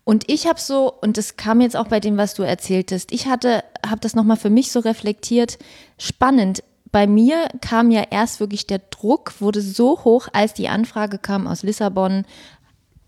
Und 0.04 0.30
ich 0.30 0.46
habe 0.46 0.58
so, 0.58 0.92
und 0.92 1.18
das 1.18 1.36
kam 1.36 1.60
jetzt 1.60 1.76
auch 1.76 1.88
bei 1.88 2.00
dem, 2.00 2.16
was 2.16 2.34
du 2.34 2.42
erzähltest, 2.42 3.12
ich 3.12 3.26
hatte, 3.26 3.62
habe 3.86 4.00
das 4.00 4.14
nochmal 4.14 4.38
für 4.38 4.50
mich 4.50 4.72
so 4.72 4.80
reflektiert, 4.80 5.58
spannend 5.98 6.62
bei 6.92 7.06
mir 7.06 7.48
kam 7.60 7.90
ja 7.90 8.04
erst 8.10 8.40
wirklich 8.40 8.66
der 8.66 8.80
Druck, 8.90 9.40
wurde 9.40 9.60
so 9.60 10.04
hoch, 10.04 10.28
als 10.32 10.54
die 10.54 10.68
Anfrage 10.68 11.18
kam 11.18 11.46
aus 11.46 11.62
Lissabon, 11.62 12.24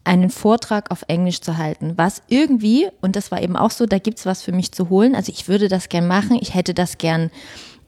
einen 0.04 0.30
Vortrag 0.30 0.90
auf 0.90 1.04
Englisch 1.08 1.40
zu 1.40 1.58
halten. 1.58 1.94
Was 1.96 2.22
irgendwie, 2.28 2.88
und 3.00 3.16
das 3.16 3.30
war 3.30 3.40
eben 3.40 3.56
auch 3.56 3.70
so, 3.70 3.86
da 3.86 3.98
gibt's 3.98 4.26
was 4.26 4.42
für 4.42 4.52
mich 4.52 4.72
zu 4.72 4.88
holen. 4.88 5.14
Also 5.14 5.32
ich 5.32 5.48
würde 5.48 5.68
das 5.68 5.88
gern 5.88 6.06
machen, 6.06 6.36
ich 6.40 6.54
hätte 6.54 6.74
das 6.74 6.98
gern 6.98 7.30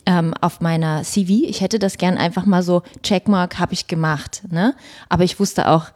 ähm, 0.07 0.35
auf 0.40 0.61
meiner 0.61 1.02
CV, 1.02 1.44
ich 1.46 1.61
hätte 1.61 1.78
das 1.78 1.98
gern 1.98 2.18
einfach 2.18 2.46
mal 2.46 2.62
so, 2.62 2.83
Checkmark 3.02 3.59
habe 3.59 3.72
ich 3.72 3.87
gemacht. 3.87 4.42
Ne? 4.50 4.74
Aber 5.09 5.24
ich 5.24 5.40
wusste 5.40 5.68
auch, 5.68 5.87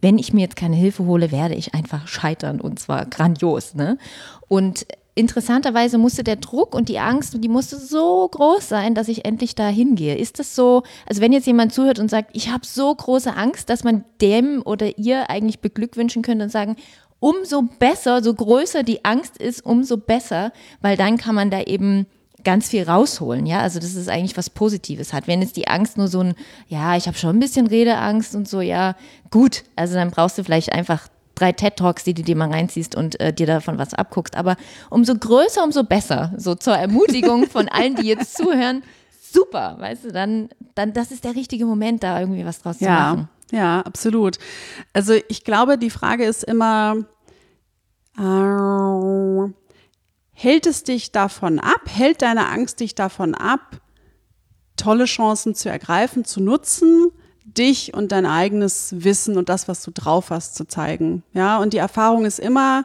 wenn 0.00 0.18
ich 0.18 0.32
mir 0.32 0.40
jetzt 0.40 0.56
keine 0.56 0.76
Hilfe 0.76 1.04
hole, 1.04 1.30
werde 1.30 1.54
ich 1.54 1.74
einfach 1.74 2.08
scheitern 2.08 2.60
und 2.60 2.78
zwar 2.78 3.04
grandios. 3.06 3.74
Ne? 3.74 3.98
Und 4.48 4.86
interessanterweise 5.18 5.98
musste 5.98 6.24
der 6.24 6.36
Druck 6.36 6.74
und 6.74 6.88
die 6.88 6.98
Angst, 6.98 7.36
die 7.36 7.48
musste 7.48 7.76
so 7.76 8.28
groß 8.28 8.68
sein, 8.68 8.94
dass 8.94 9.08
ich 9.08 9.24
endlich 9.24 9.54
da 9.54 9.68
hingehe. 9.68 10.16
Ist 10.16 10.38
das 10.38 10.54
so, 10.54 10.84
also 11.06 11.20
wenn 11.20 11.32
jetzt 11.32 11.46
jemand 11.46 11.74
zuhört 11.74 11.98
und 11.98 12.08
sagt, 12.08 12.30
ich 12.34 12.50
habe 12.50 12.64
so 12.64 12.94
große 12.94 13.34
Angst, 13.36 13.68
dass 13.68 13.84
man 13.84 14.04
dem 14.20 14.62
oder 14.64 14.96
ihr 14.96 15.28
eigentlich 15.28 15.60
beglückwünschen 15.60 16.22
könnte 16.22 16.44
und 16.44 16.50
sagen, 16.50 16.76
umso 17.20 17.62
besser, 17.62 18.22
so 18.22 18.32
größer 18.32 18.84
die 18.84 19.04
Angst 19.04 19.38
ist, 19.38 19.64
umso 19.66 19.96
besser, 19.96 20.52
weil 20.80 20.96
dann 20.96 21.16
kann 21.16 21.34
man 21.34 21.50
da 21.50 21.62
eben 21.62 22.06
ganz 22.44 22.68
viel 22.68 22.84
rausholen, 22.84 23.46
ja, 23.46 23.60
also 23.60 23.80
das 23.80 23.94
ist 23.94 24.08
eigentlich 24.08 24.36
was 24.36 24.48
Positives 24.48 25.12
hat. 25.12 25.26
Wenn 25.26 25.42
jetzt 25.42 25.56
die 25.56 25.66
Angst 25.66 25.98
nur 25.98 26.06
so 26.06 26.20
ein, 26.20 26.34
ja, 26.68 26.96
ich 26.96 27.08
habe 27.08 27.18
schon 27.18 27.36
ein 27.36 27.40
bisschen 27.40 27.66
Redeangst 27.66 28.36
und 28.36 28.48
so, 28.48 28.60
ja, 28.60 28.94
gut, 29.30 29.64
also 29.74 29.94
dann 29.94 30.12
brauchst 30.12 30.38
du 30.38 30.44
vielleicht 30.44 30.72
einfach 30.72 31.08
drei 31.38 31.52
TED-Talks, 31.52 32.04
die 32.04 32.14
du 32.14 32.22
dir 32.22 32.36
mal 32.36 32.50
reinziehst 32.50 32.94
und 32.94 33.20
äh, 33.20 33.32
dir 33.32 33.46
davon 33.46 33.78
was 33.78 33.94
abguckst. 33.94 34.36
Aber 34.36 34.56
umso 34.90 35.14
größer, 35.14 35.62
umso 35.62 35.84
besser. 35.84 36.32
So 36.36 36.54
zur 36.54 36.74
Ermutigung 36.74 37.48
von 37.48 37.68
allen, 37.70 37.94
die 37.96 38.06
jetzt 38.06 38.36
zuhören. 38.36 38.82
Super, 39.20 39.76
weißt 39.78 40.04
du, 40.04 40.12
dann, 40.12 40.48
dann, 40.74 40.92
das 40.92 41.10
ist 41.10 41.24
der 41.24 41.34
richtige 41.34 41.66
Moment, 41.66 42.02
da 42.02 42.18
irgendwie 42.18 42.44
was 42.44 42.62
draus 42.62 42.80
ja, 42.80 42.86
zu 42.86 42.92
machen. 42.92 43.28
Ja, 43.52 43.80
absolut. 43.80 44.38
Also 44.92 45.14
ich 45.28 45.44
glaube, 45.44 45.78
die 45.78 45.90
Frage 45.90 46.24
ist 46.24 46.44
immer, 46.44 47.04
äh, 48.18 49.52
hält 50.32 50.66
es 50.66 50.84
dich 50.84 51.12
davon 51.12 51.58
ab, 51.58 51.82
hält 51.86 52.22
deine 52.22 52.48
Angst 52.48 52.80
dich 52.80 52.94
davon 52.94 53.34
ab, 53.34 53.80
tolle 54.76 55.04
Chancen 55.04 55.54
zu 55.54 55.68
ergreifen, 55.68 56.24
zu 56.24 56.40
nutzen? 56.40 57.10
Dich 57.56 57.94
und 57.94 58.12
dein 58.12 58.26
eigenes 58.26 58.94
Wissen 58.98 59.36
und 59.36 59.48
das, 59.48 59.68
was 59.68 59.82
du 59.82 59.90
drauf 59.90 60.30
hast, 60.30 60.54
zu 60.54 60.66
zeigen. 60.66 61.22
Ja, 61.32 61.58
und 61.58 61.72
die 61.72 61.78
Erfahrung 61.78 62.24
ist 62.24 62.38
immer, 62.38 62.84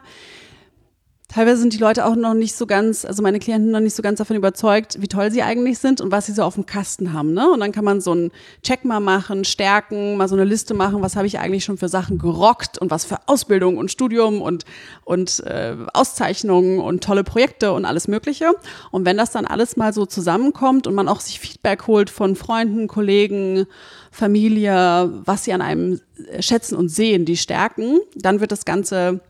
teilweise 1.28 1.60
sind 1.60 1.72
die 1.72 1.78
Leute 1.78 2.04
auch 2.04 2.14
noch 2.14 2.34
nicht 2.34 2.54
so 2.54 2.66
ganz, 2.66 3.04
also 3.04 3.22
meine 3.22 3.38
Klienten 3.38 3.70
noch 3.70 3.80
nicht 3.80 3.96
so 3.96 4.02
ganz 4.02 4.18
davon 4.18 4.36
überzeugt, 4.36 5.00
wie 5.00 5.08
toll 5.08 5.30
sie 5.30 5.42
eigentlich 5.42 5.78
sind 5.78 6.00
und 6.00 6.12
was 6.12 6.26
sie 6.26 6.32
so 6.32 6.42
auf 6.42 6.54
dem 6.54 6.66
Kasten 6.66 7.12
haben. 7.12 7.32
Ne? 7.32 7.50
Und 7.50 7.60
dann 7.60 7.72
kann 7.72 7.84
man 7.84 8.00
so 8.00 8.12
einen 8.12 8.30
Check 8.62 8.84
mal 8.84 9.00
machen, 9.00 9.44
stärken, 9.44 10.16
mal 10.16 10.28
so 10.28 10.36
eine 10.36 10.44
Liste 10.44 10.74
machen, 10.74 11.02
was 11.02 11.16
habe 11.16 11.26
ich 11.26 11.38
eigentlich 11.38 11.64
schon 11.64 11.78
für 11.78 11.88
Sachen 11.88 12.18
gerockt 12.18 12.78
und 12.78 12.90
was 12.90 13.04
für 13.04 13.18
Ausbildung 13.26 13.78
und 13.78 13.90
Studium 13.90 14.42
und, 14.42 14.64
und 15.04 15.40
äh, 15.40 15.76
Auszeichnungen 15.92 16.78
und 16.78 17.02
tolle 17.02 17.24
Projekte 17.24 17.72
und 17.72 17.84
alles 17.84 18.06
Mögliche. 18.06 18.52
Und 18.90 19.04
wenn 19.04 19.16
das 19.16 19.32
dann 19.32 19.46
alles 19.46 19.76
mal 19.76 19.92
so 19.92 20.06
zusammenkommt 20.06 20.86
und 20.86 20.94
man 20.94 21.08
auch 21.08 21.20
sich 21.20 21.40
Feedback 21.40 21.86
holt 21.86 22.10
von 22.10 22.36
Freunden, 22.36 22.86
Kollegen, 22.86 23.66
Familie, 24.10 25.10
was 25.24 25.44
sie 25.44 25.52
an 25.52 25.62
einem 25.62 26.00
schätzen 26.38 26.76
und 26.76 26.90
sehen, 26.90 27.24
die 27.24 27.36
Stärken, 27.36 27.98
dann 28.14 28.40
wird 28.40 28.52
das 28.52 28.64
Ganze 28.64 29.20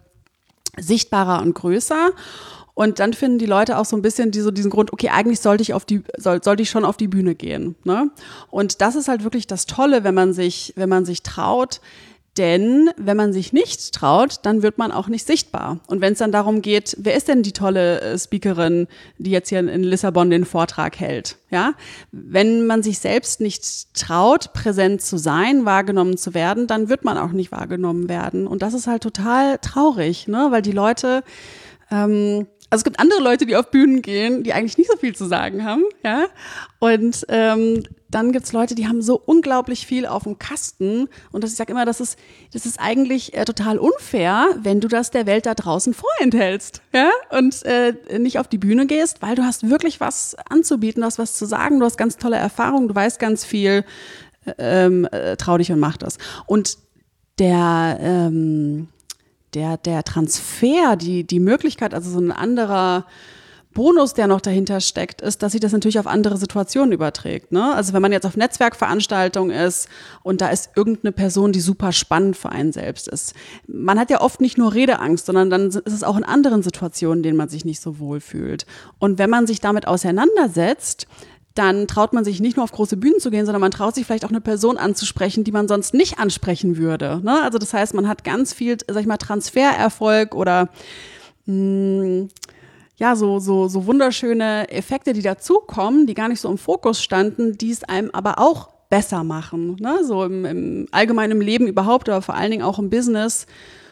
sichtbarer 0.78 1.42
und 1.42 1.54
größer. 1.54 2.10
Und 2.74 2.98
dann 2.98 3.12
finden 3.12 3.38
die 3.38 3.46
Leute 3.46 3.78
auch 3.78 3.84
so 3.84 3.96
ein 3.96 4.02
bisschen 4.02 4.32
die, 4.32 4.40
so 4.40 4.50
diesen 4.50 4.70
Grund, 4.70 4.92
okay, 4.92 5.08
eigentlich 5.10 5.40
sollte 5.40 5.62
ich 5.62 5.74
auf 5.74 5.84
die, 5.84 6.02
soll, 6.16 6.42
sollte 6.42 6.62
ich 6.62 6.70
schon 6.70 6.84
auf 6.84 6.96
die 6.96 7.06
Bühne 7.06 7.36
gehen. 7.36 7.76
Ne? 7.84 8.10
Und 8.50 8.80
das 8.80 8.96
ist 8.96 9.06
halt 9.06 9.22
wirklich 9.22 9.46
das 9.46 9.66
Tolle, 9.66 10.02
wenn 10.02 10.14
man 10.14 10.32
sich, 10.32 10.72
wenn 10.76 10.88
man 10.88 11.04
sich 11.04 11.22
traut, 11.22 11.80
denn 12.36 12.90
wenn 12.96 13.16
man 13.16 13.32
sich 13.32 13.52
nicht 13.52 13.92
traut, 13.92 14.40
dann 14.42 14.62
wird 14.62 14.78
man 14.78 14.90
auch 14.90 15.08
nicht 15.08 15.26
sichtbar. 15.26 15.78
Und 15.86 16.00
wenn 16.00 16.14
es 16.14 16.18
dann 16.18 16.32
darum 16.32 16.62
geht, 16.62 16.96
wer 16.98 17.14
ist 17.14 17.28
denn 17.28 17.42
die 17.42 17.52
tolle 17.52 18.00
äh, 18.00 18.18
Speakerin, 18.18 18.88
die 19.18 19.30
jetzt 19.30 19.50
hier 19.50 19.60
in 19.60 19.82
Lissabon 19.82 20.30
den 20.30 20.44
Vortrag 20.44 20.98
hält? 20.98 21.36
Ja, 21.50 21.74
wenn 22.10 22.66
man 22.66 22.82
sich 22.82 22.98
selbst 22.98 23.40
nicht 23.40 23.94
traut, 23.94 24.52
präsent 24.52 25.02
zu 25.02 25.16
sein, 25.16 25.64
wahrgenommen 25.64 26.16
zu 26.16 26.34
werden, 26.34 26.66
dann 26.66 26.88
wird 26.88 27.04
man 27.04 27.18
auch 27.18 27.32
nicht 27.32 27.52
wahrgenommen 27.52 28.08
werden. 28.08 28.46
Und 28.46 28.62
das 28.62 28.74
ist 28.74 28.86
halt 28.86 29.02
total 29.02 29.58
traurig, 29.58 30.26
ne? 30.26 30.48
Weil 30.50 30.62
die 30.62 30.72
Leute 30.72 31.22
ähm, 31.90 32.46
also 32.70 32.80
es 32.80 32.84
gibt 32.84 32.98
andere 32.98 33.22
Leute, 33.22 33.46
die 33.46 33.54
auf 33.54 33.70
Bühnen 33.70 34.02
gehen, 34.02 34.42
die 34.42 34.52
eigentlich 34.52 34.78
nicht 34.78 34.90
so 34.90 34.96
viel 34.96 35.14
zu 35.14 35.26
sagen 35.26 35.64
haben, 35.64 35.84
ja. 36.02 36.26
Und 36.80 37.24
ähm, 37.28 37.84
dann 38.14 38.32
gibt's 38.32 38.52
Leute, 38.52 38.74
die 38.74 38.86
haben 38.86 39.02
so 39.02 39.20
unglaublich 39.24 39.86
viel 39.86 40.06
auf 40.06 40.22
dem 40.22 40.38
Kasten. 40.38 41.08
Und 41.32 41.42
das, 41.42 41.50
ich 41.50 41.56
sage 41.56 41.72
immer, 41.72 41.84
das 41.84 42.00
ist, 42.00 42.18
das 42.52 42.64
ist 42.66 42.78
eigentlich 42.80 43.34
äh, 43.34 43.44
total 43.44 43.78
unfair, 43.78 44.46
wenn 44.60 44.80
du 44.80 44.88
das 44.88 45.10
der 45.10 45.26
Welt 45.26 45.46
da 45.46 45.54
draußen 45.54 45.94
vorenthältst, 45.94 46.82
ja, 46.92 47.10
und 47.30 47.64
äh, 47.64 47.94
nicht 48.18 48.38
auf 48.38 48.48
die 48.48 48.58
Bühne 48.58 48.86
gehst, 48.86 49.22
weil 49.22 49.34
du 49.34 49.42
hast 49.42 49.68
wirklich 49.68 50.00
was 50.00 50.36
anzubieten, 50.48 51.00
du 51.00 51.06
hast 51.06 51.18
was 51.18 51.34
zu 51.34 51.44
sagen, 51.44 51.80
du 51.80 51.86
hast 51.86 51.96
ganz 51.96 52.16
tolle 52.16 52.36
Erfahrungen, 52.36 52.88
du 52.88 52.94
weißt 52.94 53.18
ganz 53.18 53.44
viel, 53.44 53.84
ähm, 54.58 55.06
äh, 55.10 55.36
trau 55.36 55.58
dich 55.58 55.72
und 55.72 55.80
mach 55.80 55.96
das. 55.96 56.18
Und 56.46 56.78
der 57.38 57.98
ähm, 58.00 58.88
der, 59.54 59.76
der 59.76 60.04
Transfer, 60.04 60.96
die, 60.96 61.24
die 61.24 61.40
Möglichkeit, 61.40 61.94
also 61.94 62.10
so 62.10 62.18
ein 62.18 62.32
anderer 62.32 63.06
Bonus, 63.74 64.14
der 64.14 64.28
noch 64.28 64.40
dahinter 64.40 64.80
steckt, 64.80 65.20
ist, 65.20 65.42
dass 65.42 65.52
sich 65.52 65.60
das 65.60 65.72
natürlich 65.72 65.98
auf 65.98 66.06
andere 66.06 66.36
Situationen 66.36 66.92
überträgt. 66.92 67.52
Ne? 67.52 67.74
Also 67.74 67.92
wenn 67.92 68.00
man 68.00 68.12
jetzt 68.12 68.24
auf 68.24 68.36
Netzwerkveranstaltungen 68.36 69.54
ist 69.54 69.88
und 70.22 70.40
da 70.40 70.48
ist 70.48 70.70
irgendeine 70.76 71.12
Person, 71.12 71.52
die 71.52 71.60
super 71.60 71.92
spannend 71.92 72.36
für 72.36 72.50
einen 72.50 72.72
selbst 72.72 73.08
ist. 73.08 73.34
Man 73.66 73.98
hat 73.98 74.10
ja 74.10 74.20
oft 74.20 74.40
nicht 74.40 74.56
nur 74.56 74.72
Redeangst, 74.72 75.26
sondern 75.26 75.50
dann 75.50 75.66
ist 75.66 75.86
es 75.86 76.04
auch 76.04 76.16
in 76.16 76.24
anderen 76.24 76.62
Situationen, 76.62 77.18
in 77.18 77.22
denen 77.24 77.36
man 77.36 77.48
sich 77.48 77.64
nicht 77.64 77.80
so 77.80 77.98
wohl 77.98 78.20
fühlt. 78.20 78.64
Und 78.98 79.18
wenn 79.18 79.28
man 79.28 79.46
sich 79.46 79.60
damit 79.60 79.86
auseinandersetzt, 79.88 81.06
dann 81.54 81.86
traut 81.86 82.12
man 82.12 82.24
sich 82.24 82.40
nicht 82.40 82.56
nur 82.56 82.64
auf 82.64 82.72
große 82.72 82.96
Bühnen 82.96 83.20
zu 83.20 83.30
gehen, 83.30 83.46
sondern 83.46 83.60
man 83.60 83.70
traut 83.70 83.94
sich 83.94 84.06
vielleicht 84.06 84.24
auch 84.24 84.30
eine 84.30 84.40
Person 84.40 84.76
anzusprechen, 84.76 85.44
die 85.44 85.52
man 85.52 85.68
sonst 85.68 85.94
nicht 85.94 86.18
ansprechen 86.18 86.76
würde. 86.76 87.20
Ne? 87.22 87.42
Also 87.42 87.58
das 87.58 87.72
heißt, 87.72 87.94
man 87.94 88.08
hat 88.08 88.24
ganz 88.24 88.52
viel, 88.52 88.76
sag 88.88 89.00
ich 89.00 89.06
mal, 89.06 89.18
Transfererfolg 89.18 90.34
oder 90.34 90.68
mh, 91.46 92.02
hm, 92.02 92.28
ja, 92.96 93.16
so, 93.16 93.38
so, 93.38 93.68
so 93.68 93.86
wunderschöne 93.86 94.70
Effekte, 94.70 95.12
die 95.12 95.22
dazukommen, 95.22 96.06
die 96.06 96.14
gar 96.14 96.28
nicht 96.28 96.40
so 96.40 96.48
im 96.48 96.58
Fokus 96.58 97.02
standen, 97.02 97.58
die 97.58 97.70
es 97.70 97.84
einem 97.84 98.10
aber 98.12 98.38
auch 98.38 98.68
besser 98.88 99.24
machen. 99.24 99.76
Ne? 99.80 100.04
So 100.04 100.24
im, 100.24 100.44
im 100.44 100.88
allgemeinen 100.92 101.40
Leben 101.40 101.66
überhaupt, 101.66 102.08
aber 102.08 102.22
vor 102.22 102.36
allen 102.36 102.50
Dingen 102.50 102.62
auch 102.62 102.78
im 102.78 102.90
Business, 102.90 103.46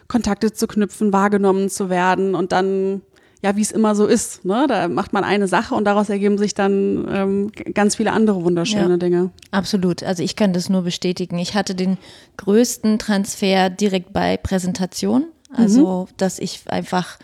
Kontakte 0.07 0.53
zu 0.53 0.67
knüpfen, 0.67 1.12
wahrgenommen 1.12 1.69
zu 1.71 1.91
werden 1.91 2.35
und 2.35 2.53
dann 2.53 3.03
ja, 3.43 3.57
wie 3.57 3.62
es 3.62 3.73
immer 3.73 3.97
so 3.97 4.07
ist. 4.07 4.45
Ne? 4.45 4.67
Da 4.69 4.87
macht 4.87 5.12
man 5.12 5.25
eine 5.25 5.49
Sache 5.49 5.75
und 5.75 5.85
daraus 5.85 6.09
ergeben 6.09 6.38
sich 6.38 6.55
dann 6.55 7.09
ähm, 7.11 7.53
ganz 7.75 7.97
viele 7.97 8.12
andere 8.12 8.45
wunderschöne 8.45 8.91
ja, 8.91 8.97
Dinge. 8.97 9.31
Absolut. 9.51 10.05
Also 10.05 10.23
ich 10.23 10.37
kann 10.37 10.53
das 10.53 10.69
nur 10.69 10.83
bestätigen. 10.83 11.38
Ich 11.38 11.57
hatte 11.57 11.75
den 11.75 11.99
größten 12.37 13.01
Transfer 13.01 13.69
direkt 13.69 14.12
bei 14.12 14.37
Präsentation. 14.37 15.25
Also, 15.55 16.07
mhm. 16.09 16.15
dass 16.17 16.38
ich 16.38 16.62
einfach 16.67 17.19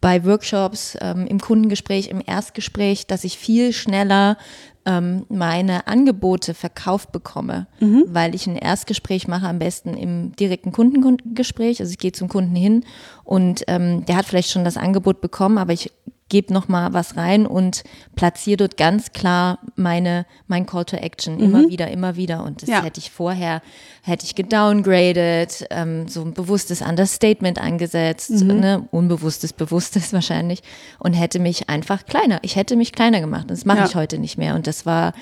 bei 0.00 0.24
Workshops, 0.24 0.96
ähm, 1.00 1.26
im 1.26 1.40
Kundengespräch, 1.40 2.08
im 2.08 2.22
Erstgespräch, 2.24 3.06
dass 3.06 3.24
ich 3.24 3.36
viel 3.38 3.72
schneller 3.72 4.38
ähm, 4.86 5.26
meine 5.28 5.86
Angebote 5.86 6.54
verkauft 6.54 7.12
bekomme, 7.12 7.66
mhm. 7.80 8.04
weil 8.08 8.34
ich 8.34 8.46
ein 8.46 8.56
Erstgespräch 8.56 9.28
mache, 9.28 9.46
am 9.46 9.58
besten 9.58 9.94
im 9.94 10.34
direkten 10.36 10.72
Kundengespräch. 10.72 11.80
Also 11.80 11.90
ich 11.90 11.98
gehe 11.98 12.12
zum 12.12 12.28
Kunden 12.28 12.56
hin 12.56 12.84
und 13.24 13.64
ähm, 13.68 14.06
der 14.06 14.16
hat 14.16 14.24
vielleicht 14.24 14.50
schon 14.50 14.64
das 14.64 14.78
Angebot 14.78 15.20
bekommen, 15.20 15.58
aber 15.58 15.72
ich 15.72 15.92
gebe 16.30 16.54
noch 16.54 16.68
mal 16.68 16.94
was 16.94 17.18
rein 17.18 17.44
und 17.44 17.84
platziere 18.16 18.56
dort 18.56 18.78
ganz 18.78 19.12
klar 19.12 19.58
meine 19.76 20.24
mein 20.46 20.64
Call 20.64 20.86
to 20.86 20.96
Action 20.96 21.34
mhm. 21.34 21.42
immer 21.42 21.68
wieder, 21.68 21.90
immer 21.90 22.16
wieder. 22.16 22.42
Und 22.44 22.62
das 22.62 22.70
ja. 22.70 22.82
hätte 22.82 22.98
ich 22.98 23.10
vorher 23.10 23.60
hätte 24.02 24.24
ich 24.24 24.34
gedowngraded, 24.34 25.66
ähm, 25.70 26.08
so 26.08 26.22
ein 26.22 26.32
bewusstes 26.32 26.80
Understatement 26.80 27.60
angesetzt, 27.60 28.30
mhm. 28.30 28.60
ne, 28.60 28.88
unbewusstes, 28.90 29.52
bewusstes 29.52 30.12
wahrscheinlich 30.14 30.62
und 30.98 31.12
hätte 31.12 31.38
mich 31.38 31.68
einfach 31.68 32.06
kleiner. 32.06 32.38
Ich 32.42 32.56
hätte 32.56 32.76
mich 32.76 32.92
kleiner 32.92 33.20
gemacht. 33.20 33.50
Das 33.50 33.66
mache 33.66 33.80
ja. 33.80 33.84
ich 33.84 33.94
heute 33.94 34.18
nicht 34.18 34.38
mehr. 34.38 34.54
Und 34.54 34.66
das 34.66 34.86
war 34.86 35.12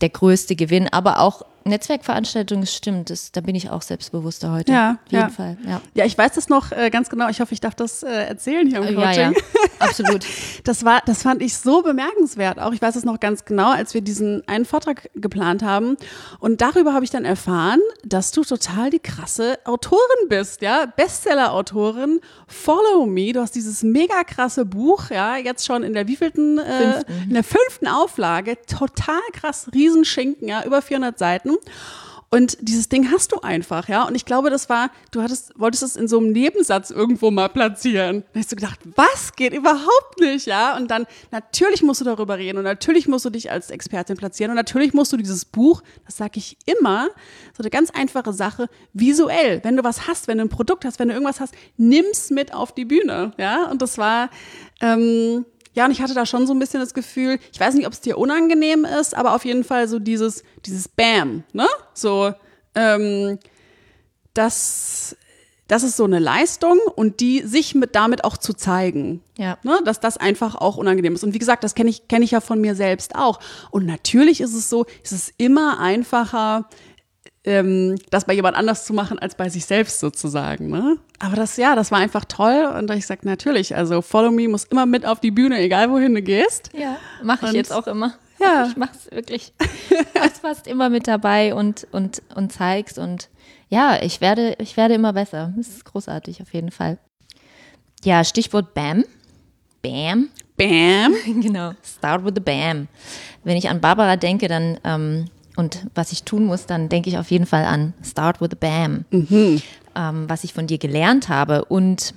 der 0.00 0.08
größte 0.08 0.56
Gewinn, 0.56 0.88
aber 0.88 1.20
auch 1.20 1.42
Netzwerkveranstaltungen, 1.64 2.66
stimmt, 2.66 3.10
das, 3.10 3.32
da 3.32 3.40
bin 3.40 3.54
ich 3.54 3.70
auch 3.70 3.82
selbstbewusster 3.82 4.52
heute. 4.52 4.72
Ja, 4.72 4.98
auf 5.04 5.12
jeden 5.12 5.22
ja. 5.22 5.28
Fall. 5.28 5.56
Ja. 5.66 5.80
ja, 5.94 6.04
ich 6.04 6.16
weiß 6.16 6.32
das 6.32 6.48
noch 6.48 6.72
äh, 6.72 6.90
ganz 6.90 7.08
genau. 7.08 7.28
Ich 7.28 7.40
hoffe, 7.40 7.54
ich 7.54 7.60
darf 7.60 7.74
das 7.74 8.02
äh, 8.02 8.08
erzählen 8.08 8.66
hier 8.66 8.78
im 8.78 8.94
Coaching. 8.94 9.00
Ja, 9.00 9.30
ja, 9.30 9.32
absolut. 9.78 10.24
das 10.64 10.84
war, 10.84 11.00
das 11.06 11.22
fand 11.22 11.42
ich 11.42 11.56
so 11.56 11.82
bemerkenswert. 11.82 12.58
Auch 12.58 12.72
ich 12.72 12.82
weiß 12.82 12.96
es 12.96 13.04
noch 13.04 13.18
ganz 13.20 13.44
genau, 13.44 13.70
als 13.70 13.94
wir 13.94 14.00
diesen 14.00 14.46
einen 14.46 14.64
Vortrag 14.64 15.10
geplant 15.14 15.62
haben. 15.62 15.96
Und 16.38 16.60
darüber 16.60 16.92
habe 16.92 17.04
ich 17.04 17.10
dann 17.10 17.24
erfahren, 17.24 17.80
dass 18.04 18.30
du 18.32 18.42
total 18.42 18.90
die 18.90 19.00
krasse 19.00 19.58
Autorin 19.64 20.28
bist, 20.28 20.62
ja, 20.62 20.86
Bestseller-Autorin. 20.86 22.20
Follow 22.46 23.06
Me. 23.06 23.32
Du 23.32 23.40
hast 23.40 23.54
dieses 23.54 23.82
mega 23.82 24.24
krasse 24.24 24.64
Buch, 24.64 25.10
ja, 25.10 25.36
jetzt 25.36 25.64
schon 25.66 25.82
in 25.82 25.92
der 25.94 26.08
wievielten, 26.08 26.58
äh, 26.58 27.02
in 27.24 27.34
der 27.34 27.44
fünften 27.44 27.86
Auflage. 27.86 28.56
Total 28.66 29.20
krass, 29.32 29.68
Riesenschinken, 29.74 30.48
ja, 30.48 30.64
über 30.64 30.82
400 30.82 31.18
Seiten. 31.18 31.56
Und 32.34 32.58
dieses 32.60 32.88
Ding 32.88 33.12
hast 33.12 33.30
du 33.30 33.42
einfach, 33.42 33.88
ja. 33.88 34.02
Und 34.02 34.16
ich 34.16 34.24
glaube, 34.24 34.50
das 34.50 34.68
war, 34.68 34.90
du 35.12 35.22
hattest, 35.22 35.52
wolltest 35.56 35.84
es 35.84 35.94
in 35.94 36.08
so 36.08 36.18
einem 36.18 36.32
Nebensatz 36.32 36.90
irgendwo 36.90 37.30
mal 37.30 37.48
platzieren. 37.48 38.24
Da 38.32 38.40
hast 38.40 38.50
du 38.50 38.56
gedacht, 38.56 38.80
was 38.96 39.36
geht 39.36 39.54
überhaupt 39.54 40.18
nicht, 40.18 40.46
ja? 40.46 40.76
Und 40.76 40.90
dann, 40.90 41.06
natürlich 41.30 41.84
musst 41.84 42.00
du 42.00 42.04
darüber 42.04 42.36
reden 42.36 42.58
und 42.58 42.64
natürlich 42.64 43.06
musst 43.06 43.24
du 43.24 43.30
dich 43.30 43.52
als 43.52 43.70
Expertin 43.70 44.16
platzieren 44.16 44.50
und 44.50 44.56
natürlich 44.56 44.94
musst 44.94 45.12
du 45.12 45.16
dieses 45.16 45.44
Buch, 45.44 45.84
das 46.06 46.16
sage 46.16 46.32
ich 46.38 46.56
immer, 46.66 47.06
so 47.56 47.62
eine 47.62 47.70
ganz 47.70 47.90
einfache 47.90 48.32
Sache, 48.32 48.66
visuell. 48.92 49.60
Wenn 49.62 49.76
du 49.76 49.84
was 49.84 50.08
hast, 50.08 50.26
wenn 50.26 50.38
du 50.38 50.44
ein 50.44 50.48
Produkt 50.48 50.84
hast, 50.84 50.98
wenn 50.98 51.06
du 51.06 51.14
irgendwas 51.14 51.38
hast, 51.38 51.54
nimm's 51.76 52.30
mit 52.30 52.52
auf 52.52 52.74
die 52.74 52.84
Bühne, 52.84 53.32
ja. 53.38 53.70
Und 53.70 53.80
das 53.80 53.96
war, 53.96 54.28
ähm, 54.80 55.44
ja, 55.74 55.84
und 55.84 55.90
ich 55.90 56.00
hatte 56.00 56.14
da 56.14 56.24
schon 56.24 56.46
so 56.46 56.54
ein 56.54 56.58
bisschen 56.58 56.80
das 56.80 56.94
Gefühl, 56.94 57.38
ich 57.52 57.60
weiß 57.60 57.74
nicht, 57.74 57.86
ob 57.86 57.92
es 57.92 58.00
dir 58.00 58.16
unangenehm 58.16 58.84
ist, 58.84 59.14
aber 59.16 59.34
auf 59.34 59.44
jeden 59.44 59.64
Fall 59.64 59.88
so 59.88 59.98
dieses, 59.98 60.44
dieses 60.64 60.88
Bam, 60.88 61.42
ne? 61.52 61.66
So, 61.92 62.32
ähm, 62.74 63.38
das, 64.34 65.16
das 65.68 65.82
ist 65.82 65.96
so 65.96 66.04
eine 66.04 66.18
Leistung 66.18 66.78
und 66.94 67.20
die 67.20 67.42
sich 67.42 67.74
mit 67.74 67.94
damit 67.94 68.24
auch 68.24 68.36
zu 68.36 68.54
zeigen. 68.54 69.22
Ja. 69.36 69.58
Ne, 69.62 69.80
dass 69.84 69.98
das 70.00 70.16
einfach 70.16 70.54
auch 70.54 70.76
unangenehm 70.76 71.14
ist. 71.14 71.24
Und 71.24 71.34
wie 71.34 71.38
gesagt, 71.38 71.64
das 71.64 71.74
kenne 71.74 71.90
ich, 71.90 72.06
kenne 72.06 72.24
ich 72.24 72.32
ja 72.32 72.40
von 72.40 72.60
mir 72.60 72.74
selbst 72.74 73.16
auch. 73.16 73.40
Und 73.70 73.86
natürlich 73.86 74.40
ist 74.40 74.54
es 74.54 74.70
so, 74.70 74.86
ist 75.02 75.12
es 75.12 75.32
immer 75.38 75.80
einfacher, 75.80 76.68
ähm, 77.44 77.96
das 78.10 78.24
bei 78.24 78.32
jemand 78.32 78.56
anders 78.56 78.84
zu 78.84 78.94
machen 78.94 79.18
als 79.18 79.34
bei 79.34 79.48
sich 79.48 79.66
selbst 79.66 80.00
sozusagen. 80.00 80.68
Ne? 80.70 80.96
Aber 81.18 81.36
das, 81.36 81.56
ja, 81.56 81.74
das 81.74 81.90
war 81.90 81.98
einfach 81.98 82.24
toll. 82.24 82.72
Und 82.78 82.90
ich 82.90 83.06
sage 83.06 83.28
natürlich, 83.28 83.76
also 83.76 84.02
Follow 84.02 84.30
Me 84.30 84.48
muss 84.48 84.64
immer 84.64 84.86
mit 84.86 85.06
auf 85.06 85.20
die 85.20 85.30
Bühne, 85.30 85.58
egal 85.58 85.90
wohin 85.90 86.14
du 86.14 86.22
gehst. 86.22 86.70
Ja, 86.72 86.96
mache 87.22 87.46
ich 87.46 87.50
und, 87.50 87.56
jetzt 87.56 87.72
auch 87.72 87.86
immer. 87.86 88.14
Ja. 88.40 88.66
Ich 88.68 88.76
mache 88.76 88.90
es 88.94 89.10
wirklich 89.10 89.52
mach's 90.14 90.40
fast 90.40 90.66
immer 90.66 90.90
mit 90.90 91.06
dabei 91.06 91.54
und, 91.54 91.86
und, 91.92 92.22
und 92.34 92.52
zeigst. 92.52 92.98
Und 92.98 93.28
ja, 93.68 93.98
ich 94.02 94.20
werde, 94.20 94.56
ich 94.58 94.76
werde 94.76 94.94
immer 94.94 95.12
besser. 95.12 95.52
Das 95.56 95.68
ist 95.68 95.84
großartig 95.84 96.42
auf 96.42 96.52
jeden 96.52 96.70
Fall. 96.70 96.98
Ja, 98.04 98.24
Stichwort 98.24 98.74
BAM. 98.74 99.04
BAM. 99.82 100.30
BAM. 100.56 101.14
genau. 101.40 101.72
Start 101.82 102.24
with 102.24 102.32
the 102.34 102.40
BAM. 102.40 102.88
Wenn 103.44 103.56
ich 103.56 103.68
an 103.68 103.80
Barbara 103.80 104.16
denke, 104.16 104.48
dann 104.48 104.78
ähm, 104.84 105.26
und 105.56 105.86
was 105.94 106.12
ich 106.12 106.24
tun 106.24 106.44
muss, 106.44 106.66
dann 106.66 106.88
denke 106.88 107.08
ich 107.08 107.18
auf 107.18 107.30
jeden 107.30 107.46
Fall 107.46 107.64
an 107.64 107.94
Start 108.02 108.40
with 108.40 108.50
a 108.52 108.56
Bam, 108.58 109.04
mhm. 109.10 109.62
ähm, 109.94 110.28
was 110.28 110.44
ich 110.44 110.52
von 110.52 110.66
dir 110.66 110.78
gelernt 110.78 111.28
habe. 111.28 111.64
Und 111.64 112.14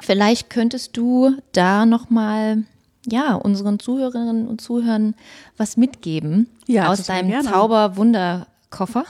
vielleicht 0.00 0.50
könntest 0.50 0.96
du 0.96 1.36
da 1.52 1.86
nochmal 1.86 2.64
ja, 3.06 3.34
unseren 3.34 3.78
Zuhörerinnen 3.78 4.48
und 4.48 4.60
Zuhörern 4.60 5.14
was 5.56 5.76
mitgeben 5.76 6.48
ja, 6.66 6.88
aus 6.88 7.02
deinem 7.04 7.42
Zauberwunderkoffer. 7.42 9.04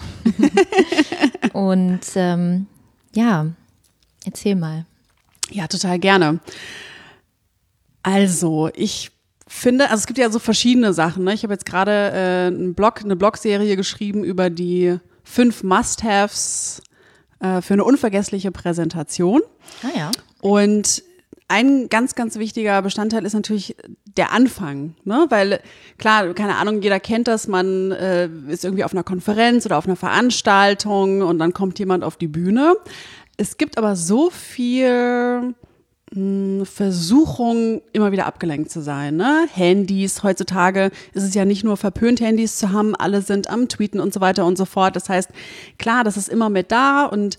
und 1.52 2.00
ähm, 2.16 2.66
ja, 3.14 3.46
erzähl 4.24 4.56
mal. 4.56 4.86
Ja, 5.50 5.68
total 5.68 5.98
gerne. 5.98 6.40
Also, 8.02 8.70
ich 8.74 9.10
finde, 9.46 9.90
also 9.90 10.00
es 10.00 10.06
gibt 10.06 10.18
ja 10.18 10.30
so 10.30 10.38
verschiedene 10.38 10.92
Sachen. 10.92 11.24
Ne? 11.24 11.34
Ich 11.34 11.42
habe 11.42 11.52
jetzt 11.52 11.66
gerade 11.66 11.90
äh, 11.90 12.46
einen 12.46 12.74
Blog, 12.74 13.02
eine 13.02 13.16
Blogserie 13.16 13.76
geschrieben 13.76 14.24
über 14.24 14.50
die 14.50 14.98
fünf 15.22 15.62
Must-Haves 15.62 16.82
äh, 17.40 17.60
für 17.60 17.74
eine 17.74 17.84
unvergessliche 17.84 18.50
Präsentation. 18.50 19.42
Ah 19.82 19.98
ja. 19.98 20.10
Und 20.40 21.02
ein 21.48 21.88
ganz, 21.88 22.14
ganz 22.14 22.38
wichtiger 22.38 22.80
Bestandteil 22.80 23.24
ist 23.26 23.34
natürlich 23.34 23.76
der 24.16 24.32
Anfang, 24.32 24.94
ne? 25.04 25.26
Weil 25.28 25.60
klar, 25.98 26.32
keine 26.32 26.56
Ahnung, 26.56 26.80
jeder 26.80 27.00
kennt 27.00 27.28
das, 27.28 27.48
man 27.48 27.92
äh, 27.92 28.28
ist 28.48 28.64
irgendwie 28.64 28.84
auf 28.84 28.92
einer 28.92 29.04
Konferenz 29.04 29.66
oder 29.66 29.76
auf 29.76 29.86
einer 29.86 29.96
Veranstaltung 29.96 31.20
und 31.22 31.38
dann 31.38 31.52
kommt 31.52 31.78
jemand 31.78 32.02
auf 32.02 32.16
die 32.16 32.28
Bühne. 32.28 32.74
Es 33.36 33.58
gibt 33.58 33.76
aber 33.76 33.94
so 33.94 34.30
viel 34.30 35.54
Versuchung, 36.64 37.82
immer 37.92 38.12
wieder 38.12 38.26
abgelenkt 38.26 38.70
zu 38.70 38.80
sein. 38.80 39.16
Ne? 39.16 39.48
Handys, 39.52 40.22
heutzutage 40.22 40.92
ist 41.12 41.24
es 41.24 41.34
ja 41.34 41.44
nicht 41.44 41.64
nur 41.64 41.76
verpönt, 41.76 42.20
Handys 42.20 42.56
zu 42.56 42.70
haben, 42.70 42.94
alle 42.94 43.20
sind 43.20 43.50
am 43.50 43.68
Tweeten 43.68 43.98
und 43.98 44.14
so 44.14 44.20
weiter 44.20 44.46
und 44.46 44.56
so 44.56 44.64
fort. 44.64 44.94
Das 44.94 45.08
heißt, 45.08 45.30
klar, 45.76 46.04
das 46.04 46.16
ist 46.16 46.28
immer 46.28 46.50
mit 46.50 46.70
da 46.70 47.06
und 47.06 47.36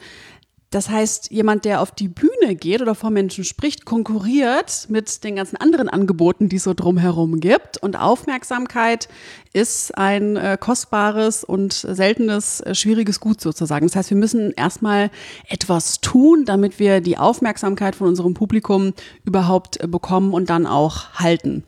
das 0.75 0.89
heißt, 0.89 1.31
jemand, 1.31 1.63
der 1.63 1.79
auf 1.79 1.91
die 1.91 2.09
Bühne 2.09 2.53
geht 2.53 2.81
oder 2.81 2.95
vor 2.95 3.09
Menschen 3.09 3.45
spricht, 3.45 3.85
konkurriert 3.85 4.87
mit 4.89 5.23
den 5.23 5.37
ganzen 5.37 5.55
anderen 5.55 5.87
Angeboten, 5.87 6.49
die 6.49 6.57
es 6.57 6.65
so 6.65 6.73
drumherum 6.73 7.39
gibt. 7.39 7.77
Und 7.77 7.95
Aufmerksamkeit 7.95 9.07
ist 9.53 9.97
ein 9.97 10.35
äh, 10.35 10.57
kostbares 10.59 11.45
und 11.45 11.71
seltenes, 11.71 12.59
äh, 12.59 12.75
schwieriges 12.75 13.21
Gut 13.21 13.39
sozusagen. 13.39 13.87
Das 13.87 13.95
heißt, 13.95 14.09
wir 14.09 14.17
müssen 14.17 14.51
erstmal 14.51 15.11
etwas 15.47 16.01
tun, 16.01 16.43
damit 16.43 16.77
wir 16.77 16.99
die 16.99 17.17
Aufmerksamkeit 17.17 17.95
von 17.95 18.09
unserem 18.09 18.33
Publikum 18.33 18.91
überhaupt 19.23 19.81
äh, 19.81 19.87
bekommen 19.87 20.33
und 20.33 20.49
dann 20.49 20.67
auch 20.67 21.13
halten. 21.13 21.63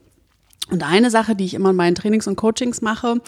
Und 0.70 0.84
eine 0.84 1.10
Sache, 1.10 1.36
die 1.36 1.46
ich 1.46 1.54
immer 1.54 1.70
in 1.70 1.76
meinen 1.76 1.96
Trainings 1.96 2.28
und 2.28 2.36
Coachings 2.36 2.82
mache, 2.82 3.22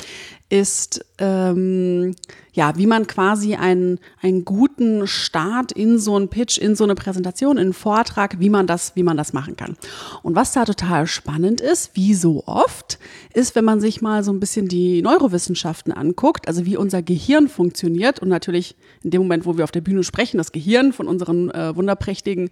ist, 0.50 1.06
ähm, 1.20 2.16
ja, 2.52 2.76
wie 2.76 2.88
man 2.88 3.08
quasi 3.08 3.56
einen, 3.56 4.00
einen 4.22 4.44
guten 4.44 5.08
Start 5.08 5.72
in 5.72 6.00
so 6.00 6.16
einen 6.16 6.28
Pitch, 6.28 6.58
in 6.58 6.76
so 6.76 6.84
eine 6.84 6.96
Präsentation, 6.96 7.58
in 7.58 7.66
einen 7.66 7.74
Vortrag, 7.74 8.40
wie 8.40 8.50
man 8.50 8.68
das, 8.68 8.96
wie 8.96 9.04
man 9.04 9.16
das 9.16 9.32
machen 9.32 9.56
kann. 9.56 9.78
Und 10.24 10.36
was 10.36 10.52
da 10.52 10.66
total 10.66 11.08
spannend 11.08 11.62
ist, 11.62 11.92
wie 11.94 12.14
so 12.14 12.44
oft, 12.46 13.00
ist, 13.34 13.56
wenn 13.56 13.66
man 13.66 13.80
sich 13.80 14.02
mal 14.02 14.24
so 14.24 14.34
ein 14.34 14.40
bisschen 14.40 14.68
die 14.68 15.02
Neurowissenschaften 15.02 15.94
anguckt, 15.94 16.48
also 16.48 16.66
wie 16.66 16.76
unser 16.76 17.02
Gehirn 17.02 17.48
funktioniert 17.48 18.20
und 18.20 18.28
natürlich 18.28 18.76
in 19.04 19.12
dem 19.12 19.22
Moment, 19.22 19.46
wo 19.46 19.56
wir 19.56 19.64
auf 19.64 19.72
der 19.72 19.82
Bühne 19.82 20.04
sprechen, 20.04 20.38
das 20.38 20.52
Gehirn 20.52 20.92
von 20.92 21.08
unseren 21.08 21.52
äh, 21.52 21.76
wunderprächtigen 21.76 22.50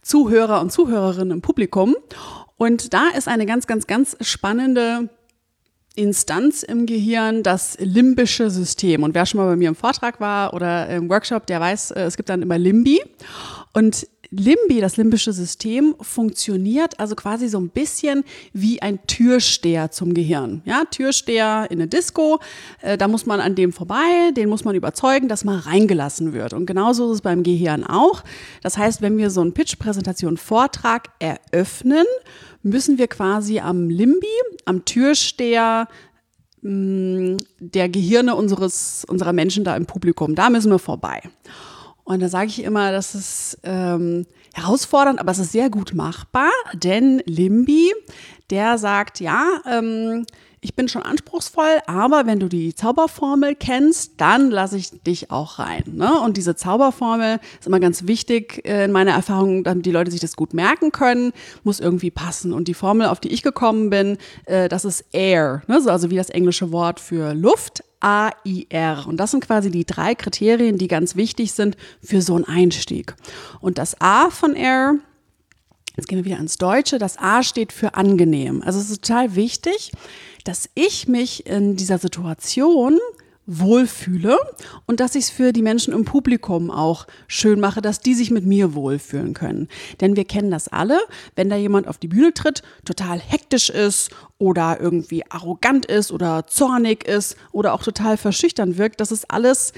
Zuhörer 0.00 0.60
und 0.60 0.72
Zuhörerinnen 0.72 1.32
im 1.32 1.42
Publikum. 1.42 1.94
Und 2.62 2.94
da 2.94 3.08
ist 3.08 3.26
eine 3.26 3.44
ganz, 3.44 3.66
ganz, 3.66 3.88
ganz 3.88 4.16
spannende 4.20 5.08
Instanz 5.96 6.62
im 6.62 6.86
Gehirn, 6.86 7.42
das 7.42 7.76
limbische 7.80 8.50
System. 8.50 9.02
Und 9.02 9.16
wer 9.16 9.26
schon 9.26 9.40
mal 9.40 9.48
bei 9.48 9.56
mir 9.56 9.66
im 9.66 9.74
Vortrag 9.74 10.20
war 10.20 10.54
oder 10.54 10.88
im 10.88 11.10
Workshop, 11.10 11.44
der 11.48 11.58
weiß, 11.58 11.90
äh, 11.90 12.02
es 12.02 12.16
gibt 12.16 12.28
dann 12.28 12.40
immer 12.40 12.58
Limbi. 12.58 13.00
Und 13.72 14.06
Limbi, 14.30 14.80
das 14.80 14.96
limbische 14.96 15.32
System, 15.32 15.96
funktioniert 16.00 17.00
also 17.00 17.16
quasi 17.16 17.48
so 17.48 17.58
ein 17.58 17.68
bisschen 17.68 18.22
wie 18.52 18.80
ein 18.80 19.04
Türsteher 19.06 19.90
zum 19.90 20.14
Gehirn. 20.14 20.62
Ja, 20.64 20.84
Türsteher 20.90 21.66
in 21.68 21.80
eine 21.80 21.88
Disco, 21.88 22.38
äh, 22.80 22.96
da 22.96 23.08
muss 23.08 23.26
man 23.26 23.40
an 23.40 23.56
dem 23.56 23.72
vorbei, 23.72 24.30
den 24.36 24.48
muss 24.48 24.64
man 24.64 24.76
überzeugen, 24.76 25.26
dass 25.26 25.44
man 25.44 25.58
reingelassen 25.58 26.32
wird. 26.32 26.54
Und 26.54 26.66
genauso 26.66 27.10
ist 27.10 27.16
es 27.16 27.20
beim 27.22 27.42
Gehirn 27.42 27.84
auch. 27.84 28.22
Das 28.62 28.78
heißt, 28.78 29.02
wenn 29.02 29.18
wir 29.18 29.30
so 29.30 29.40
einen 29.40 29.52
Pitch-Präsentation, 29.52 30.38
Vortrag 30.38 31.10
eröffnen, 31.18 32.06
müssen 32.62 32.98
wir 32.98 33.08
quasi 33.08 33.60
am 33.60 33.88
Limbi, 33.88 34.26
am 34.64 34.84
Türsteher, 34.84 35.88
mh, 36.62 37.38
der 37.58 37.88
Gehirne 37.88 38.36
unseres, 38.36 39.04
unserer 39.08 39.32
Menschen 39.32 39.64
da 39.64 39.76
im 39.76 39.86
Publikum, 39.86 40.34
da 40.34 40.50
müssen 40.50 40.70
wir 40.70 40.78
vorbei. 40.78 41.22
Und 42.04 42.20
da 42.20 42.28
sage 42.28 42.48
ich 42.48 42.62
immer, 42.64 42.90
das 42.92 43.14
ist 43.14 43.58
ähm, 43.62 44.26
herausfordernd, 44.54 45.20
aber 45.20 45.30
es 45.30 45.38
ist 45.38 45.52
sehr 45.52 45.70
gut 45.70 45.94
machbar, 45.94 46.50
denn 46.74 47.22
Limbi, 47.26 47.92
der 48.50 48.76
sagt, 48.78 49.20
ja, 49.20 49.60
ähm, 49.70 50.26
ich 50.64 50.76
bin 50.76 50.88
schon 50.88 51.02
anspruchsvoll, 51.02 51.80
aber 51.86 52.24
wenn 52.26 52.38
du 52.38 52.48
die 52.48 52.72
Zauberformel 52.72 53.56
kennst, 53.56 54.12
dann 54.18 54.48
lasse 54.48 54.78
ich 54.78 54.90
dich 55.02 55.32
auch 55.32 55.58
rein. 55.58 55.82
Ne? 55.88 56.20
Und 56.20 56.36
diese 56.36 56.54
Zauberformel 56.54 57.40
ist 57.58 57.66
immer 57.66 57.80
ganz 57.80 58.06
wichtig 58.06 58.64
äh, 58.64 58.84
in 58.84 58.92
meiner 58.92 59.10
Erfahrung, 59.10 59.64
damit 59.64 59.84
die 59.86 59.90
Leute 59.90 60.12
sich 60.12 60.20
das 60.20 60.36
gut 60.36 60.54
merken 60.54 60.92
können, 60.92 61.32
muss 61.64 61.80
irgendwie 61.80 62.12
passen. 62.12 62.52
Und 62.52 62.68
die 62.68 62.74
Formel, 62.74 63.08
auf 63.08 63.18
die 63.18 63.32
ich 63.32 63.42
gekommen 63.42 63.90
bin, 63.90 64.18
äh, 64.46 64.68
das 64.68 64.84
ist 64.84 65.04
Air, 65.10 65.62
ne? 65.66 65.80
also 65.84 66.10
wie 66.10 66.16
das 66.16 66.30
englische 66.30 66.70
Wort 66.70 67.00
für 67.00 67.34
Luft, 67.34 67.82
A-I-R. 67.98 69.06
Und 69.08 69.16
das 69.16 69.32
sind 69.32 69.44
quasi 69.44 69.68
die 69.72 69.84
drei 69.84 70.14
Kriterien, 70.14 70.78
die 70.78 70.88
ganz 70.88 71.16
wichtig 71.16 71.52
sind 71.52 71.76
für 72.00 72.22
so 72.22 72.36
einen 72.36 72.44
Einstieg. 72.44 73.16
Und 73.60 73.78
das 73.78 74.00
A 74.00 74.30
von 74.30 74.54
Air, 74.54 74.94
jetzt 75.96 76.06
gehen 76.06 76.18
wir 76.18 76.24
wieder 76.24 76.38
ins 76.38 76.56
Deutsche, 76.56 76.98
das 76.98 77.18
A 77.18 77.42
steht 77.42 77.72
für 77.72 77.94
angenehm. 77.94 78.62
Also 78.64 78.78
es 78.78 78.90
ist 78.90 79.04
total 79.04 79.34
wichtig, 79.34 79.90
dass 80.44 80.68
ich 80.74 81.08
mich 81.08 81.46
in 81.46 81.76
dieser 81.76 81.98
Situation 81.98 82.98
wohlfühle 83.46 84.38
und 84.86 85.00
dass 85.00 85.14
ich 85.14 85.24
es 85.24 85.30
für 85.30 85.52
die 85.52 85.62
Menschen 85.62 85.92
im 85.92 86.04
Publikum 86.04 86.70
auch 86.70 87.06
schön 87.26 87.58
mache, 87.58 87.82
dass 87.82 88.00
die 88.00 88.14
sich 88.14 88.30
mit 88.30 88.46
mir 88.46 88.74
wohlfühlen 88.74 89.34
können. 89.34 89.68
Denn 90.00 90.14
wir 90.16 90.24
kennen 90.24 90.50
das 90.50 90.68
alle, 90.68 91.00
wenn 91.34 91.50
da 91.50 91.56
jemand 91.56 91.88
auf 91.88 91.98
die 91.98 92.08
Bühne 92.08 92.32
tritt, 92.32 92.62
total 92.84 93.18
hektisch 93.18 93.68
ist 93.68 94.10
oder 94.38 94.78
irgendwie 94.80 95.24
arrogant 95.28 95.86
ist 95.86 96.12
oder 96.12 96.46
zornig 96.46 97.04
ist 97.06 97.36
oder 97.50 97.74
auch 97.74 97.82
total 97.82 98.16
verschüchtern 98.16 98.78
wirkt, 98.78 99.00
das 99.00 99.10
ist 99.10 99.30
alles 99.30 99.72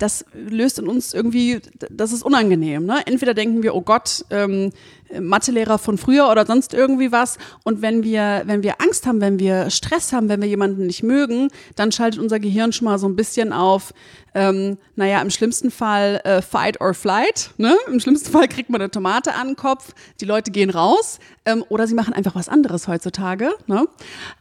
das 0.00 0.24
löst 0.32 0.78
in 0.78 0.88
uns 0.88 1.12
irgendwie, 1.12 1.60
das 1.90 2.12
ist 2.12 2.22
unangenehm. 2.22 2.86
Ne? 2.86 3.02
Entweder 3.06 3.34
denken 3.34 3.62
wir, 3.62 3.74
oh 3.74 3.82
Gott, 3.82 4.24
ähm, 4.30 4.72
Mathelehrer 5.18 5.78
von 5.78 5.98
früher 5.98 6.30
oder 6.30 6.46
sonst 6.46 6.74
irgendwie 6.74 7.12
was. 7.12 7.38
Und 7.64 7.82
wenn 7.82 8.04
wir, 8.04 8.42
wenn 8.46 8.62
wir 8.62 8.80
Angst 8.80 9.06
haben, 9.06 9.20
wenn 9.20 9.38
wir 9.38 9.70
Stress 9.70 10.12
haben, 10.12 10.28
wenn 10.28 10.40
wir 10.40 10.48
jemanden 10.48 10.86
nicht 10.86 11.02
mögen, 11.02 11.48
dann 11.76 11.92
schaltet 11.92 12.20
unser 12.20 12.38
Gehirn 12.38 12.72
schon 12.72 12.84
mal 12.84 12.98
so 12.98 13.08
ein 13.08 13.16
bisschen 13.16 13.52
auf, 13.52 13.92
ähm, 14.34 14.78
naja, 14.94 15.20
im 15.20 15.30
schlimmsten 15.30 15.70
Fall 15.70 16.20
äh, 16.24 16.42
Fight 16.42 16.80
or 16.80 16.94
Flight. 16.94 17.50
Ne? 17.56 17.76
Im 17.88 18.00
schlimmsten 18.00 18.30
Fall 18.30 18.48
kriegt 18.48 18.70
man 18.70 18.80
eine 18.80 18.90
Tomate 18.90 19.34
an 19.34 19.48
den 19.48 19.56
Kopf, 19.56 19.92
die 20.20 20.24
Leute 20.24 20.50
gehen 20.50 20.70
raus 20.70 21.18
ähm, 21.44 21.64
oder 21.68 21.86
sie 21.86 21.94
machen 21.94 22.14
einfach 22.14 22.34
was 22.34 22.48
anderes 22.48 22.86
heutzutage. 22.86 23.50
Ne? 23.66 23.86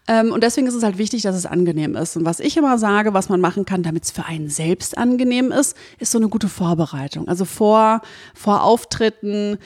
Ähm, 0.08 0.32
und 0.32 0.44
deswegen 0.44 0.68
ist 0.68 0.76
es 0.76 0.84
halt 0.84 0.98
wichtig, 0.98 1.24
dass 1.24 1.36
es 1.36 1.46
angenehm 1.46 1.96
ist. 1.96 2.18
Und 2.18 2.26
was 2.26 2.40
ich 2.40 2.58
immer 2.58 2.78
sage, 2.78 3.14
was 3.14 3.30
man 3.30 3.42
machen 3.42 3.66
kann, 3.66 3.84
damit 3.84 4.04
es 4.04 4.12
für 4.12 4.26
einen 4.26 4.50
selbst 4.50 4.98
angenehm 4.98 5.52
ist, 5.52 5.76
ist 5.98 6.12
so 6.12 6.18
eine 6.18 6.30
gute 6.30 6.50
Vorbereitung. 6.50 7.28
Also 7.28 7.46
vor, 7.46 8.02
vor 8.36 8.64
Auftritten, 8.64 9.58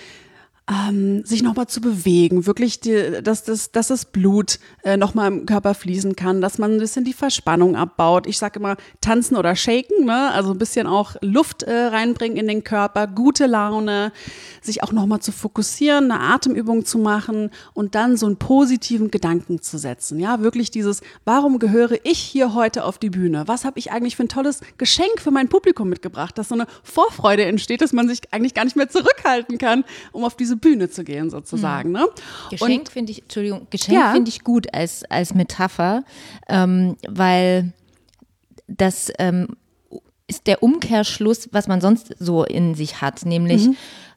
ähm, 0.70 1.26
sich 1.26 1.43
nochmal 1.43 1.68
zu 1.68 1.82
bewegen, 1.82 2.45
wirklich, 2.45 2.80
die, 2.80 3.22
dass, 3.22 3.43
das, 3.43 3.72
dass 3.72 3.88
das 3.89 4.05
Blut 4.05 4.59
äh, 4.84 4.95
nochmal 4.95 5.30
im 5.30 5.45
Körper 5.45 5.74
fließen 5.74 6.16
kann, 6.16 6.39
dass 6.39 6.57
man 6.57 6.72
ein 6.74 6.80
bisschen 6.80 7.03
die 7.03 7.14
Verspannung 7.14 7.76
abbaut. 7.76 8.28
Ich 8.28 8.38
sage 8.38 8.59
immer 8.59 8.78
tanzen 9.01 9.36
oder 9.36 9.57
shaken, 9.57 10.05
ne? 10.05 10.32
also 10.32 10.51
ein 10.51 10.57
bisschen 10.57 10.88
auch 10.88 11.16
Luft 11.22 11.64
äh, 11.64 11.74
reinbringen 11.74 12.38
in 12.38 12.47
den 12.47 12.64
Körper, 12.64 13.07
gute 13.07 13.45
Laune, 13.45 14.14
sich 14.61 14.84
auch 14.84 14.93
nochmal 14.93 15.20
zu 15.20 15.34
fokussieren, 15.34 16.09
eine 16.09 16.22
Atemübung 16.22 16.86
zu 16.86 16.97
machen 16.97 17.49
und 17.74 17.93
dann 17.93 18.16
so 18.16 18.26
einen 18.26 18.38
positiven 18.38 19.11
Gedanken 19.11 19.61
zu 19.61 19.78
setzen. 19.78 20.18
Ja, 20.18 20.39
wirklich 20.39 20.72
dieses, 20.72 21.01
warum 21.26 21.59
gehöre 21.59 21.97
ich 22.03 22.20
hier 22.20 22.53
heute 22.53 22.86
auf 22.86 22.97
die 22.97 23.09
Bühne? 23.09 23.43
Was 23.47 23.66
habe 23.66 23.80
ich 23.80 23.91
eigentlich 23.91 24.16
für 24.16 24.24
ein 24.24 24.30
tolles 24.30 24.61
Geschenk 24.78 25.20
für 25.20 25.32
mein 25.32 25.49
Publikum 25.49 25.89
mitgebracht, 25.89 26.38
dass 26.38 26.47
so 26.47 26.55
eine 26.55 26.68
Vorfreude 26.84 27.43
entsteht, 27.43 27.82
dass 27.82 27.91
man 27.91 28.07
sich 28.07 28.22
eigentlich 28.32 28.53
gar 28.53 28.64
nicht 28.64 28.78
mehr 28.78 28.88
zurückhalten 28.88 29.57
kann, 29.57 29.84
um 30.14 30.24
auf 30.24 30.38
diese 30.38 30.53
diese 30.54 30.58
Bühne 30.58 30.89
zu 30.89 31.04
gehen, 31.04 31.30
sozusagen. 31.30 31.89
Mhm. 31.89 31.95
Ne? 31.95 32.06
Geschenk 32.51 32.91
finde 32.91 33.12
ich, 33.12 33.24
Entschuldigung, 33.24 33.68
Geschenk 33.70 33.97
ja. 33.97 34.12
finde 34.12 34.30
ich 34.30 34.43
gut 34.43 34.74
als, 34.74 35.04
als 35.10 35.34
Metapher, 35.34 36.04
ähm, 36.47 36.95
weil 37.08 37.74
das 38.68 39.12
ähm, 39.20 39.47
ist 40.28 40.47
der 40.47 40.64
Umkehrschluss, 40.64 41.49
was 41.51 41.68
man 41.68 41.82
sonst 41.82 42.16
so 42.20 42.43
in 42.43 42.76
sich 42.76 43.01
hat, 43.01 43.26
nämlich 43.26 43.68
mhm. 43.68 43.76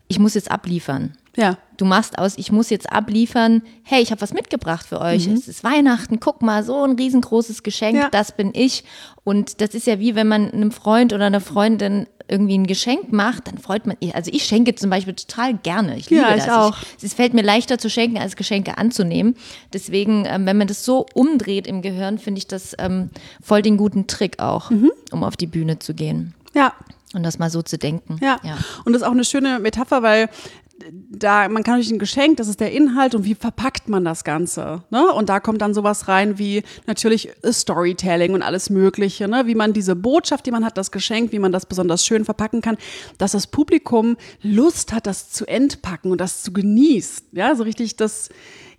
ich 0.09 0.18
muss 0.18 0.34
jetzt 0.34 0.51
abliefern. 0.51 1.16
Ja. 1.37 1.59
Du 1.76 1.84
machst 1.84 2.18
aus, 2.18 2.39
ich 2.39 2.51
muss 2.51 2.70
jetzt 2.70 2.91
abliefern, 2.91 3.62
hey, 3.82 4.03
ich 4.03 4.11
habe 4.11 4.22
was 4.22 4.32
mitgebracht 4.32 4.87
für 4.87 5.03
euch. 5.03 5.28
Mhm. 5.28 5.34
Es 5.34 5.49
ist 5.49 5.64
Weihnachten, 5.64 6.18
guck 6.18 6.41
mal, 6.41 6.64
so 6.64 6.82
ein 6.82 6.93
riesengroßes 6.93 7.62
Geschenk, 7.62 7.99
ja. 7.99 8.09
das 8.09 8.32
bin 8.32 8.53
ich. 8.55 8.84
Und 9.22 9.61
das 9.61 9.74
ist 9.74 9.87
ja 9.87 9.99
wie, 9.99 10.14
wenn 10.14 10.28
man 10.28 10.51
einem 10.51 10.72
Freund 10.72 11.12
oder 11.12 11.26
einer 11.26 11.43
Freundin 11.43 12.07
irgendwie 12.29 12.59
ein 12.59 12.66
Geschenk 12.66 13.12
macht, 13.12 13.49
dann 13.49 13.59
freut 13.59 13.87
man, 13.87 13.97
also 14.12 14.31
ich 14.33 14.45
schenke 14.45 14.74
zum 14.74 14.91
Beispiel 14.91 15.14
total 15.14 15.55
gerne. 15.55 15.97
Ich 15.97 16.11
liebe 16.11 16.22
ja, 16.22 16.37
ich 16.37 16.45
das. 16.45 16.55
Auch. 16.55 16.77
Ich, 16.99 17.05
es 17.05 17.14
fällt 17.14 17.35
mir 17.35 17.43
leichter 17.43 17.79
zu 17.79 17.89
schenken, 17.89 18.18
als 18.18 18.37
Geschenke 18.37 18.79
anzunehmen. 18.79 19.37
Deswegen, 19.72 20.24
ähm, 20.27 20.47
wenn 20.47 20.57
man 20.57 20.66
das 20.66 20.85
so 20.85 21.07
umdreht 21.14 21.66
im 21.66 21.83
Gehirn, 21.83 22.18
finde 22.18 22.39
ich 22.39 22.47
das 22.47 22.74
ähm, 22.79 23.11
voll 23.43 23.62
den 23.62 23.77
guten 23.77 24.07
Trick 24.07 24.39
auch, 24.39 24.70
mhm. 24.70 24.91
um 25.12 25.24
auf 25.24 25.37
die 25.37 25.47
Bühne 25.47 25.79
zu 25.79 25.95
gehen. 25.95 26.35
Ja, 26.55 26.72
und 27.14 27.22
das 27.22 27.39
mal 27.39 27.51
so 27.51 27.62
zu 27.62 27.79
denken. 27.79 28.18
Ja. 28.20 28.39
ja. 28.43 28.59
Und 28.85 28.93
das 28.93 29.03
ist 29.03 29.09
auch 29.09 29.12
eine 29.12 29.24
schöne 29.24 29.59
Metapher, 29.59 30.03
weil 30.03 30.29
da, 31.11 31.49
man 31.49 31.62
kann 31.62 31.77
durch 31.77 31.91
ein 31.91 31.99
Geschenk, 31.99 32.37
das 32.37 32.49
ist 32.49 32.61
der 32.61 32.72
Inhalt 32.72 33.14
und 33.14 33.24
wie 33.24 33.35
verpackt 33.35 33.89
man 33.89 34.05
das 34.05 34.24
Ganze. 34.24 34.83
Ne? 34.91 35.11
Und 35.12 35.29
da 35.29 35.41
kommt 35.41 35.62
dann 35.62 35.74
sowas 35.74 36.09
rein 36.09 36.39
wie 36.39 36.62
natürlich 36.87 37.31
Storytelling 37.45 38.35
und 38.35 38.43
alles 38.43 38.70
Mögliche, 38.70 39.27
ne? 39.29 39.47
wie 39.47 39.55
man 39.55 39.72
diese 39.72 39.97
Botschaft, 39.97 40.47
die 40.47 40.51
man 40.51 40.64
hat, 40.64 40.77
das 40.77 40.91
Geschenk, 40.91 41.33
wie 41.33 41.39
man 41.39 41.53
das 41.53 41.66
besonders 41.66 42.05
schön 42.05 42.24
verpacken 42.24 42.61
kann, 42.61 42.77
dass 43.18 43.33
das 43.33 43.47
Publikum 43.47 44.16
Lust 44.43 44.93
hat, 44.93 45.07
das 45.07 45.31
zu 45.31 45.47
entpacken 45.47 46.12
und 46.12 46.20
das 46.20 46.43
zu 46.43 46.53
genießen. 46.53 47.29
Ja, 47.33 47.55
so 47.55 47.62
richtig 47.62 47.97
das, 47.97 48.29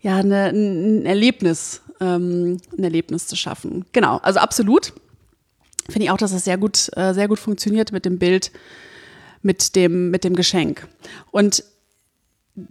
ja, 0.02 0.22
ne, 0.22 0.50
ein 0.50 1.06
Erlebnis, 1.06 1.82
ähm, 2.00 2.58
ein 2.78 2.84
Erlebnis 2.84 3.28
zu 3.28 3.36
schaffen. 3.36 3.86
Genau, 3.92 4.18
also 4.18 4.40
absolut. 4.40 4.94
Finde 5.90 6.04
ich 6.06 6.12
auch, 6.12 6.18
dass 6.18 6.32
das 6.32 6.44
sehr 6.44 6.58
gut, 6.58 6.90
äh, 6.96 7.14
sehr 7.14 7.28
gut 7.28 7.40
funktioniert 7.40 7.92
mit 7.92 8.06
dem 8.06 8.20
Bild, 8.20 8.52
mit 9.42 9.76
dem, 9.76 10.12
mit 10.12 10.24
dem 10.24 10.36
Geschenk. 10.36 10.88
Und 11.32 11.64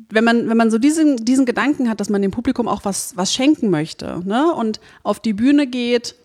wenn 0.08 0.24
man, 0.24 0.48
wenn 0.48 0.56
man 0.56 0.70
so 0.70 0.78
diesen, 0.78 1.16
diesen 1.16 1.46
Gedanken 1.46 1.88
hat, 1.88 2.00
dass 2.00 2.08
man 2.08 2.20
dem 2.22 2.32
Publikum 2.32 2.66
auch 2.66 2.84
was, 2.84 3.16
was 3.16 3.32
schenken 3.32 3.70
möchte 3.70 4.20
ne? 4.24 4.52
und 4.52 4.80
auf 5.02 5.20
die 5.20 5.32
Bühne 5.32 5.66
geht, 5.66 6.16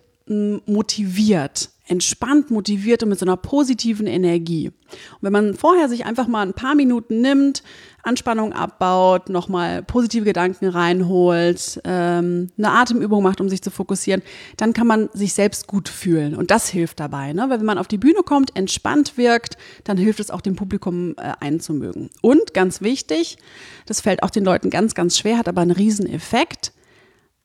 motiviert, 0.66 1.70
entspannt 1.91 2.49
motiviert 2.51 3.03
und 3.03 3.09
mit 3.09 3.19
so 3.19 3.25
einer 3.25 3.35
positiven 3.35 4.07
Energie. 4.07 4.69
Und 4.69 5.19
wenn 5.21 5.33
man 5.33 5.55
vorher 5.55 5.89
sich 5.89 6.05
einfach 6.05 6.25
mal 6.25 6.41
ein 6.41 6.53
paar 6.53 6.73
Minuten 6.73 7.19
nimmt, 7.19 7.63
Anspannung 8.01 8.53
abbaut, 8.53 9.27
nochmal 9.27 9.83
positive 9.83 10.23
Gedanken 10.23 10.69
reinholt, 10.69 11.81
ähm, 11.83 12.47
eine 12.57 12.71
Atemübung 12.71 13.21
macht, 13.21 13.41
um 13.41 13.49
sich 13.49 13.61
zu 13.61 13.71
fokussieren, 13.71 14.21
dann 14.55 14.71
kann 14.71 14.87
man 14.87 15.09
sich 15.11 15.33
selbst 15.33 15.67
gut 15.67 15.89
fühlen. 15.89 16.33
Und 16.33 16.49
das 16.49 16.69
hilft 16.69 17.01
dabei. 17.01 17.33
Ne? 17.33 17.49
Weil 17.49 17.59
wenn 17.59 17.65
man 17.65 17.77
auf 17.77 17.89
die 17.89 17.97
Bühne 17.97 18.23
kommt, 18.23 18.55
entspannt 18.55 19.17
wirkt, 19.17 19.57
dann 19.83 19.97
hilft 19.97 20.21
es 20.21 20.31
auch 20.31 20.41
dem 20.41 20.55
Publikum 20.55 21.15
äh, 21.17 21.33
einzumögen. 21.41 22.09
Und 22.21 22.53
ganz 22.53 22.79
wichtig, 22.79 23.37
das 23.85 23.99
fällt 23.99 24.23
auch 24.23 24.29
den 24.29 24.45
Leuten 24.45 24.69
ganz, 24.69 24.95
ganz 24.95 25.17
schwer, 25.17 25.37
hat 25.37 25.49
aber 25.49 25.61
einen 25.61 25.71
Rieseneffekt, 25.71 26.71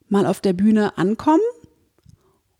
mal 0.08 0.24
auf 0.24 0.40
der 0.40 0.52
Bühne 0.52 0.96
ankommen 0.98 1.42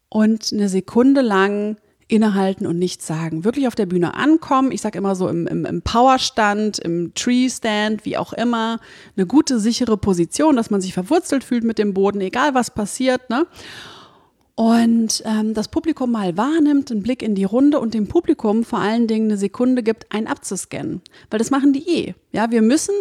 und 0.09 0.51
eine 0.53 0.69
Sekunde 0.69 1.21
lang 1.21 1.77
innehalten 2.09 2.67
und 2.67 2.79
nichts 2.79 3.07
sagen. 3.07 3.45
Wirklich 3.45 3.67
auf 3.67 3.75
der 3.75 3.87
Bühne 3.87 4.15
ankommen. 4.15 4.71
Ich 4.71 4.81
sage 4.81 4.99
immer 4.99 5.17
so 5.17 5.29
im, 5.29 5.47
im, 5.47 5.65
im 5.65 5.83
Powerstand, 5.83 6.79
im 6.79 7.13
Tree-Stand, 7.15 8.05
wie 8.05 8.17
auch 8.17 8.33
immer. 8.33 8.79
Eine 9.17 9.27
gute, 9.27 9.59
sichere 9.59 9.97
Position, 9.97 10.57
dass 10.57 10.71
man 10.71 10.81
sich 10.81 10.95
verwurzelt 10.95 11.43
fühlt 11.43 11.65
mit 11.65 11.79
dem 11.79 11.95
Boden, 11.95 12.21
egal 12.21 12.55
was 12.55 12.71
passiert. 12.71 13.29
Ne? 13.29 13.47
Und 14.55 15.23
ähm, 15.27 15.53
das 15.53 15.69
Publikum 15.69 16.13
mal 16.13 16.37
wahrnimmt, 16.37 16.91
einen 16.91 17.03
Blick 17.03 17.23
in 17.23 17.35
die 17.35 17.45
Runde 17.45 17.81
und 17.81 17.93
dem 17.93 18.07
Publikum 18.07 18.65
vor 18.65 18.79
allen 18.79 19.09
Dingen 19.09 19.27
eine 19.27 19.37
Sekunde 19.37 19.83
gibt, 19.83 20.13
einen 20.13 20.29
abzuscannen. 20.29 21.03
Weil 21.29 21.39
das 21.39 21.51
machen 21.51 21.73
die 21.73 21.89
eh. 21.89 22.15
Ja, 22.33 22.51
wir 22.51 22.63
müssen 22.63 22.95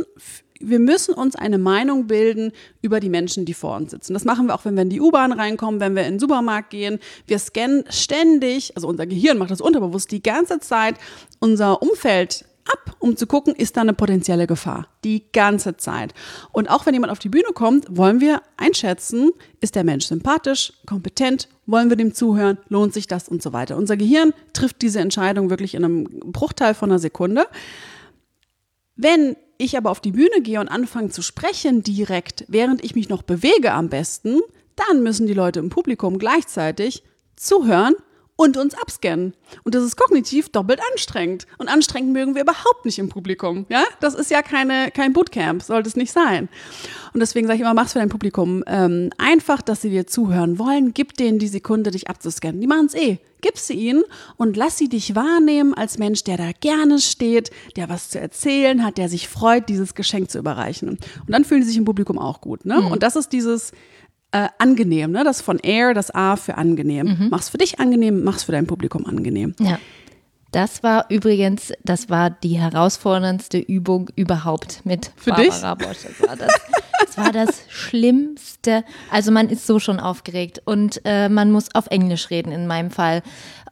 wir 0.60 0.80
müssen 0.80 1.14
uns 1.14 1.36
eine 1.36 1.58
Meinung 1.58 2.08
bilden 2.08 2.52
über 2.82 3.00
die 3.00 3.10
Menschen, 3.10 3.46
die 3.46 3.54
vor 3.54 3.76
uns 3.76 3.92
sitzen. 3.92 4.14
Das 4.14 4.26
machen 4.26 4.48
wir 4.48 4.56
auch, 4.56 4.66
wenn 4.66 4.76
wir 4.76 4.84
in 4.84 4.90
die 4.90 5.02
U-Bahn 5.02 5.32
reinkommen, 5.32 5.80
wenn 5.80 5.96
wir 5.96 6.04
in 6.04 6.14
den 6.14 6.20
Supermarkt 6.20 6.70
gehen. 6.70 7.00
Wir 7.28 7.40
scannen 7.40 7.84
ständig, 7.90 8.76
also 8.76 8.88
unser 8.88 9.06
Gehirn 9.06 9.38
macht 9.38 9.52
das 9.52 9.62
unterbewusst 9.62 10.12
die 10.12 10.24
ganze 10.24 10.60
Zeit, 10.60 10.96
unser 11.40 11.82
Umfeld 11.82 12.46
ab, 12.66 12.96
um 13.00 13.16
zu 13.16 13.28
gucken, 13.28 13.54
ist 13.54 13.78
da 13.78 13.82
eine 13.82 13.94
potenzielle 13.94 14.48
Gefahr. 14.48 14.88
Die 15.04 15.24
ganze 15.32 15.78
Zeit. 15.78 16.14
Und 16.52 16.70
auch 16.70 16.86
wenn 16.86 16.94
jemand 16.94 17.12
auf 17.12 17.20
die 17.20 17.30
Bühne 17.30 17.52
kommt, 17.54 17.86
wollen 17.96 18.22
wir 18.22 18.42
einschätzen, 18.58 19.32
ist 19.62 19.76
der 19.76 19.84
Mensch 19.84 20.06
sympathisch, 20.06 20.74
kompetent, 20.86 21.48
wollen 21.66 21.90
wir 21.90 21.98
dem 21.98 22.14
zuhören, 22.14 22.58
lohnt 22.70 22.94
sich 22.94 23.08
das 23.08 23.30
und 23.30 23.44
so 23.44 23.54
weiter. 23.54 23.78
Unser 23.78 23.98
Gehirn 23.98 24.34
trifft 24.54 24.82
diese 24.82 25.00
Entscheidung 25.00 25.50
wirklich 25.50 25.76
in 25.76 25.86
einem 25.86 26.04
Bruchteil 26.32 26.74
von 26.74 26.90
einer 26.90 27.00
Sekunde. 27.00 27.46
Wenn 28.96 29.36
ich 29.58 29.78
aber 29.78 29.92
auf 29.92 30.00
die 30.00 30.12
Bühne 30.12 30.42
gehe 30.42 30.60
und 30.60 30.68
anfange 30.68 31.10
zu 31.10 31.22
sprechen 31.22 31.84
direkt, 31.84 32.46
während 32.48 32.84
ich 32.84 32.96
mich 32.96 33.10
noch 33.10 33.24
bewege 33.24 33.72
am 33.74 33.90
besten, 33.90 34.42
dann 34.76 35.04
müssen 35.04 35.28
die 35.28 35.34
Leute 35.34 35.60
im 35.60 35.70
Publikum 35.70 36.20
gleichzeitig 36.20 37.04
zuhören 37.36 37.96
und 38.38 38.58
uns 38.58 38.74
abscannen. 38.76 39.34
Und 39.64 39.76
das 39.76 39.84
ist 39.84 39.96
kognitiv 39.96 40.50
doppelt 40.50 40.80
anstrengend. 40.92 41.48
Und 41.58 41.70
anstrengend 41.70 42.12
mögen 42.12 42.36
wir 42.36 42.42
überhaupt 42.42 42.86
nicht 42.86 43.00
im 43.00 43.10
Publikum. 43.10 43.66
Ja, 43.70 43.84
das 44.02 44.14
ist 44.14 44.30
ja 44.30 44.42
keine, 44.42 44.92
kein 44.92 45.14
Bootcamp, 45.14 45.64
sollte 45.64 45.88
es 45.88 45.96
nicht 45.96 46.12
sein. 46.12 46.50
Und 47.14 47.22
deswegen 47.22 47.48
sage 47.48 47.56
ich 47.58 47.62
immer, 47.62 47.74
mach's 47.74 47.94
für 47.94 48.00
dein 48.00 48.10
Publikum 48.10 48.64
ähm, 48.68 49.10
einfach, 49.18 49.62
dass 49.62 49.82
sie 49.82 49.90
dir 49.90 50.06
zuhören 50.06 50.60
wollen. 50.60 50.94
Gib 50.94 51.14
denen 51.14 51.40
die 51.40 51.48
Sekunde, 51.48 51.92
dich 51.92 52.10
abzuscannen. 52.10 52.60
Die 52.60 52.68
machen 52.68 52.88
es 52.88 52.96
eh. 52.96 53.20
Gib 53.40 53.58
sie 53.58 53.74
ihnen 53.74 54.04
und 54.38 54.58
lass 54.58 54.78
sie 54.78 54.90
dich 54.90 55.16
wahrnehmen 55.16 55.74
als 55.74 55.98
Mensch, 55.98 56.24
der 56.24 56.36
da 56.36 56.52
gerne 56.60 57.00
steht, 57.00 57.52
der 57.76 57.90
was 57.90 58.10
zu 58.10 58.20
erzählen 58.20 58.84
hat, 58.84 58.98
der 58.98 59.08
sich 59.08 59.28
freut, 59.28 59.70
dieses 59.70 59.94
Geschenk 59.94 60.32
zu 60.32 60.40
überreichen. 60.40 60.90
Und 60.90 61.00
dann 61.28 61.46
fühlen 61.46 61.62
sie 61.62 61.70
sich 61.70 61.78
im 61.78 61.86
Publikum 61.86 62.18
auch 62.18 62.42
gut. 62.42 62.66
Ne? 62.66 62.82
Mhm. 62.82 62.88
Und 62.88 63.04
das 63.04 63.16
ist 63.16 63.32
dieses 63.32 63.72
äh, 64.36 64.50
angenehm, 64.58 65.12
ne? 65.12 65.24
Das 65.24 65.40
von 65.40 65.60
Air, 65.60 65.94
das 65.94 66.14
A 66.14 66.36
für 66.36 66.58
angenehm. 66.58 67.08
Mhm. 67.08 67.28
Mach's 67.32 67.48
für 67.48 67.58
dich 67.58 67.80
angenehm, 67.80 68.24
mach's 68.24 68.44
für 68.44 68.52
dein 68.52 68.68
Publikum 68.68 69.06
angenehm. 69.06 69.56
Ja. 69.60 69.80
Das 70.52 70.84
war 70.84 71.06
übrigens, 71.10 71.72
das 71.84 72.10
war 72.10 72.30
die 72.30 72.58
herausforderndste 72.58 73.58
Übung 73.58 74.10
überhaupt 74.16 74.82
mit 74.86 75.12
für 75.16 75.32
Barbara 75.32 75.76
dich? 75.76 75.88
Bosch. 75.88 75.98
Das 76.04 76.28
war 76.28 76.36
das, 76.36 76.54
das 77.06 77.18
war 77.18 77.32
das 77.32 77.62
Schlimmste. 77.70 78.84
Also 79.10 79.32
man 79.32 79.50
ist 79.50 79.68
so 79.68 79.80
schon 79.80 80.02
aufgeregt 80.02 80.62
und 80.66 81.02
äh, 81.06 81.30
man 81.30 81.52
muss 81.52 81.74
auf 81.74 81.88
Englisch 81.88 82.30
reden 82.30 82.52
in 82.52 82.68
meinem 82.68 82.92
Fall. 82.92 83.22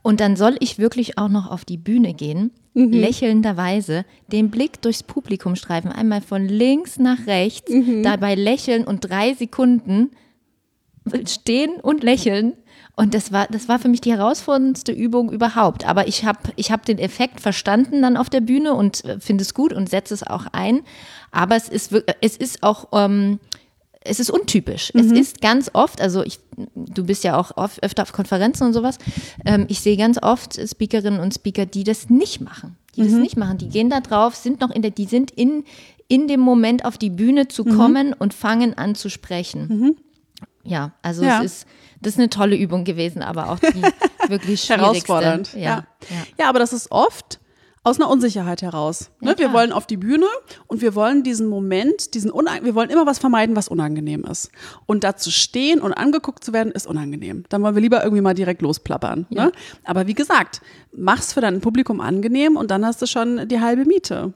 Und 0.01 0.22
dann 0.22 0.38
soll 0.38 0.55
ich 0.59 0.80
wirklich 0.80 1.18
auch 1.18 1.30
noch 1.30 1.49
auf 1.51 1.66
die 1.66 1.78
Bühne 1.78 2.14
gehen, 2.14 2.51
mhm. 2.74 2.91
lächelnderweise, 2.91 4.05
den 4.28 4.49
Blick 4.49 4.82
durchs 4.82 5.03
Publikum 5.03 5.55
streifen, 5.55 5.91
einmal 5.91 6.22
von 6.22 6.45
links 6.45 6.99
nach 6.99 7.28
rechts, 7.28 7.72
mhm. 7.72 8.03
dabei 8.03 8.36
lächeln 8.36 8.86
und 8.86 9.01
drei 9.01 9.34
Sekunden 9.34 10.11
stehen 11.26 11.80
und 11.82 12.04
lächeln. 12.04 12.54
Und 12.95 13.16
das 13.16 13.32
war, 13.32 13.47
das 13.47 13.68
war 13.68 13.80
für 13.80 13.88
mich 13.88 14.01
die 14.01 14.12
herausforderndste 14.12 14.91
Übung 14.91 15.32
überhaupt. 15.32 15.88
Aber 15.88 16.08
ich 16.08 16.26
habe 16.26 16.39
ich 16.58 16.72
hab 16.72 16.86
den 16.86 16.99
Effekt 16.99 17.41
verstanden 17.41 18.04
dann 18.04 18.18
auf 18.18 18.30
der 18.30 18.41
Bühne 18.41 18.76
und 18.76 19.04
äh, 19.06 19.20
finde 19.20 19.41
es 19.41 19.54
gut 19.56 19.74
und 19.74 19.89
setze 19.89 20.14
es 20.14 20.22
auch 20.22 20.45
ein. 20.51 20.82
Aber 21.32 21.56
es 21.56 21.70
ist, 21.70 21.91
es 22.22 22.38
ist 22.38 22.62
auch, 22.62 22.89
ähm, 22.93 23.39
es 24.01 24.20
ist 24.20 24.30
untypisch. 24.30 24.93
Mhm. 24.93 24.99
Es 24.99 25.12
ist 25.12 25.41
ganz 25.41 25.72
oft, 25.74 26.01
also 26.01 26.24
ich, 26.24 26.39
du 26.76 27.04
bist 27.04 27.24
ja 27.24 27.36
auch 27.36 27.58
oft, 27.58 27.82
öfter 27.82 28.04
auf 28.04 28.14
Konferenzen 28.14 28.68
und 28.68 28.74
sowas. 28.74 28.99
Ähm, 29.43 29.66
ich 29.70 29.80
sehe 29.80 29.97
ganz 29.97 30.22
oft 30.22 30.60
Speakerinnen 30.70 31.20
und 31.20 31.34
Speaker, 31.34 31.66
die 31.66 31.84
das 31.84 32.12
nicht 32.12 32.41
machen. 32.41 32.78
Die 32.95 33.01
mhm. 33.01 33.06
das 33.06 33.16
nicht 33.16 33.38
machen. 33.38 33.58
Die 33.58 33.70
gehen 33.70 33.89
da 33.89 34.01
drauf, 34.01 34.36
sind 34.36 34.62
noch 34.62 34.70
in 34.70 34.84
der, 34.84 34.91
die 34.91 35.06
sind 35.06 35.32
in, 35.32 35.64
in 36.08 36.28
dem 36.28 36.41
Moment 36.41 36.86
auf 36.86 36.99
die 36.99 37.10
Bühne 37.10 37.47
zu 37.47 37.64
mhm. 37.64 37.76
kommen 37.76 38.14
und 38.14 38.36
fangen 38.36 38.78
an 38.78 38.93
zu 38.93 39.10
sprechen. 39.10 39.95
Ja, 40.64 40.93
also 41.01 41.24
ja. 41.24 41.39
es 41.39 41.45
ist, 41.45 41.68
das 42.01 42.14
ist 42.14 42.20
eine 42.20 42.30
tolle 42.30 42.55
Übung 42.55 42.84
gewesen, 42.84 43.22
aber 43.22 43.49
auch 43.49 43.59
die 43.59 43.82
wirklich 44.30 44.70
herausfordernd. 44.70 45.53
Ja. 45.53 45.59
Ja. 45.59 45.86
ja, 46.39 46.49
aber 46.49 46.59
das 46.59 46.74
ist 46.74 46.91
oft 46.91 47.39
aus 47.86 47.99
einer 47.99 48.09
Unsicherheit 48.09 48.61
heraus. 48.61 49.11
Ne? 49.20 49.36
wir 49.38 49.51
wollen 49.51 49.74
auf 49.74 49.86
die 49.86 49.97
Bühne 49.97 50.26
und 50.68 50.82
wir 50.82 50.95
wollen 50.95 51.24
diesen 51.24 51.47
Moment, 51.47 52.14
diesen 52.14 52.32
Unang 52.32 52.64
wir 52.64 52.76
wollen 52.76 52.89
immer 52.89 53.05
was 53.05 53.20
vermeiden, 53.20 53.55
was 53.55 53.68
unangenehm 53.68 54.24
ist. 54.24 54.51
Und 54.86 55.03
da 55.03 55.18
zu 55.18 55.32
stehen 55.32 55.82
und 55.82 55.93
angeguckt 55.93 56.43
zu 56.43 56.53
werden, 56.53 56.72
ist 56.72 56.88
unangenehm. 56.88 57.43
Dann 57.49 57.61
wollen 57.61 57.76
wir 57.76 57.82
lieber 57.82 58.01
irgendwie 58.01 58.22
mal 58.22 58.34
direkt 58.34 58.61
losplappern. 58.61 59.28
Ne? 59.30 59.51
Aber 59.84 60.07
wie 60.07 60.14
gesagt, 60.14 60.61
mach's 60.95 61.34
für 61.34 61.41
dein 61.41 61.59
Publikum 61.59 61.99
angenehm 61.99 62.55
und 62.55 62.72
dann 62.72 62.86
hast 62.86 63.01
du 63.01 63.05
schon 63.05 63.47
die 63.49 63.59
halbe 63.59 63.84
Miete. 63.84 64.34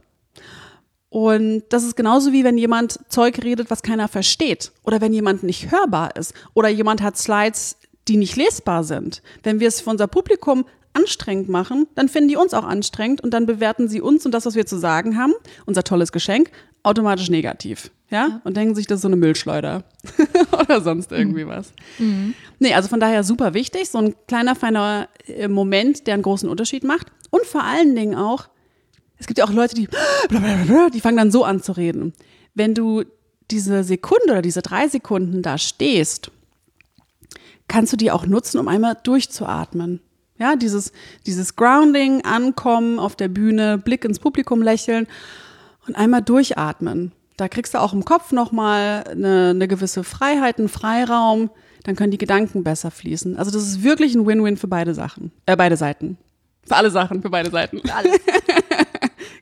Und 1.10 1.64
das 1.70 1.84
ist 1.84 1.96
genauso 1.96 2.34
wie 2.34 2.44
wenn 2.44 2.58
jemand 2.58 3.00
Zeug 3.10 3.40
redet, 3.44 3.70
was 3.70 3.82
keiner 3.82 4.08
versteht. 4.08 4.72
Oder 4.84 5.00
wenn 5.00 5.14
jemand 5.14 5.44
nicht 5.44 5.72
hörbar 5.72 6.16
ist. 6.16 6.34
Oder 6.54 6.70
jemand 6.70 7.02
hat 7.02 7.18
Slides, 7.18 7.78
die 8.08 8.18
nicht 8.18 8.36
lesbar 8.36 8.84
sind. 8.84 9.22
Wenn 9.44 9.60
wir 9.60 9.68
es 9.68 9.82
für 9.82 9.90
unser 9.90 10.08
Publikum 10.08 10.66
anstrengend 10.94 11.48
machen, 11.48 11.88
dann 11.96 12.10
finden 12.10 12.30
die 12.30 12.38
uns 12.38 12.54
auch 12.54 12.64
anstrengend 12.64 13.22
und 13.22 13.32
dann 13.32 13.46
bewerten 13.46 13.88
sie 13.88 14.02
uns 14.02 14.26
und 14.26 14.32
das, 14.32 14.46
was 14.46 14.56
wir 14.56 14.66
zu 14.66 14.78
sagen 14.78 15.18
haben, 15.18 15.34
unser 15.66 15.84
tolles 15.84 16.12
Geschenk, 16.12 16.50
automatisch 16.82 17.30
negativ. 17.30 17.92
Ja? 18.10 18.42
Und 18.44 18.58
denken 18.58 18.74
sich, 18.74 18.88
das 18.88 18.98
ist 18.98 19.02
so 19.04 19.08
eine 19.08 19.16
Müllschleuder 19.16 19.84
oder 20.60 20.82
sonst 20.82 21.12
irgendwie 21.12 21.46
mhm. 21.46 21.50
was. 21.50 21.74
Mhm. 22.00 22.34
Nee, 22.60 22.74
also 22.74 22.90
von 22.90 23.00
daher 23.00 23.24
super 23.24 23.54
wichtig, 23.54 23.90
so 23.90 24.00
ein 24.00 24.16
kleiner, 24.28 24.56
feiner 24.56 25.08
äh, 25.28 25.48
Moment, 25.48 26.08
der 26.08 26.16
einen 26.16 26.24
großen 26.24 26.50
Unterschied 26.50 26.84
macht. 26.84 27.08
Und 27.30 27.46
vor 27.46 27.64
allen 27.64 27.96
Dingen 27.96 28.16
auch, 28.16 28.48
es 29.20 29.28
gibt 29.28 29.40
ja 29.40 29.46
auch 29.46 29.52
Leute, 29.52 29.76
die, 29.76 29.88
die 30.94 31.02
fangen 31.02 31.18
dann 31.18 31.32
so 31.32 31.44
an 31.44 31.62
zu 31.62 31.72
reden. 31.72 32.14
Wenn 32.54 32.74
du 32.74 33.04
diese 33.52 33.84
Sekunde 33.84 34.32
oder 34.32 34.42
diese 34.42 34.62
drei 34.62 34.88
Sekunden 34.88 35.42
da 35.42 35.58
stehst, 35.58 36.32
kannst 37.68 37.94
du 37.94 37.98
die 37.98 38.12
auch 38.12 38.26
nutzen, 38.26 38.60
um 38.60 38.68
einmal 38.68 38.98
durchzuatmen. 39.04 40.02
Ja, 40.40 40.56
dieses, 40.56 40.92
dieses 41.26 41.56
Grounding, 41.56 42.24
Ankommen 42.24 43.00
auf 43.00 43.16
der 43.16 43.28
Bühne, 43.28 43.80
Blick 43.80 44.06
ins 44.06 44.20
Publikum 44.20 44.62
lächeln 44.62 45.08
und 45.88 45.96
einmal 45.96 46.22
durchatmen. 46.22 47.12
Da 47.38 47.48
kriegst 47.48 47.74
du 47.74 47.80
auch 47.80 47.94
im 47.94 48.06
Kopf 48.06 48.32
nochmal 48.32 49.04
eine, 49.10 49.52
eine 49.52 49.68
gewisse 49.68 50.04
Freiheit, 50.04 50.60
einen 50.60 50.70
Freiraum. 50.70 51.50
Dann 51.84 51.96
können 51.96 52.12
die 52.12 52.18
Gedanken 52.18 52.64
besser 52.64 52.92
fließen. 52.92 53.38
Also 53.38 53.50
das 53.52 53.64
ist 53.64 53.84
wirklich 53.84 54.14
ein 54.14 54.26
Win-Win 54.26 54.58
für 54.58 54.68
beide 54.68 54.94
Sachen, 54.94 55.32
äh, 55.46 55.56
beide 55.56 55.78
Seiten. 55.78 56.18
Für 56.66 56.76
alle 56.76 56.92
Sachen, 56.92 57.22
für 57.22 57.30
beide 57.30 57.50
Seiten. 57.50 57.80
Für 57.80 57.96
alles. 57.96 58.20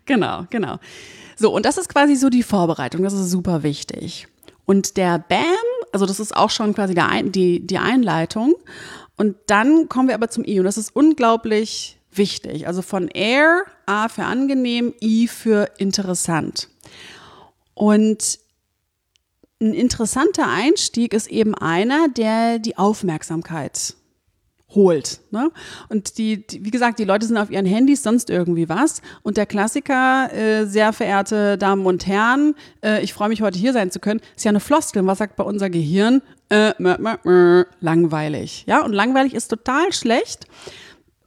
genau, 0.05 0.45
genau. 0.49 0.79
So, 1.37 1.53
und 1.53 1.65
das 1.65 1.77
ist 1.77 1.89
quasi 1.89 2.15
so 2.15 2.29
die 2.29 2.43
Vorbereitung. 2.43 3.03
Das 3.03 3.13
ist 3.13 3.29
super 3.29 3.63
wichtig. 3.63 4.27
Und 4.65 4.97
der 4.97 5.19
BAM, 5.19 5.43
also 5.91 6.05
das 6.05 6.19
ist 6.19 6.35
auch 6.35 6.49
schon 6.49 6.73
quasi 6.73 6.95
Ein, 6.97 7.31
die, 7.31 7.65
die 7.65 7.77
Einleitung. 7.77 8.55
Und 9.17 9.35
dann 9.47 9.89
kommen 9.89 10.07
wir 10.07 10.15
aber 10.15 10.29
zum 10.29 10.45
I. 10.45 10.59
Und 10.59 10.65
das 10.65 10.77
ist 10.77 10.95
unglaublich 10.95 11.99
wichtig. 12.11 12.67
Also 12.67 12.81
von 12.81 13.07
Air, 13.09 13.65
A 13.85 14.07
für 14.09 14.23
angenehm, 14.23 14.93
I 15.01 15.27
für 15.27 15.71
interessant. 15.77 16.69
Und 17.73 18.39
ein 19.61 19.73
interessanter 19.73 20.47
Einstieg 20.47 21.13
ist 21.13 21.27
eben 21.27 21.55
einer, 21.55 22.07
der 22.09 22.59
die 22.59 22.77
Aufmerksamkeit 22.77 23.95
holt. 24.75 25.19
Ne? 25.31 25.49
Und 25.89 26.17
die, 26.17 26.45
die, 26.45 26.63
wie 26.63 26.71
gesagt, 26.71 26.99
die 26.99 27.05
Leute 27.05 27.25
sind 27.25 27.37
auf 27.37 27.49
ihren 27.49 27.65
Handys, 27.65 28.03
sonst 28.03 28.29
irgendwie 28.29 28.69
was. 28.69 29.01
Und 29.23 29.37
der 29.37 29.45
Klassiker, 29.45 30.31
äh, 30.33 30.65
sehr 30.65 30.93
verehrte 30.93 31.57
Damen 31.57 31.85
und 31.85 32.05
Herren, 32.05 32.55
äh, 32.83 33.01
ich 33.03 33.13
freue 33.13 33.29
mich 33.29 33.41
heute 33.41 33.57
hier 33.57 33.73
sein 33.73 33.91
zu 33.91 33.99
können, 33.99 34.21
ist 34.35 34.45
ja 34.45 34.49
eine 34.49 34.59
Floskel. 34.59 35.05
Was 35.05 35.17
sagt 35.17 35.35
bei 35.35 35.43
unser 35.43 35.69
Gehirn? 35.69 36.21
Äh, 36.49 36.73
mö, 36.77 36.95
mö, 36.99 37.15
mö, 37.23 37.63
langweilig. 37.79 38.65
Ja, 38.67 38.83
und 38.83 38.93
langweilig 38.93 39.33
ist 39.33 39.47
total 39.47 39.91
schlecht 39.93 40.45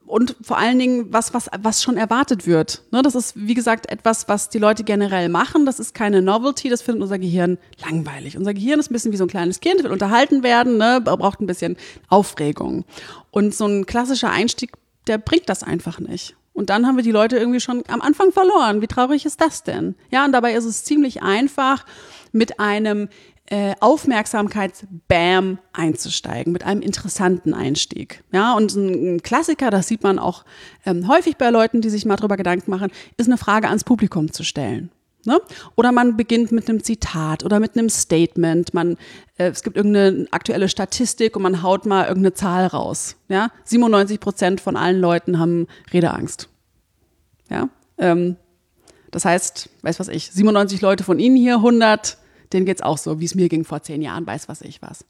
und 0.08 0.36
vor 0.40 0.58
allen 0.58 0.78
Dingen 0.78 1.12
was, 1.12 1.34
was, 1.34 1.48
was 1.60 1.82
schon 1.82 1.96
erwartet 1.96 2.46
wird. 2.46 2.82
Ne, 2.90 3.02
das 3.02 3.14
ist, 3.14 3.34
wie 3.36 3.54
gesagt, 3.54 3.90
etwas, 3.90 4.28
was 4.28 4.48
die 4.48 4.58
Leute 4.58 4.84
generell 4.84 5.28
machen. 5.28 5.66
Das 5.66 5.78
ist 5.78 5.94
keine 5.94 6.22
Novelty, 6.22 6.68
das 6.68 6.82
findet 6.82 7.02
unser 7.02 7.18
Gehirn 7.18 7.58
langweilig. 7.84 8.36
Unser 8.36 8.54
Gehirn 8.54 8.80
ist 8.80 8.90
ein 8.90 8.94
bisschen 8.94 9.12
wie 9.12 9.16
so 9.16 9.24
ein 9.24 9.28
kleines 9.28 9.60
Kind, 9.60 9.84
will 9.84 9.92
unterhalten 9.92 10.42
werden, 10.42 10.78
ne, 10.78 11.00
braucht 11.02 11.40
ein 11.40 11.46
bisschen 11.46 11.76
Aufregung. 12.08 12.84
Und 13.30 13.54
so 13.54 13.66
ein 13.66 13.86
klassischer 13.86 14.30
Einstieg, 14.30 14.72
der 15.06 15.18
bringt 15.18 15.48
das 15.48 15.62
einfach 15.62 16.00
nicht. 16.00 16.34
Und 16.52 16.70
dann 16.70 16.86
haben 16.86 16.96
wir 16.96 17.04
die 17.04 17.12
Leute 17.12 17.36
irgendwie 17.36 17.60
schon 17.60 17.84
am 17.86 18.00
Anfang 18.00 18.32
verloren. 18.32 18.82
Wie 18.82 18.88
traurig 18.88 19.24
ist 19.24 19.40
das 19.40 19.62
denn? 19.62 19.94
Ja, 20.10 20.24
und 20.24 20.32
dabei 20.32 20.54
ist 20.54 20.64
es 20.64 20.82
ziemlich 20.82 21.22
einfach, 21.22 21.84
mit 22.32 22.60
einem 22.60 23.08
äh, 23.50 23.74
Aufmerksamkeits-Bam 23.80 25.58
einzusteigen, 25.72 26.52
mit 26.52 26.64
einem 26.64 26.82
interessanten 26.82 27.54
Einstieg. 27.54 28.22
Ja, 28.30 28.54
und 28.54 28.74
ein, 28.74 29.22
Klassiker, 29.22 29.70
das 29.70 29.88
sieht 29.88 30.02
man 30.02 30.18
auch 30.18 30.44
ähm, 30.84 31.08
häufig 31.08 31.36
bei 31.36 31.48
Leuten, 31.50 31.80
die 31.80 31.88
sich 31.88 32.04
mal 32.04 32.16
darüber 32.16 32.36
Gedanken 32.36 32.70
machen, 32.70 32.90
ist 33.16 33.26
eine 33.26 33.38
Frage 33.38 33.68
ans 33.68 33.84
Publikum 33.84 34.32
zu 34.32 34.44
stellen. 34.44 34.90
Ne? 35.24 35.40
Oder 35.76 35.92
man 35.92 36.16
beginnt 36.16 36.52
mit 36.52 36.68
einem 36.68 36.82
Zitat 36.82 37.44
oder 37.44 37.58
mit 37.58 37.76
einem 37.76 37.88
Statement. 37.88 38.72
Man, 38.74 38.96
äh, 39.38 39.48
es 39.48 39.62
gibt 39.62 39.76
irgendeine 39.76 40.26
aktuelle 40.30 40.68
Statistik 40.68 41.34
und 41.34 41.42
man 41.42 41.62
haut 41.62 41.86
mal 41.86 42.06
irgendeine 42.06 42.34
Zahl 42.34 42.66
raus. 42.66 43.16
Ja? 43.28 43.50
97 43.64 44.20
Prozent 44.20 44.60
von 44.60 44.76
allen 44.76 45.00
Leuten 45.00 45.38
haben 45.38 45.66
Redeangst. 45.92 46.48
Ja? 47.50 47.68
Ähm, 47.96 48.36
das 49.10 49.24
heißt, 49.24 49.70
weiß 49.82 50.00
was 50.00 50.08
ich, 50.08 50.30
97 50.32 50.82
Leute 50.82 51.02
von 51.02 51.18
Ihnen 51.18 51.36
hier, 51.36 51.56
100 51.56 52.18
denen 52.52 52.66
geht's 52.66 52.82
auch 52.82 52.98
so, 52.98 53.20
wie 53.20 53.24
es 53.24 53.34
mir 53.34 53.48
ging 53.48 53.64
vor 53.64 53.82
zehn 53.82 54.02
Jahren, 54.02 54.26
weiß 54.26 54.48
was 54.48 54.62
ich 54.62 54.82
was. 54.82 55.04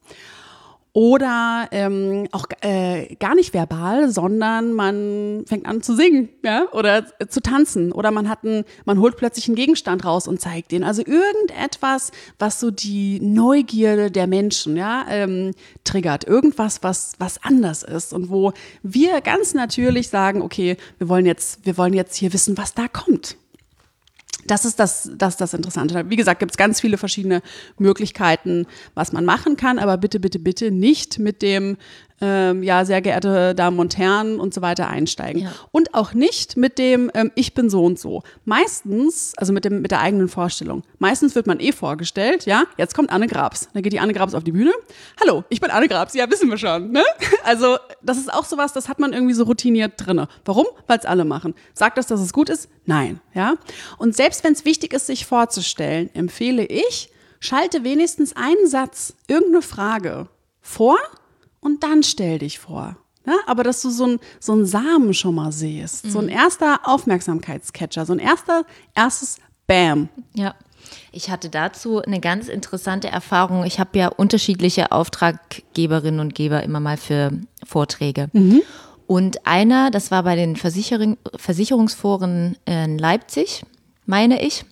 Oder 0.95 1.69
ähm, 1.71 2.27
auch 2.33 2.47
äh, 2.63 3.15
gar 3.21 3.35
nicht 3.35 3.55
verbal, 3.55 4.11
sondern 4.11 4.73
man 4.73 5.45
fängt 5.47 5.67
an 5.67 5.81
zu 5.81 5.95
singen, 5.95 6.31
ja, 6.43 6.67
oder 6.73 7.05
zu 7.29 7.41
tanzen. 7.41 7.93
Oder 7.93 8.11
man 8.11 8.29
hat 8.29 8.43
ein, 8.43 8.65
man 8.85 8.99
holt 8.99 9.17
plötzlich 9.17 9.47
einen 9.47 9.55
Gegenstand 9.55 10.05
raus 10.05 10.27
und 10.27 10.41
zeigt 10.41 10.73
den. 10.73 10.83
Also 10.83 11.03
irgendetwas, 11.07 12.11
was 12.39 12.59
so 12.59 12.71
die 12.71 13.21
Neugierde 13.21 14.11
der 14.11 14.27
Menschen, 14.27 14.77
ja, 14.77 15.05
ähm, 15.09 15.53
triggert. 15.85 16.25
Irgendwas, 16.25 16.83
was 16.83 17.13
was 17.19 17.45
anders 17.45 17.85
ist 17.85 18.13
und 18.13 18.31
wo 18.31 18.53
wir 18.83 19.21
ganz 19.21 19.55
natürlich 19.55 20.09
sagen, 20.09 20.43
okay, 20.43 20.77
wir 20.99 21.09
wollen 21.09 21.27
jetzt, 21.27 21.65
wir 21.65 21.77
wollen 21.77 21.95
jetzt 21.95 22.17
hier 22.17 22.33
wissen, 22.33 22.59
was 22.59 22.75
da 22.75 22.89
kommt. 22.89 23.37
Das 24.47 24.65
ist 24.65 24.79
das, 24.79 25.11
das, 25.15 25.37
das 25.37 25.53
Interessante. 25.53 26.09
Wie 26.09 26.17
gesagt, 26.17 26.41
gibt 26.41 26.53
es 26.53 26.57
ganz 26.57 26.81
viele 26.81 26.97
verschiedene 26.97 27.43
Möglichkeiten, 27.79 28.67
was 28.95 29.13
man 29.13 29.25
machen 29.25 29.57
kann, 29.57 29.79
aber 29.79 29.99
bitte, 29.99 30.21
bitte, 30.21 30.39
bitte 30.39 30.71
nicht 30.71 31.19
mit 31.19 31.43
dem, 31.43 31.77
ähm, 32.21 32.63
ja, 32.63 32.85
sehr 32.85 33.01
geehrte 33.01 33.55
Damen 33.55 33.79
und 33.79 33.97
Herren 33.97 34.41
und 34.41 34.53
so 34.53 34.61
weiter 34.61 34.89
einsteigen. 34.89 35.43
Ja. 35.43 35.53
Und 35.71 35.95
auch 35.95 36.15
nicht 36.15 36.57
mit 36.57 36.79
dem, 36.79 37.11
ähm, 37.15 37.31
ich 37.35 37.55
bin 37.55 37.71
so 37.71 37.85
und 37.85 37.99
so. 37.99 38.23
Meistens, 38.45 39.33
also 39.37 39.53
mit, 39.53 39.65
dem, 39.65 39.83
mit 39.83 39.91
der 39.91 40.01
eigenen 40.01 40.29
Vorstellung, 40.29 40.83
meistens 40.99 41.35
wird 41.35 41.47
man 41.47 41.61
eh 41.61 41.73
vorgestellt, 41.73 42.47
ja, 42.47 42.65
jetzt 42.77 42.95
kommt 42.95 43.11
Anne 43.11 43.27
Grabs. 43.27 43.69
Dann 43.73 43.83
geht 43.83 43.93
die 43.93 44.01
Anne 44.01 44.13
Grabs 44.13 44.35
auf 44.35 44.45
die 44.45 44.53
Bühne. 44.53 44.73
Hallo, 45.21 45.45
ich 45.49 45.61
bin 45.61 45.71
Anne 45.71 45.89
Grabs, 45.89 46.15
ja, 46.15 46.29
wissen 46.31 46.51
wir 46.51 46.59
schon. 46.59 46.91
Ne? 46.91 47.05
Also 47.45 47.79
das 48.03 48.19
ist 48.19 48.33
auch 48.33 48.45
sowas, 48.45 48.75
das 48.75 48.89
hat 48.91 48.99
man 48.99 49.15
irgendwie 49.15 49.33
so 49.33 49.45
routiniert 49.45 49.93
drinne. 49.97 50.29
Warum? 50.45 50.67
Weil 50.87 50.99
es 50.99 51.07
alle 51.07 51.25
machen. 51.25 51.55
Sagt 51.73 51.97
das, 51.97 52.07
dass 52.07 52.21
es 52.21 52.35
gut 52.35 52.51
ist? 52.51 52.69
Nein. 52.85 53.21
Ja? 53.33 53.55
Und 53.97 54.15
selbst 54.15 54.45
wenn 54.45 54.53
es 54.53 54.67
wichtig 54.67 54.93
ist, 54.93 55.07
sich 55.07 55.25
vorzustellen, 55.25 56.11
empfehle 56.15 56.67
ich, 56.67 57.11
schalte 57.41 57.85
wenigstens 57.85 58.37
einen 58.37 58.67
Satz, 58.67 59.15
irgendeine 59.29 59.63
Frage 59.63 60.29
vor 60.61 60.99
und 61.61 61.83
dann 61.83 62.03
stell 62.03 62.39
dich 62.39 62.59
vor. 62.59 62.97
Ja, 63.27 63.35
aber 63.47 63.63
dass 63.63 63.83
du 63.83 63.91
so 63.91 64.07
ein, 64.07 64.21
so 64.41 64.65
Samen 64.65 65.13
schon 65.13 65.35
mal 65.35 65.53
siehst, 65.53 66.07
mhm. 66.07 66.11
so 66.11 66.19
ein 66.21 66.27
mhm. 66.27 66.31
erster 66.31 66.81
Aufmerksamkeitscatcher, 66.85 68.07
so 68.07 68.15
ein 68.15 68.19
erster, 68.19 68.65
erstes 68.95 69.39
Bam. 69.67 70.09
Ja. 70.35 70.55
Ich 71.13 71.31
hatte 71.31 71.51
dazu 71.51 72.01
eine 72.01 72.21
ganz 72.21 72.49
interessante 72.49 73.09
Erfahrung. 73.09 73.65
Ich 73.65 73.79
habe 73.79 73.99
ja 73.99 74.09
unterschiedliche 74.09 74.93
Auftraggeberinnen 74.93 76.21
und 76.21 76.35
Geber 76.35 76.63
immer 76.63 76.81
mal 76.81 76.97
für 76.97 77.33
Vorträge. 77.67 78.29
Mhm. 78.33 78.63
Und 79.07 79.47
einer, 79.47 79.91
das 79.91 80.11
war 80.11 80.23
bei 80.23 80.37
den 80.37 80.57
Versicherung, 80.57 81.19
Versicherungsforen 81.37 82.57
in 82.65 82.99
Leipzig, 82.99 83.63
meine 84.07 84.43
ich. 84.43 84.65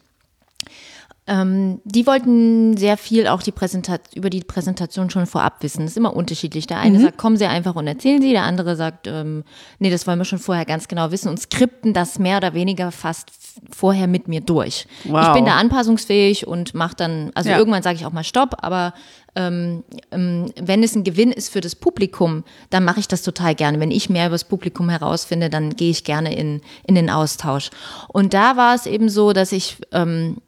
Ähm, 1.29 1.81
die 1.85 2.07
wollten 2.07 2.77
sehr 2.77 2.97
viel 2.97 3.27
auch 3.27 3.43
die 3.43 3.51
Präsentation, 3.51 4.17
über 4.17 4.31
die 4.31 4.45
Präsentation 4.45 5.11
schon 5.11 5.27
vorab 5.27 5.63
wissen. 5.63 5.83
Das 5.83 5.93
ist 5.93 5.97
immer 5.97 6.15
unterschiedlich. 6.15 6.67
Der 6.69 6.79
eine 6.79 6.99
mhm. 6.99 7.03
sagt, 7.03 7.19
kommen 7.19 7.37
Sie 7.37 7.47
einfach 7.47 7.75
und 7.75 7.87
erzählen 7.87 8.23
Sie. 8.23 8.31
Der 8.31 8.45
andere 8.45 8.77
sagt, 8.77 9.09
ähm, 9.09 9.43
nee, 9.81 9.91
das 9.91 10.07
wollen 10.07 10.19
wir 10.19 10.25
schon 10.25 10.39
vorher 10.39 10.65
ganz 10.65 10.87
genau 10.87 11.11
wissen 11.11 11.29
und 11.29 11.41
skripten 11.41 11.93
das 11.93 12.21
mehr 12.21 12.37
oder 12.37 12.55
weniger 12.55 12.93
fast 12.93 13.31
vorher 13.75 14.07
mit 14.07 14.29
mir 14.29 14.41
durch. 14.41 14.87
Wow. 15.05 15.29
Ich 15.29 15.33
bin 15.35 15.47
da 15.47 15.57
anpassungsfähig 15.57 16.47
und 16.47 16.75
mache 16.75 16.95
dann, 16.97 17.33
also 17.35 17.51
ja. 17.51 17.59
irgendwann 17.59 17.83
sage 17.83 17.97
ich 17.97 18.07
auch 18.07 18.13
mal 18.13 18.25
Stopp, 18.25 18.57
aber 18.63 18.95
ähm, 19.35 19.85
ähm, 20.13 20.53
wenn 20.61 20.83
es 20.83 20.95
ein 20.95 21.05
Gewinn 21.05 21.33
ist 21.33 21.51
für 21.51 21.61
das 21.61 21.75
Publikum, 21.75 22.45
dann 22.71 22.85
mache 22.85 23.01
ich 23.01 23.09
das 23.09 23.23
total 23.23 23.55
gerne. 23.55 23.81
Wenn 23.81 23.91
ich 23.91 24.09
mehr 24.09 24.27
über 24.27 24.35
das 24.35 24.45
Publikum 24.45 24.89
herausfinde, 24.89 25.51
dann 25.51 25.77
gehe 25.77 25.91
ich 25.91 26.05
gerne 26.05 26.35
in, 26.35 26.63
in 26.87 26.95
den 26.95 27.11
Austausch. 27.11 27.71
Und 28.09 28.33
da 28.33 28.57
war 28.57 28.75
es 28.75 28.87
eben 28.87 29.09
so, 29.09 29.33
dass 29.33 29.53
ich 29.53 29.77
ähm, 29.93 30.39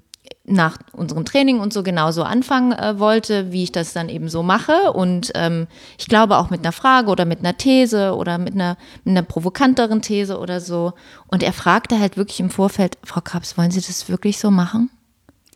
nach 0.49 0.79
unserem 0.93 1.25
Training 1.25 1.61
und 1.61 1.73
so 1.73 1.83
genauso 1.83 2.23
anfangen 2.23 2.73
äh, 2.73 2.99
wollte, 2.99 3.53
wie 3.53 3.63
ich 3.63 3.73
das 3.73 3.93
dann 3.93 4.09
eben 4.09 4.29
so 4.29 4.43
mache. 4.43 4.93
Und 4.93 5.33
ähm, 5.35 5.67
ich 5.99 6.09
glaube 6.09 6.37
auch 6.39 6.51
mit 6.51 6.61
einer 6.61 6.73
Frage 6.73 7.11
oder 7.11 7.25
mit 7.25 7.41
einer 7.41 7.57
These 7.57 8.15
oder 8.15 8.39
mit 8.39 8.55
einer, 8.55 8.77
mit 9.05 9.13
einer 9.13 9.23
provokanteren 9.23 10.03
These 10.03 10.39
oder 10.39 10.61
so. 10.61 10.93
Und 11.29 11.43
er 11.43 11.53
fragte 11.53 11.99
halt 11.99 12.17
wirklich 12.17 12.41
im 12.41 12.51
Vorfeld, 12.51 12.99
Frau 13.05 13.21
Krabs, 13.21 13.57
wollen 13.59 13.71
Sie 13.71 13.81
das 13.81 14.09
wirklich 14.09 14.39
so 14.39 14.51
machen? 14.51 14.91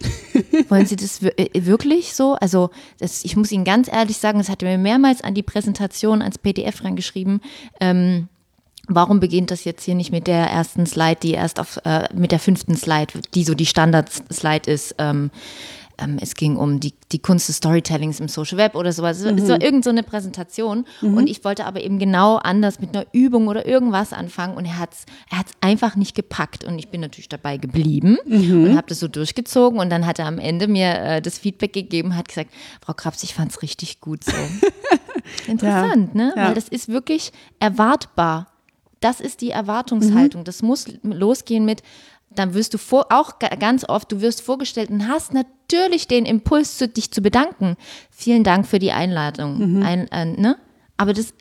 wollen 0.68 0.86
Sie 0.86 0.96
das 0.96 1.22
äh, 1.22 1.48
wirklich 1.54 2.14
so? 2.14 2.34
Also 2.34 2.70
das, 2.98 3.24
ich 3.24 3.36
muss 3.36 3.52
Ihnen 3.52 3.64
ganz 3.64 3.90
ehrlich 3.90 4.18
sagen, 4.18 4.38
das 4.38 4.48
hat 4.48 4.62
er 4.62 4.70
mir 4.70 4.82
mehrmals 4.82 5.22
an 5.22 5.34
die 5.34 5.42
Präsentation 5.42 6.22
als 6.22 6.38
PDF 6.38 6.84
reingeschrieben. 6.84 7.40
Ähm, 7.80 8.28
Warum 8.88 9.20
beginnt 9.20 9.50
das 9.50 9.64
jetzt 9.64 9.84
hier 9.84 9.94
nicht 9.94 10.10
mit 10.10 10.26
der 10.26 10.50
ersten 10.50 10.86
Slide, 10.86 11.18
die 11.22 11.32
erst 11.32 11.60
auf, 11.60 11.78
äh, 11.84 12.08
mit 12.14 12.32
der 12.32 12.40
fünften 12.40 12.74
Slide, 12.76 13.12
die 13.34 13.44
so 13.44 13.54
die 13.54 13.66
Standard-Slide 13.66 14.70
ist? 14.70 14.96
Ähm, 14.98 15.30
ähm, 15.98 16.18
es 16.20 16.34
ging 16.34 16.56
um 16.56 16.80
die, 16.80 16.94
die 17.12 17.18
Kunst 17.18 17.48
des 17.48 17.56
Storytellings 17.56 18.20
im 18.20 18.28
Social 18.28 18.58
Web 18.58 18.74
oder 18.74 18.92
sowas. 18.92 19.22
Mhm. 19.22 19.38
Es 19.38 19.48
war 19.48 19.60
irgend 19.60 19.84
so 19.84 19.90
eine 19.90 20.02
Präsentation 20.02 20.86
mhm. 21.00 21.16
und 21.16 21.26
ich 21.26 21.44
wollte 21.44 21.64
aber 21.64 21.80
eben 21.80 21.98
genau 21.98 22.36
anders 22.36 22.80
mit 22.80 22.96
einer 22.96 23.06
Übung 23.12 23.48
oder 23.48 23.66
irgendwas 23.66 24.12
anfangen 24.12 24.56
und 24.56 24.64
er 24.64 24.78
hat 24.78 24.92
es 24.92 25.06
er 25.30 25.38
hat's 25.38 25.52
einfach 25.60 25.96
nicht 25.96 26.14
gepackt 26.14 26.64
und 26.64 26.78
ich 26.78 26.88
bin 26.88 27.00
natürlich 27.00 27.28
dabei 27.28 27.56
geblieben 27.56 28.18
mhm. 28.26 28.64
und 28.64 28.76
habe 28.76 28.88
das 28.88 29.00
so 29.00 29.08
durchgezogen 29.08 29.78
und 29.78 29.90
dann 29.90 30.06
hat 30.06 30.18
er 30.18 30.26
am 30.26 30.38
Ende 30.38 30.68
mir 30.68 30.98
äh, 30.98 31.22
das 31.22 31.38
Feedback 31.38 31.72
gegeben, 31.72 32.16
hat 32.16 32.28
gesagt, 32.28 32.50
Frau 32.84 32.94
Krabs, 32.94 33.22
ich 33.22 33.34
fand 33.34 33.52
es 33.52 33.62
richtig 33.62 34.00
gut 34.00 34.24
so. 34.24 34.32
Interessant, 35.46 36.10
ja. 36.14 36.20
ne? 36.20 36.32
Ja. 36.36 36.46
Weil 36.46 36.54
das 36.54 36.68
ist 36.68 36.88
wirklich 36.88 37.32
erwartbar 37.60 38.51
das 39.02 39.20
ist 39.20 39.40
die 39.40 39.50
Erwartungshaltung. 39.50 40.42
Mhm. 40.42 40.44
Das 40.44 40.62
muss 40.62 40.86
losgehen 41.02 41.64
mit, 41.64 41.82
dann 42.34 42.54
wirst 42.54 42.74
du 42.74 42.78
vor, 42.78 43.06
auch 43.10 43.38
ganz 43.38 43.88
oft, 43.88 44.10
du 44.10 44.20
wirst 44.20 44.40
vorgestellt 44.40 44.90
und 44.90 45.08
hast 45.08 45.34
natürlich 45.34 46.08
den 46.08 46.24
Impuls, 46.24 46.78
zu, 46.78 46.88
dich 46.88 47.10
zu 47.10 47.20
bedanken. 47.20 47.76
Vielen 48.10 48.44
Dank 48.44 48.66
für 48.66 48.78
die 48.78 48.92
Einladung. 48.92 49.76
Mhm. 49.76 49.82
Ein, 49.82 50.08
äh, 50.08 50.24
ne? 50.24 50.56
Aber 50.98 51.14
das, 51.14 51.34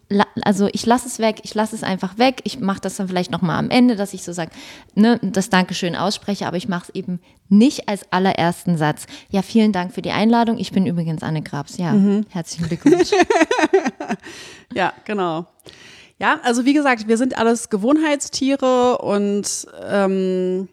also 0.44 0.70
ich 0.72 0.86
lasse 0.88 1.08
es 1.08 1.20
weg, 1.20 1.42
ich 1.44 1.54
lasse 1.54 1.76
es 1.76 1.84
einfach 1.84 2.18
weg. 2.18 2.42
Ich 2.46 2.60
mache 2.60 2.80
das 2.82 2.96
dann 2.96 3.08
vielleicht 3.08 3.30
nochmal 3.30 3.60
am 3.60 3.70
Ende, 3.70 3.96
dass 3.96 4.14
ich 4.14 4.24
so 4.24 4.34
sage, 4.34 4.50
ne, 4.96 5.20
das 5.22 5.50
Dankeschön 5.50 5.96
ausspreche, 5.96 6.48
aber 6.48 6.58
ich 6.58 6.68
mache 6.68 6.86
es 6.88 6.96
eben 6.96 7.20
nicht 7.48 7.88
als 7.88 8.12
allerersten 8.12 8.78
Satz. 8.78 9.06
Ja, 9.30 9.44
vielen 9.44 9.72
Dank 9.72 9.94
für 9.94 10.02
die 10.02 10.12
Einladung. 10.12 10.58
Ich 10.58 10.72
bin 10.72 10.88
übrigens 10.88 11.22
Anne 11.22 11.44
Grabs. 11.44 11.78
Ja, 11.78 11.92
mhm. 11.92 12.26
herzlichen 12.30 12.70
Glückwunsch. 12.70 13.12
ja, 14.74 14.94
genau. 15.06 15.46
Ja, 16.22 16.40
also 16.44 16.66
wie 16.66 16.74
gesagt, 16.74 17.08
wir 17.08 17.18
sind 17.18 17.36
alles 17.36 17.72
Gewohnheitstiere 17.72 19.00
und 19.00 19.68
ähm, 19.90 20.68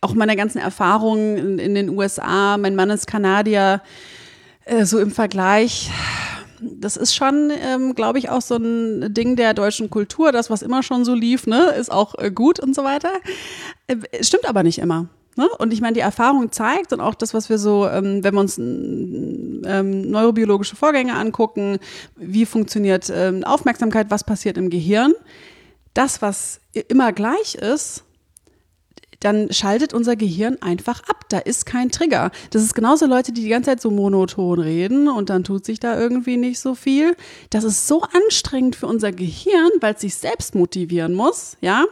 auch 0.00 0.14
meine 0.14 0.36
ganzen 0.36 0.58
Erfahrungen 0.58 1.36
in, 1.36 1.58
in, 1.58 1.74
den 1.74 1.88
USA, 1.88 2.56
mein 2.56 2.76
Mann 2.76 2.90
ist 2.90 3.08
Kanadier, 3.08 3.82
äh, 4.64 4.84
so 4.84 5.00
im 5.00 5.10
Vergleich. 5.10 5.90
Das 6.60 6.96
ist 6.96 7.16
schon, 7.16 7.50
ähm, 7.50 7.96
glaube 7.96 8.20
ich, 8.20 8.30
auch 8.30 8.42
so 8.42 8.54
ein 8.54 9.12
Ding 9.12 9.34
der 9.34 9.54
deutschen 9.54 9.90
Kultur. 9.90 10.30
Das, 10.30 10.50
was 10.50 10.62
immer 10.62 10.84
schon 10.84 11.04
so 11.04 11.12
lief, 11.12 11.48
ne, 11.48 11.72
ist 11.76 11.90
auch 11.90 12.14
äh, 12.16 12.30
gut 12.30 12.60
und 12.60 12.76
so 12.76 12.84
weiter. 12.84 13.10
Äh, 13.88 13.96
stimmt 14.22 14.48
aber 14.48 14.62
nicht 14.62 14.78
immer. 14.78 15.08
Ne? 15.36 15.48
Und 15.58 15.72
ich 15.72 15.80
meine, 15.80 15.94
die 15.94 16.00
Erfahrung 16.00 16.52
zeigt 16.52 16.92
und 16.92 17.00
auch 17.00 17.14
das, 17.14 17.34
was 17.34 17.48
wir 17.48 17.58
so, 17.58 17.88
ähm, 17.88 18.22
wenn 18.22 18.34
wir 18.34 18.40
uns 18.40 18.58
ähm, 18.58 20.10
neurobiologische 20.10 20.76
Vorgänge 20.76 21.14
angucken, 21.14 21.78
wie 22.16 22.46
funktioniert 22.46 23.10
ähm, 23.14 23.44
Aufmerksamkeit, 23.44 24.10
was 24.10 24.24
passiert 24.24 24.56
im 24.56 24.70
Gehirn, 24.70 25.12
das, 25.92 26.22
was 26.22 26.60
immer 26.88 27.12
gleich 27.12 27.54
ist, 27.54 28.04
dann 29.24 29.50
schaltet 29.52 29.94
unser 29.94 30.16
Gehirn 30.16 30.58
einfach 30.60 31.02
ab. 31.08 31.24
Da 31.30 31.38
ist 31.38 31.64
kein 31.64 31.90
Trigger. 31.90 32.30
Das 32.50 32.62
ist 32.62 32.74
genauso 32.74 33.06
Leute, 33.06 33.32
die 33.32 33.42
die 33.42 33.48
ganze 33.48 33.70
Zeit 33.70 33.80
so 33.80 33.90
monoton 33.90 34.60
reden 34.60 35.08
und 35.08 35.30
dann 35.30 35.44
tut 35.44 35.64
sich 35.64 35.80
da 35.80 35.98
irgendwie 35.98 36.36
nicht 36.36 36.60
so 36.60 36.74
viel. 36.74 37.16
Das 37.48 37.64
ist 37.64 37.88
so 37.88 38.02
anstrengend 38.02 38.76
für 38.76 38.86
unser 38.86 39.12
Gehirn, 39.12 39.70
weil 39.80 39.94
es 39.94 40.02
sich 40.02 40.14
selbst 40.16 40.54
motivieren 40.54 41.14
muss, 41.14 41.56
ja. 41.60 41.84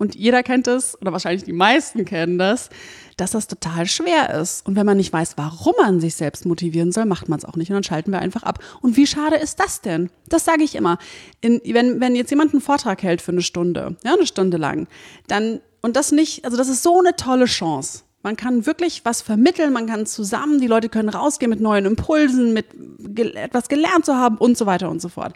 Und 0.00 0.14
jeder 0.14 0.42
kennt 0.42 0.66
es, 0.66 0.98
oder 1.02 1.12
wahrscheinlich 1.12 1.44
die 1.44 1.52
meisten 1.52 2.06
kennen 2.06 2.38
das, 2.38 2.70
dass 3.18 3.32
das 3.32 3.48
total 3.48 3.84
schwer 3.84 4.30
ist. 4.40 4.66
Und 4.66 4.74
wenn 4.74 4.86
man 4.86 4.96
nicht 4.96 5.12
weiß, 5.12 5.34
warum 5.36 5.74
man 5.78 6.00
sich 6.00 6.14
selbst 6.14 6.46
motivieren 6.46 6.90
soll, 6.90 7.04
macht 7.04 7.28
man 7.28 7.38
es 7.38 7.44
auch 7.44 7.54
nicht. 7.56 7.68
Und 7.68 7.74
dann 7.74 7.82
schalten 7.82 8.10
wir 8.10 8.18
einfach 8.18 8.42
ab. 8.42 8.60
Und 8.80 8.96
wie 8.96 9.06
schade 9.06 9.36
ist 9.36 9.60
das 9.60 9.82
denn? 9.82 10.08
Das 10.30 10.46
sage 10.46 10.64
ich 10.64 10.74
immer. 10.74 10.96
In, 11.42 11.60
wenn, 11.66 12.00
wenn 12.00 12.16
jetzt 12.16 12.30
jemand 12.30 12.54
einen 12.54 12.62
Vortrag 12.62 13.02
hält 13.02 13.20
für 13.20 13.32
eine 13.32 13.42
Stunde, 13.42 13.94
ja, 14.02 14.14
eine 14.14 14.26
Stunde 14.26 14.56
lang, 14.56 14.88
dann, 15.28 15.60
und 15.82 15.96
das 15.96 16.12
nicht, 16.12 16.46
also 16.46 16.56
das 16.56 16.70
ist 16.70 16.82
so 16.82 16.98
eine 16.98 17.14
tolle 17.16 17.44
Chance. 17.44 18.04
Man 18.22 18.36
kann 18.36 18.64
wirklich 18.64 19.02
was 19.04 19.20
vermitteln, 19.20 19.70
man 19.70 19.86
kann 19.86 20.06
zusammen, 20.06 20.62
die 20.62 20.66
Leute 20.66 20.88
können 20.88 21.10
rausgehen 21.10 21.50
mit 21.50 21.60
neuen 21.60 21.84
Impulsen, 21.84 22.54
mit 22.54 22.68
etwas 23.36 23.68
gelernt 23.68 24.06
zu 24.06 24.16
haben 24.16 24.38
und 24.38 24.56
so 24.56 24.64
weiter 24.64 24.88
und 24.88 25.02
so 25.02 25.10
fort. 25.10 25.34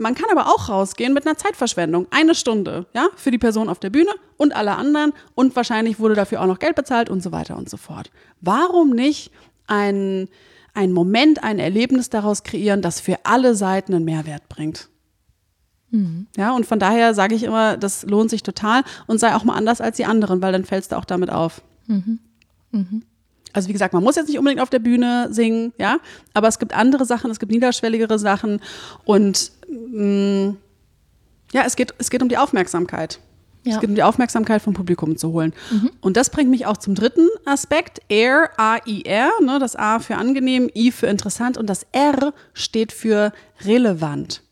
Man 0.00 0.14
kann 0.14 0.30
aber 0.30 0.46
auch 0.46 0.70
rausgehen 0.70 1.12
mit 1.12 1.26
einer 1.26 1.36
Zeitverschwendung. 1.36 2.06
Eine 2.10 2.34
Stunde, 2.34 2.86
ja, 2.94 3.08
für 3.16 3.30
die 3.30 3.36
Person 3.36 3.68
auf 3.68 3.80
der 3.80 3.90
Bühne 3.90 4.10
und 4.38 4.56
alle 4.56 4.74
anderen. 4.76 5.12
Und 5.34 5.54
wahrscheinlich 5.54 5.98
wurde 5.98 6.14
dafür 6.14 6.40
auch 6.40 6.46
noch 6.46 6.58
Geld 6.58 6.74
bezahlt 6.74 7.10
und 7.10 7.22
so 7.22 7.32
weiter 7.32 7.58
und 7.58 7.68
so 7.68 7.76
fort. 7.76 8.10
Warum 8.40 8.90
nicht 8.90 9.30
ein, 9.66 10.28
ein 10.72 10.92
Moment, 10.92 11.44
ein 11.44 11.58
Erlebnis 11.58 12.08
daraus 12.08 12.44
kreieren, 12.44 12.80
das 12.80 12.98
für 12.98 13.18
alle 13.24 13.54
Seiten 13.54 13.94
einen 13.94 14.06
Mehrwert 14.06 14.48
bringt? 14.48 14.88
Mhm. 15.90 16.28
Ja, 16.34 16.56
und 16.56 16.64
von 16.64 16.78
daher 16.78 17.12
sage 17.12 17.34
ich 17.34 17.42
immer, 17.42 17.76
das 17.76 18.04
lohnt 18.04 18.30
sich 18.30 18.42
total 18.42 18.84
und 19.06 19.20
sei 19.20 19.34
auch 19.34 19.44
mal 19.44 19.54
anders 19.54 19.82
als 19.82 19.98
die 19.98 20.06
anderen, 20.06 20.40
weil 20.40 20.52
dann 20.52 20.64
fällst 20.64 20.92
du 20.92 20.96
auch 20.96 21.04
damit 21.04 21.28
auf. 21.28 21.60
Mhm. 21.86 22.20
Mhm. 22.70 23.02
Also 23.52 23.68
wie 23.68 23.72
gesagt, 23.72 23.94
man 23.94 24.02
muss 24.02 24.16
jetzt 24.16 24.28
nicht 24.28 24.38
unbedingt 24.38 24.62
auf 24.62 24.70
der 24.70 24.78
Bühne 24.78 25.28
singen, 25.30 25.72
ja, 25.78 25.98
aber 26.34 26.48
es 26.48 26.58
gibt 26.58 26.74
andere 26.74 27.04
Sachen, 27.04 27.30
es 27.30 27.38
gibt 27.38 27.52
niederschwelligere 27.52 28.18
Sachen 28.18 28.60
und 29.04 29.52
mh, 29.68 30.48
mm, 30.48 30.56
ja, 31.52 31.62
es 31.66 31.76
geht, 31.76 31.94
es 31.98 32.10
geht 32.10 32.22
um 32.22 32.28
die 32.28 32.38
Aufmerksamkeit. 32.38 33.18
Ja. 33.64 33.74
Es 33.74 33.80
geht 33.80 33.90
um 33.90 33.94
die 33.94 34.02
Aufmerksamkeit 34.02 34.62
vom 34.62 34.72
Publikum 34.72 35.16
zu 35.16 35.32
holen. 35.32 35.52
Mhm. 35.70 35.90
Und 36.00 36.16
das 36.16 36.30
bringt 36.30 36.48
mich 36.48 36.64
auch 36.64 36.78
zum 36.78 36.94
dritten 36.94 37.28
Aspekt. 37.44 38.00
Air, 38.08 38.50
A-I-R, 38.56 39.30
ne, 39.42 39.58
das 39.58 39.76
A 39.76 39.98
für 39.98 40.16
angenehm, 40.16 40.70
I 40.74 40.90
für 40.90 41.08
interessant 41.08 41.58
und 41.58 41.68
das 41.68 41.86
R 41.92 42.32
steht 42.54 42.92
für 42.92 43.32
relevant. 43.64 44.42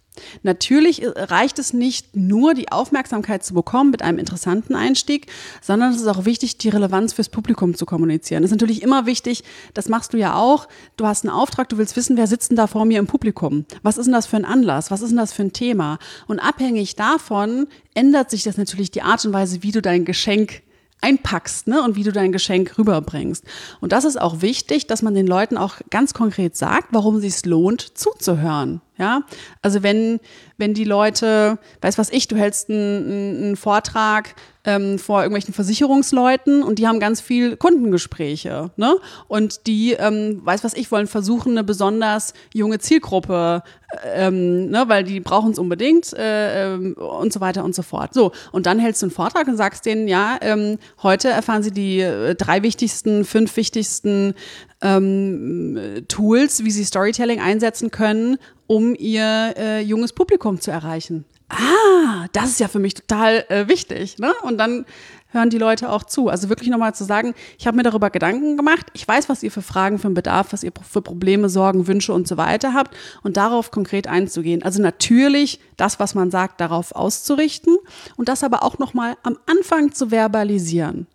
Natürlich 0.42 1.02
äh, 1.02 1.08
reicht 1.16 1.58
es 1.58 1.72
nicht 1.72 2.16
nur, 2.16 2.54
die 2.54 2.70
Aufmerksamkeit 2.70 3.44
zu 3.44 3.54
bekommen 3.54 3.90
mit 3.90 4.02
einem 4.02 4.18
interessanten 4.18 4.74
Einstieg, 4.74 5.26
sondern 5.60 5.92
es 5.92 6.00
ist 6.00 6.06
auch 6.06 6.24
wichtig, 6.24 6.58
die 6.58 6.68
Relevanz 6.68 7.12
fürs 7.12 7.28
Publikum 7.28 7.74
zu 7.74 7.86
kommunizieren. 7.86 8.42
Das 8.42 8.50
ist 8.50 8.56
natürlich 8.56 8.82
immer 8.82 9.06
wichtig, 9.06 9.44
das 9.74 9.88
machst 9.88 10.12
du 10.12 10.16
ja 10.16 10.34
auch. 10.34 10.68
Du 10.96 11.06
hast 11.06 11.24
einen 11.24 11.34
Auftrag, 11.34 11.68
du 11.68 11.78
willst 11.78 11.96
wissen, 11.96 12.16
wer 12.16 12.26
sitzt 12.26 12.50
denn 12.50 12.56
da 12.56 12.66
vor 12.66 12.84
mir 12.84 12.98
im 12.98 13.06
Publikum? 13.06 13.64
Was 13.82 13.98
ist 13.98 14.06
denn 14.06 14.12
das 14.12 14.26
für 14.26 14.36
ein 14.36 14.44
Anlass? 14.44 14.90
Was 14.90 15.02
ist 15.02 15.10
denn 15.10 15.18
das 15.18 15.32
für 15.32 15.42
ein 15.42 15.52
Thema? 15.52 15.98
Und 16.26 16.38
abhängig 16.38 16.96
davon 16.96 17.66
ändert 17.94 18.30
sich 18.30 18.42
das 18.42 18.56
natürlich 18.56 18.90
die 18.90 19.02
Art 19.02 19.24
und 19.24 19.32
Weise, 19.32 19.62
wie 19.62 19.72
du 19.72 19.82
dein 19.82 20.04
Geschenk 20.04 20.62
einpackst 21.00 21.68
ne, 21.68 21.82
und 21.82 21.96
wie 21.96 22.02
du 22.02 22.12
dein 22.12 22.32
Geschenk 22.32 22.76
rüberbringst. 22.78 23.44
Und 23.80 23.92
das 23.92 24.04
ist 24.04 24.20
auch 24.20 24.42
wichtig, 24.42 24.86
dass 24.86 25.02
man 25.02 25.14
den 25.14 25.26
Leuten 25.26 25.56
auch 25.56 25.76
ganz 25.90 26.14
konkret 26.14 26.56
sagt, 26.56 26.88
warum 26.92 27.16
es 27.16 27.22
sich 27.22 27.46
lohnt, 27.46 27.80
zuzuhören. 27.96 28.80
Ja, 28.98 29.22
also 29.62 29.82
wenn, 29.84 30.18
wenn 30.56 30.74
die 30.74 30.84
Leute, 30.84 31.58
weiß 31.80 31.98
was 31.98 32.10
ich, 32.10 32.26
du 32.26 32.36
hältst 32.36 32.68
einen, 32.68 33.42
einen 33.42 33.56
Vortrag 33.56 34.34
ähm, 34.64 34.98
vor 34.98 35.22
irgendwelchen 35.22 35.54
Versicherungsleuten 35.54 36.62
und 36.62 36.78
die 36.78 36.86
haben 36.86 37.00
ganz 37.00 37.20
viel 37.20 37.56
Kundengespräche, 37.56 38.70
ne? 38.76 38.96
Und 39.28 39.66
die, 39.66 39.92
ähm, 39.92 40.40
weiß 40.44 40.64
was 40.64 40.74
ich, 40.74 40.90
wollen 40.90 41.06
versuchen, 41.06 41.52
eine 41.52 41.64
besonders 41.64 42.34
junge 42.52 42.78
Zielgruppe, 42.78 43.62
äh, 44.04 44.26
ähm, 44.26 44.68
ne, 44.68 44.84
weil 44.88 45.04
die 45.04 45.20
brauchen 45.20 45.52
es 45.52 45.58
unbedingt 45.58 46.12
äh, 46.12 46.74
ähm, 46.74 46.94
und 46.94 47.32
so 47.32 47.40
weiter 47.40 47.64
und 47.64 47.74
so 47.74 47.82
fort. 47.82 48.12
So, 48.12 48.32
und 48.52 48.66
dann 48.66 48.78
hältst 48.78 49.00
du 49.00 49.06
einen 49.06 49.12
Vortrag 49.12 49.46
und 49.46 49.56
sagst 49.56 49.86
denen, 49.86 50.08
ja, 50.08 50.36
ähm, 50.42 50.78
heute 51.02 51.28
erfahren 51.28 51.62
sie 51.62 51.72
die 51.72 52.00
äh, 52.00 52.34
drei 52.34 52.62
wichtigsten, 52.62 53.24
fünf 53.24 53.56
wichtigsten 53.56 54.34
ähm, 54.80 56.04
Tools, 56.08 56.64
wie 56.64 56.70
sie 56.70 56.84
Storytelling 56.84 57.40
einsetzen 57.40 57.90
können, 57.90 58.38
um 58.66 58.94
ihr 58.94 59.54
äh, 59.56 59.80
junges 59.80 60.12
Publikum 60.12 60.60
zu 60.60 60.70
erreichen. 60.70 61.24
Ah, 61.48 62.26
das 62.32 62.50
ist 62.50 62.60
ja 62.60 62.68
für 62.68 62.78
mich 62.78 62.94
total 62.94 63.44
äh, 63.48 63.68
wichtig. 63.68 64.18
Ne? 64.18 64.32
Und 64.42 64.58
dann 64.58 64.84
hören 65.30 65.50
die 65.50 65.58
Leute 65.58 65.90
auch 65.90 66.02
zu. 66.02 66.28
Also 66.28 66.48
wirklich 66.48 66.68
nochmal 66.68 66.94
zu 66.94 67.04
sagen, 67.04 67.34
ich 67.58 67.66
habe 67.66 67.76
mir 67.76 67.82
darüber 67.82 68.10
Gedanken 68.10 68.56
gemacht, 68.56 68.86
ich 68.94 69.06
weiß, 69.06 69.28
was 69.28 69.42
ihr 69.42 69.50
für 69.50 69.62
Fragen, 69.62 69.98
für 69.98 70.06
einen 70.06 70.14
Bedarf, 70.14 70.52
was 70.52 70.62
ihr 70.62 70.72
für 70.88 71.02
Probleme, 71.02 71.48
Sorgen, 71.48 71.86
Wünsche 71.86 72.12
und 72.12 72.26
so 72.26 72.36
weiter 72.36 72.74
habt 72.74 72.94
und 73.22 73.36
darauf 73.36 73.70
konkret 73.70 74.06
einzugehen. 74.06 74.62
Also 74.62 74.82
natürlich 74.82 75.60
das, 75.76 76.00
was 76.00 76.14
man 76.14 76.30
sagt, 76.30 76.60
darauf 76.60 76.92
auszurichten 76.92 77.76
und 78.16 78.28
das 78.28 78.42
aber 78.42 78.62
auch 78.62 78.78
nochmal 78.78 79.16
am 79.22 79.38
Anfang 79.46 79.92
zu 79.92 80.10
verbalisieren. 80.10 81.06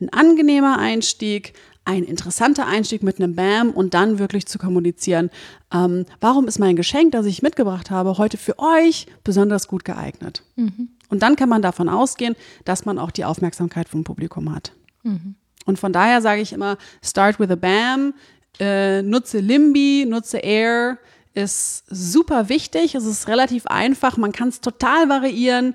Ein 0.00 0.10
angenehmer 0.10 0.78
Einstieg, 0.78 1.54
ein 1.84 2.04
interessanter 2.04 2.66
Einstieg 2.66 3.02
mit 3.02 3.18
einem 3.18 3.34
Bam 3.34 3.70
und 3.70 3.94
dann 3.94 4.18
wirklich 4.18 4.46
zu 4.46 4.58
kommunizieren, 4.58 5.30
ähm, 5.72 6.06
warum 6.20 6.46
ist 6.46 6.58
mein 6.58 6.76
Geschenk, 6.76 7.12
das 7.12 7.26
ich 7.26 7.42
mitgebracht 7.42 7.90
habe, 7.90 8.18
heute 8.18 8.36
für 8.36 8.58
euch 8.58 9.06
besonders 9.24 9.66
gut 9.66 9.84
geeignet. 9.84 10.44
Mhm. 10.56 10.90
Und 11.08 11.22
dann 11.22 11.36
kann 11.36 11.48
man 11.48 11.60
davon 11.60 11.88
ausgehen, 11.88 12.36
dass 12.64 12.84
man 12.84 12.98
auch 12.98 13.10
die 13.10 13.24
Aufmerksamkeit 13.24 13.88
vom 13.88 14.04
Publikum 14.04 14.54
hat. 14.54 14.72
Mhm. 15.02 15.34
Und 15.64 15.78
von 15.78 15.92
daher 15.92 16.22
sage 16.22 16.40
ich 16.40 16.52
immer, 16.52 16.78
start 17.02 17.38
with 17.38 17.50
a 17.50 17.56
Bam, 17.56 18.14
äh, 18.58 19.02
nutze 19.02 19.40
Limby, 19.40 20.06
nutze 20.08 20.38
Air, 20.38 20.98
ist 21.34 21.84
super 21.88 22.48
wichtig. 22.48 22.94
Es 22.94 23.04
ist 23.04 23.26
relativ 23.26 23.66
einfach. 23.66 24.16
Man 24.16 24.32
kann 24.32 24.48
es 24.48 24.60
total 24.60 25.08
variieren 25.08 25.74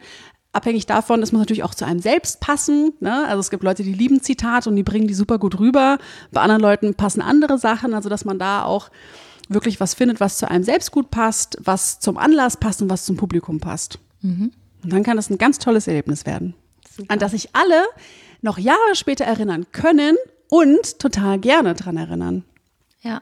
abhängig 0.57 0.85
davon, 0.85 1.21
das 1.21 1.31
muss 1.31 1.39
natürlich 1.39 1.63
auch 1.63 1.73
zu 1.73 1.85
einem 1.85 1.99
selbst 1.99 2.41
passen. 2.41 2.93
Ne? 2.99 3.25
Also 3.27 3.39
es 3.39 3.49
gibt 3.49 3.63
Leute, 3.63 3.83
die 3.83 3.93
lieben 3.93 4.21
Zitate 4.21 4.69
und 4.69 4.75
die 4.75 4.83
bringen 4.83 5.07
die 5.07 5.13
super 5.13 5.37
gut 5.37 5.59
rüber. 5.59 5.97
Bei 6.31 6.41
anderen 6.41 6.61
Leuten 6.61 6.95
passen 6.95 7.21
andere 7.21 7.57
Sachen, 7.57 7.93
also 7.93 8.09
dass 8.09 8.25
man 8.25 8.39
da 8.39 8.63
auch 8.63 8.89
wirklich 9.47 9.79
was 9.79 9.93
findet, 9.93 10.19
was 10.19 10.37
zu 10.37 10.49
einem 10.49 10.63
selbst 10.63 10.91
gut 10.91 11.09
passt, 11.09 11.57
was 11.61 11.99
zum 11.99 12.17
Anlass 12.17 12.57
passt 12.57 12.81
und 12.81 12.89
was 12.89 13.05
zum 13.05 13.15
Publikum 13.15 13.59
passt. 13.59 13.99
Mhm. 14.21 14.51
Und 14.83 14.93
dann 14.93 15.03
kann 15.03 15.15
das 15.15 15.29
ein 15.29 15.37
ganz 15.37 15.59
tolles 15.59 15.87
Erlebnis 15.87 16.25
werden, 16.25 16.53
super. 16.95 17.13
an 17.13 17.19
das 17.19 17.31
sich 17.31 17.55
alle 17.55 17.85
noch 18.41 18.57
Jahre 18.57 18.95
später 18.95 19.25
erinnern 19.25 19.65
können 19.71 20.17
und 20.49 20.99
total 20.99 21.39
gerne 21.39 21.75
dran 21.75 21.97
erinnern. 21.97 22.43
Ja, 23.01 23.21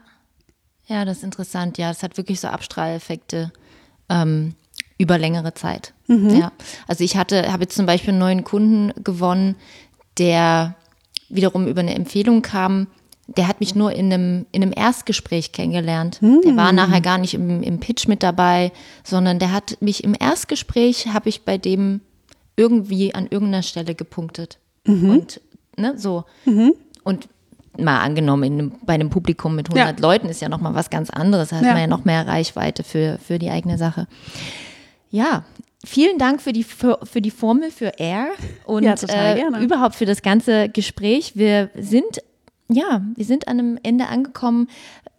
ja, 0.86 1.04
das 1.04 1.18
ist 1.18 1.24
interessant. 1.24 1.78
Ja, 1.78 1.90
es 1.90 2.02
hat 2.02 2.16
wirklich 2.16 2.40
so 2.40 2.48
Abstrahleffekte. 2.48 3.52
Ähm, 4.08 4.54
über 4.98 5.18
längere 5.18 5.54
Zeit. 5.54 5.92
Mhm. 6.06 6.36
Ja. 6.36 6.52
Also 6.86 7.04
ich 7.04 7.16
hatte, 7.16 7.52
habe 7.52 7.64
jetzt 7.64 7.76
zum 7.76 7.86
Beispiel 7.86 8.10
einen 8.10 8.18
neuen 8.18 8.44
Kunden 8.44 8.92
gewonnen, 9.02 9.56
der 10.18 10.76
wiederum 11.28 11.66
über 11.66 11.80
eine 11.80 11.94
Empfehlung 11.94 12.42
kam. 12.42 12.86
Der 13.26 13.48
hat 13.48 13.60
mich 13.60 13.74
nur 13.74 13.92
in 13.92 14.12
einem, 14.12 14.46
in 14.52 14.62
einem 14.62 14.72
Erstgespräch 14.74 15.52
kennengelernt. 15.52 16.22
Mhm. 16.22 16.42
Der 16.44 16.56
war 16.56 16.72
nachher 16.72 17.00
gar 17.00 17.18
nicht 17.18 17.34
im, 17.34 17.62
im 17.62 17.80
Pitch 17.80 18.06
mit 18.06 18.22
dabei, 18.22 18.72
sondern 19.02 19.38
der 19.38 19.52
hat 19.52 19.78
mich 19.80 20.04
im 20.04 20.14
Erstgespräch, 20.18 21.08
habe 21.08 21.28
ich 21.28 21.44
bei 21.44 21.58
dem 21.58 22.00
irgendwie 22.54 23.14
an 23.14 23.26
irgendeiner 23.28 23.62
Stelle 23.62 23.94
gepunktet. 23.94 24.58
Mhm. 24.84 25.10
Und 25.10 25.40
ne, 25.76 25.98
so. 25.98 26.24
Mhm. 26.44 26.74
Und 27.02 27.28
mal 27.78 28.00
angenommen, 28.00 28.44
in, 28.44 28.72
bei 28.84 28.94
einem 28.94 29.10
Publikum 29.10 29.54
mit 29.54 29.68
100 29.68 30.00
ja. 30.00 30.02
Leuten 30.02 30.28
ist 30.28 30.40
ja 30.40 30.48
noch 30.48 30.60
mal 30.60 30.74
was 30.74 30.88
ganz 30.88 31.10
anderes. 31.10 31.50
Da 31.50 31.56
hat 31.56 31.64
ja. 31.64 31.72
man 31.72 31.80
ja 31.80 31.86
noch 31.86 32.04
mehr 32.04 32.26
Reichweite 32.26 32.84
für, 32.84 33.18
für 33.18 33.38
die 33.38 33.50
eigene 33.50 33.76
Sache. 33.76 34.06
Ja, 35.16 35.44
vielen 35.82 36.18
Dank 36.18 36.42
für 36.42 36.52
die, 36.52 36.62
für, 36.62 36.98
für 37.02 37.22
die 37.22 37.30
Formel 37.30 37.70
für 37.70 37.92
Air 37.96 38.28
und 38.66 38.82
ja, 38.82 38.94
äh, 39.08 39.64
überhaupt 39.64 39.94
für 39.94 40.04
das 40.04 40.20
ganze 40.20 40.68
Gespräch. 40.68 41.32
Wir 41.36 41.70
sind 41.74 42.20
ja, 42.68 43.00
wir 43.14 43.24
sind 43.24 43.48
an 43.48 43.58
einem 43.58 43.78
Ende 43.82 44.08
angekommen. 44.08 44.68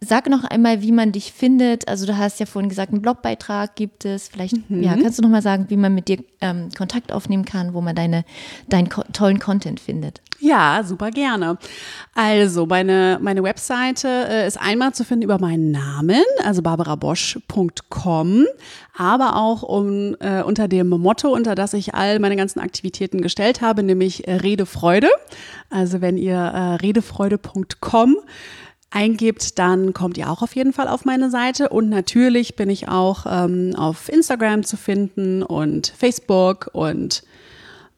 Sag 0.00 0.28
noch 0.28 0.44
einmal, 0.44 0.82
wie 0.82 0.92
man 0.92 1.12
dich 1.12 1.32
findet. 1.32 1.88
Also 1.88 2.06
du 2.06 2.16
hast 2.16 2.38
ja 2.38 2.46
vorhin 2.46 2.68
gesagt, 2.68 2.92
einen 2.92 3.02
Blogbeitrag 3.02 3.74
gibt 3.74 4.04
es. 4.04 4.28
Vielleicht 4.28 4.70
mhm. 4.70 4.82
ja, 4.82 4.94
kannst 4.94 5.18
du 5.18 5.22
noch 5.22 5.30
mal 5.30 5.42
sagen, 5.42 5.64
wie 5.68 5.78
man 5.78 5.94
mit 5.94 6.08
dir 6.08 6.18
ähm, 6.42 6.68
Kontakt 6.76 7.10
aufnehmen 7.10 7.46
kann, 7.46 7.72
wo 7.72 7.80
man 7.80 7.96
deine, 7.96 8.24
deinen 8.68 8.90
tollen 8.90 9.38
Content 9.38 9.80
findet. 9.80 10.20
Ja, 10.40 10.82
super 10.84 11.10
gerne. 11.10 11.58
Also 12.14 12.66
meine, 12.66 13.18
meine 13.20 13.42
Webseite 13.42 14.08
äh, 14.08 14.46
ist 14.46 14.60
einmal 14.60 14.94
zu 14.94 15.04
finden 15.04 15.24
über 15.24 15.40
meinen 15.40 15.72
Namen, 15.72 16.22
also 16.44 16.62
barbarabosch.com, 16.62 18.46
aber 18.96 19.36
auch 19.36 19.62
um, 19.64 20.14
äh, 20.20 20.42
unter 20.42 20.68
dem 20.68 20.90
Motto, 20.90 21.32
unter 21.32 21.56
das 21.56 21.74
ich 21.74 21.94
all 21.94 22.20
meine 22.20 22.36
ganzen 22.36 22.60
Aktivitäten 22.60 23.20
gestellt 23.20 23.62
habe, 23.62 23.82
nämlich 23.82 24.28
äh, 24.28 24.34
Redefreude. 24.34 25.08
Also 25.70 26.00
wenn 26.00 26.16
ihr 26.16 26.36
äh, 26.36 26.74
redefreude.com 26.76 28.16
eingibt, 28.90 29.58
dann 29.58 29.92
kommt 29.92 30.18
ihr 30.18 30.30
auch 30.30 30.42
auf 30.42 30.54
jeden 30.54 30.72
Fall 30.72 30.88
auf 30.88 31.04
meine 31.04 31.30
Seite. 31.30 31.68
Und 31.68 31.88
natürlich 31.88 32.56
bin 32.56 32.70
ich 32.70 32.88
auch 32.88 33.26
ähm, 33.28 33.74
auf 33.76 34.08
Instagram 34.08 34.64
zu 34.64 34.76
finden 34.76 35.42
und 35.42 35.92
Facebook 35.96 36.70
und 36.72 37.22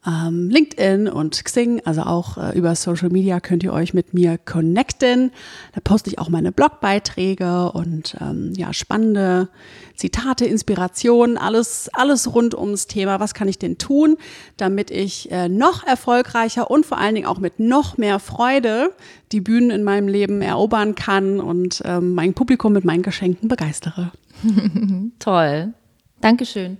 ähm, 0.06 0.48
LinkedIn 0.48 1.08
und 1.08 1.44
Xing, 1.44 1.82
also 1.84 2.02
auch 2.02 2.38
äh, 2.38 2.56
über 2.56 2.74
Social 2.74 3.10
Media 3.10 3.38
könnt 3.40 3.62
ihr 3.62 3.72
euch 3.72 3.92
mit 3.92 4.14
mir 4.14 4.38
connecten. 4.38 5.30
Da 5.74 5.80
poste 5.82 6.08
ich 6.08 6.18
auch 6.18 6.28
meine 6.28 6.52
Blogbeiträge 6.52 7.72
und 7.72 8.16
ähm, 8.20 8.52
ja, 8.56 8.72
spannende 8.72 9.48
Zitate, 9.96 10.46
Inspirationen, 10.46 11.36
alles, 11.36 11.90
alles 11.92 12.34
rund 12.34 12.54
ums 12.54 12.86
Thema. 12.86 13.20
Was 13.20 13.34
kann 13.34 13.48
ich 13.48 13.58
denn 13.58 13.76
tun, 13.76 14.16
damit 14.56 14.90
ich 14.90 15.30
äh, 15.30 15.48
noch 15.48 15.86
erfolgreicher 15.86 16.70
und 16.70 16.86
vor 16.86 16.98
allen 16.98 17.14
Dingen 17.14 17.26
auch 17.26 17.38
mit 17.38 17.60
noch 17.60 17.98
mehr 17.98 18.18
Freude 18.18 18.92
die 19.32 19.40
Bühnen 19.40 19.70
in 19.70 19.84
meinem 19.84 20.08
Leben 20.08 20.40
erobern 20.40 20.94
kann 20.94 21.40
und 21.40 21.82
ähm, 21.84 22.14
mein 22.14 22.32
Publikum 22.32 22.72
mit 22.72 22.84
meinen 22.84 23.02
Geschenken 23.02 23.48
begeistere. 23.48 24.12
Toll. 25.18 25.74
Dankeschön. 26.20 26.78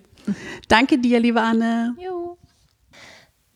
Danke 0.69 0.99
dir, 0.99 1.21
liebe 1.21 1.41
Anne. 1.41 1.95
Jo. 1.99 2.30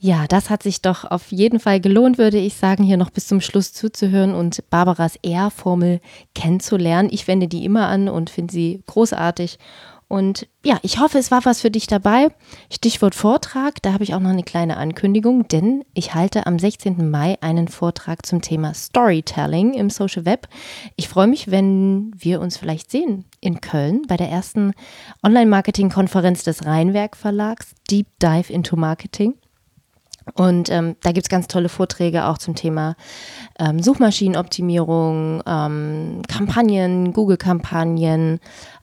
Ja, 0.05 0.27
das 0.29 0.51
hat 0.51 0.63
sich 0.63 0.83
doch 0.83 1.11
auf 1.11 1.33
jeden 1.33 1.59
Fall 1.59 1.81
gelohnt, 1.81 2.19
würde 2.19 2.37
ich 2.37 2.57
sagen, 2.57 2.85
hier 2.85 2.99
noch 2.99 3.09
bis 3.09 3.27
zum 3.27 3.41
Schluss 3.41 3.73
zuzuhören 3.73 4.35
und 4.35 4.63
Barbaras 4.69 5.17
R-Formel 5.23 6.03
kennenzulernen. 6.35 7.09
Ich 7.11 7.27
wende 7.27 7.49
die 7.49 7.65
immer 7.65 7.89
an 7.89 8.11
und 8.11 8.29
finde 8.29 8.53
sie 8.53 8.83
großartig. 8.87 9.59
Und 10.07 10.47
ja, 10.63 10.79
ich 10.83 11.01
hoffe, 11.01 11.17
es 11.17 11.31
war 11.31 11.47
was 11.47 11.63
für 11.63 11.71
dich 11.71 11.87
dabei. 11.87 12.29
Stichwort 12.71 13.15
Vortrag, 13.15 13.81
da 13.81 13.95
habe 13.95 14.05
ich 14.05 14.13
auch 14.13 14.21
noch 14.21 14.29
eine 14.29 14.43
kleine 14.43 14.77
Ankündigung, 14.77 15.49
denn 15.49 15.87
ich 15.95 16.15
halte 16.15 16.47
am 16.47 16.59
16. 16.59 17.11
Mai 17.11 17.39
einen 17.41 17.69
Vortrag 17.69 18.27
zum 18.27 18.43
Thema 18.43 18.75
Storytelling 18.75 19.73
im 19.73 19.89
Social 19.89 20.27
Web. 20.27 20.49
Ich 20.97 21.09
freue 21.09 21.29
mich, 21.29 21.51
wenn 21.51 22.11
wir 22.15 22.43
uns 22.43 22.59
vielleicht 22.59 22.91
sehen 22.91 23.25
in 23.41 23.63
Köln 23.63 24.03
bei 24.07 24.19
der 24.19 24.29
ersten 24.29 24.75
Online-Marketing-Konferenz 25.23 26.45
des 26.45 26.67
Rheinwerk 26.67 27.17
Verlags, 27.17 27.75
Deep 27.91 28.09
Dive 28.21 28.53
into 28.53 28.77
Marketing. 28.77 29.33
Und 30.33 30.71
ähm, 30.71 30.97
da 31.03 31.13
gibt 31.13 31.27
es 31.27 31.29
ganz 31.29 31.49
tolle 31.49 31.69
Vorträge 31.69 32.25
auch 32.27 32.39
zum 32.39 32.55
Thema 32.55 32.97
ähm, 33.59 33.83
Suchmaschinenoptimierung, 33.83 35.43
ähm, 35.47 36.23
Kampagnen, 36.27 37.13
Google-Kampagnen, 37.13 38.41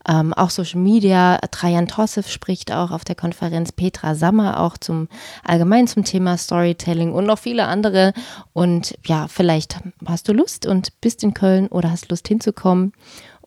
ähm, 0.07 0.33
auch 0.33 0.51
Social 0.51 0.79
Media. 0.79 1.39
Trajan 1.49 1.87
Tossev 1.87 2.29
spricht 2.29 2.71
auch 2.71 2.91
auf 2.91 3.03
der 3.03 3.15
Konferenz, 3.15 3.71
Petra 3.71 4.13
Sammer 4.13 4.59
auch 4.59 4.77
zum 4.77 5.07
allgemein 5.43 5.87
zum 5.87 6.03
Thema 6.03 6.37
Storytelling 6.37 7.11
und 7.11 7.25
noch 7.25 7.39
viele 7.39 7.65
andere. 7.65 8.13
Und 8.53 8.95
ja, 9.05 9.27
vielleicht 9.27 9.79
hast 10.05 10.27
du 10.27 10.33
Lust 10.33 10.67
und 10.67 11.01
bist 11.01 11.23
in 11.23 11.33
Köln 11.33 11.67
oder 11.67 11.89
hast 11.89 12.09
Lust 12.09 12.27
hinzukommen. 12.27 12.93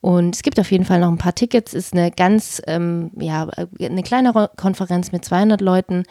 Und 0.05 0.37
es 0.37 0.43
gibt 0.43 0.61
auf 0.61 0.71
jeden 0.71 0.85
Fall 0.85 1.01
noch 1.01 1.09
ein 1.09 1.17
paar 1.17 1.35
Tickets. 1.35 1.73
Ist 1.73 1.95
eine 1.95 2.11
ganz, 2.11 2.61
ähm, 2.67 3.11
ja, 3.19 3.49
eine 3.81 4.03
kleinere 4.03 4.51
Konferenz 4.55 5.13
mit 5.13 5.25
200 5.25 5.63
Leuten, 5.63 6.03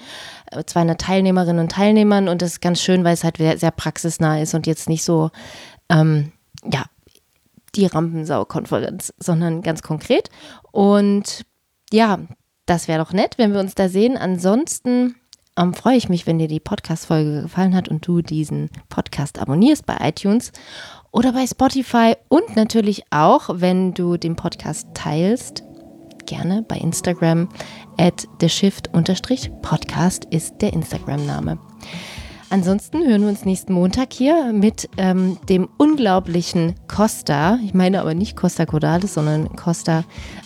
200 0.65 0.95
äh, 0.99 1.05
Teilnehmerinnen 1.05 1.59
und 1.59 1.71
Teilnehmern. 1.71 2.27
Und 2.27 2.41
das 2.41 2.53
ist 2.53 2.61
ganz 2.61 2.81
schön, 2.81 3.03
weil 3.03 3.13
es 3.13 3.23
halt 3.23 3.37
sehr 3.37 3.69
praxisnah 3.69 4.41
ist 4.41 4.55
und 4.55 4.65
jetzt 4.65 4.89
nicht 4.89 5.03
so, 5.03 5.29
ähm, 5.89 6.31
ja, 6.65 6.85
die 7.75 7.85
Rampensau-Konferenz, 7.85 9.13
sondern 9.19 9.61
ganz 9.61 9.83
konkret. 9.83 10.31
Und 10.71 11.45
ja, 11.91 12.17
das 12.65 12.87
wäre 12.87 12.97
doch 12.97 13.13
nett, 13.13 13.37
wenn 13.37 13.53
wir 13.53 13.59
uns 13.59 13.75
da 13.75 13.89
sehen. 13.89 14.17
Ansonsten 14.17 15.17
ähm, 15.55 15.75
freue 15.75 15.97
ich 15.97 16.09
mich, 16.09 16.25
wenn 16.25 16.39
dir 16.39 16.47
die 16.47 16.59
Podcast-Folge 16.59 17.43
gefallen 17.43 17.75
hat 17.75 17.89
und 17.89 18.07
du 18.07 18.23
diesen 18.23 18.71
Podcast 18.89 19.37
abonnierst 19.37 19.85
bei 19.85 19.97
iTunes 20.01 20.51
oder 21.13 21.31
bei 21.31 21.45
Spotify 21.47 22.15
und 22.27 22.55
natürlich 22.57 23.03
auch, 23.11 23.49
wenn 23.53 23.93
du 23.93 24.17
den 24.17 24.35
Podcast 24.35 24.87
teilst. 24.95 25.63
Gerne 26.25 26.65
bei 26.67 26.77
Instagram 26.77 27.47
at 27.97 28.27
theshift-podcast 28.39 30.25
ist 30.31 30.55
der 30.61 30.73
Instagram-Name. 30.73 31.59
Ansonsten 32.49 33.05
hören 33.07 33.21
wir 33.21 33.29
uns 33.29 33.45
nächsten 33.45 33.73
Montag 33.73 34.13
hier 34.13 34.53
mit 34.53 34.89
ähm, 34.97 35.37
dem 35.49 35.69
unglaublichen 35.77 36.75
Costa. 36.87 37.59
Ich 37.63 37.73
meine 37.73 38.01
aber 38.01 38.15
nicht 38.15 38.35
Costa 38.35 38.65
Cordalis, 38.65 39.13
sondern 39.13 39.55
Costa 39.55 40.03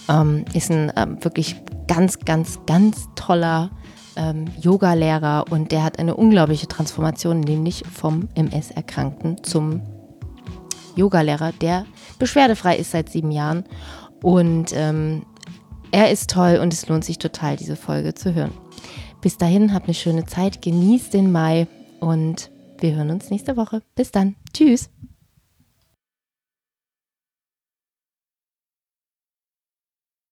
ähm, 0.10 0.44
ist 0.54 0.70
ein 0.70 0.92
ähm, 0.96 1.24
wirklich 1.24 1.56
ganz, 1.88 2.20
ganz, 2.20 2.60
ganz 2.66 3.08
toller 3.16 3.72
ähm, 4.18 4.46
Yoga-Lehrer 4.60 5.46
und 5.50 5.72
der 5.72 5.84
hat 5.84 6.00
eine 6.00 6.16
unglaubliche 6.16 6.68
Transformation, 6.68 7.40
nämlich 7.40 7.84
vom 7.94 8.28
MS-Erkrankten 8.36 9.44
zum 9.44 9.82
Yoga-Lehrer, 10.98 11.52
der 11.54 11.86
beschwerdefrei 12.20 12.76
ist 12.78 12.92
seit 12.92 13.10
sieben 13.10 13.32
Jahren. 13.32 13.64
Und 14.22 14.72
ähm, 14.74 15.24
er 15.92 16.12
ist 16.12 16.30
toll 16.30 16.60
und 16.62 16.74
es 16.74 16.88
lohnt 16.88 17.06
sich 17.06 17.18
total, 17.18 17.56
diese 17.56 17.76
Folge 17.76 18.14
zu 18.14 18.34
hören. 18.34 18.52
Bis 19.22 19.38
dahin, 19.38 19.74
habt 19.74 19.86
eine 19.86 19.94
schöne 19.94 20.26
Zeit, 20.26 20.62
genießt 20.62 21.14
den 21.14 21.32
Mai 21.32 21.68
und 22.00 22.52
wir 22.80 22.96
hören 22.96 23.10
uns 23.10 23.30
nächste 23.30 23.58
Woche. 23.58 23.82
Bis 23.96 24.12
dann. 24.12 24.36
Tschüss. 24.54 24.90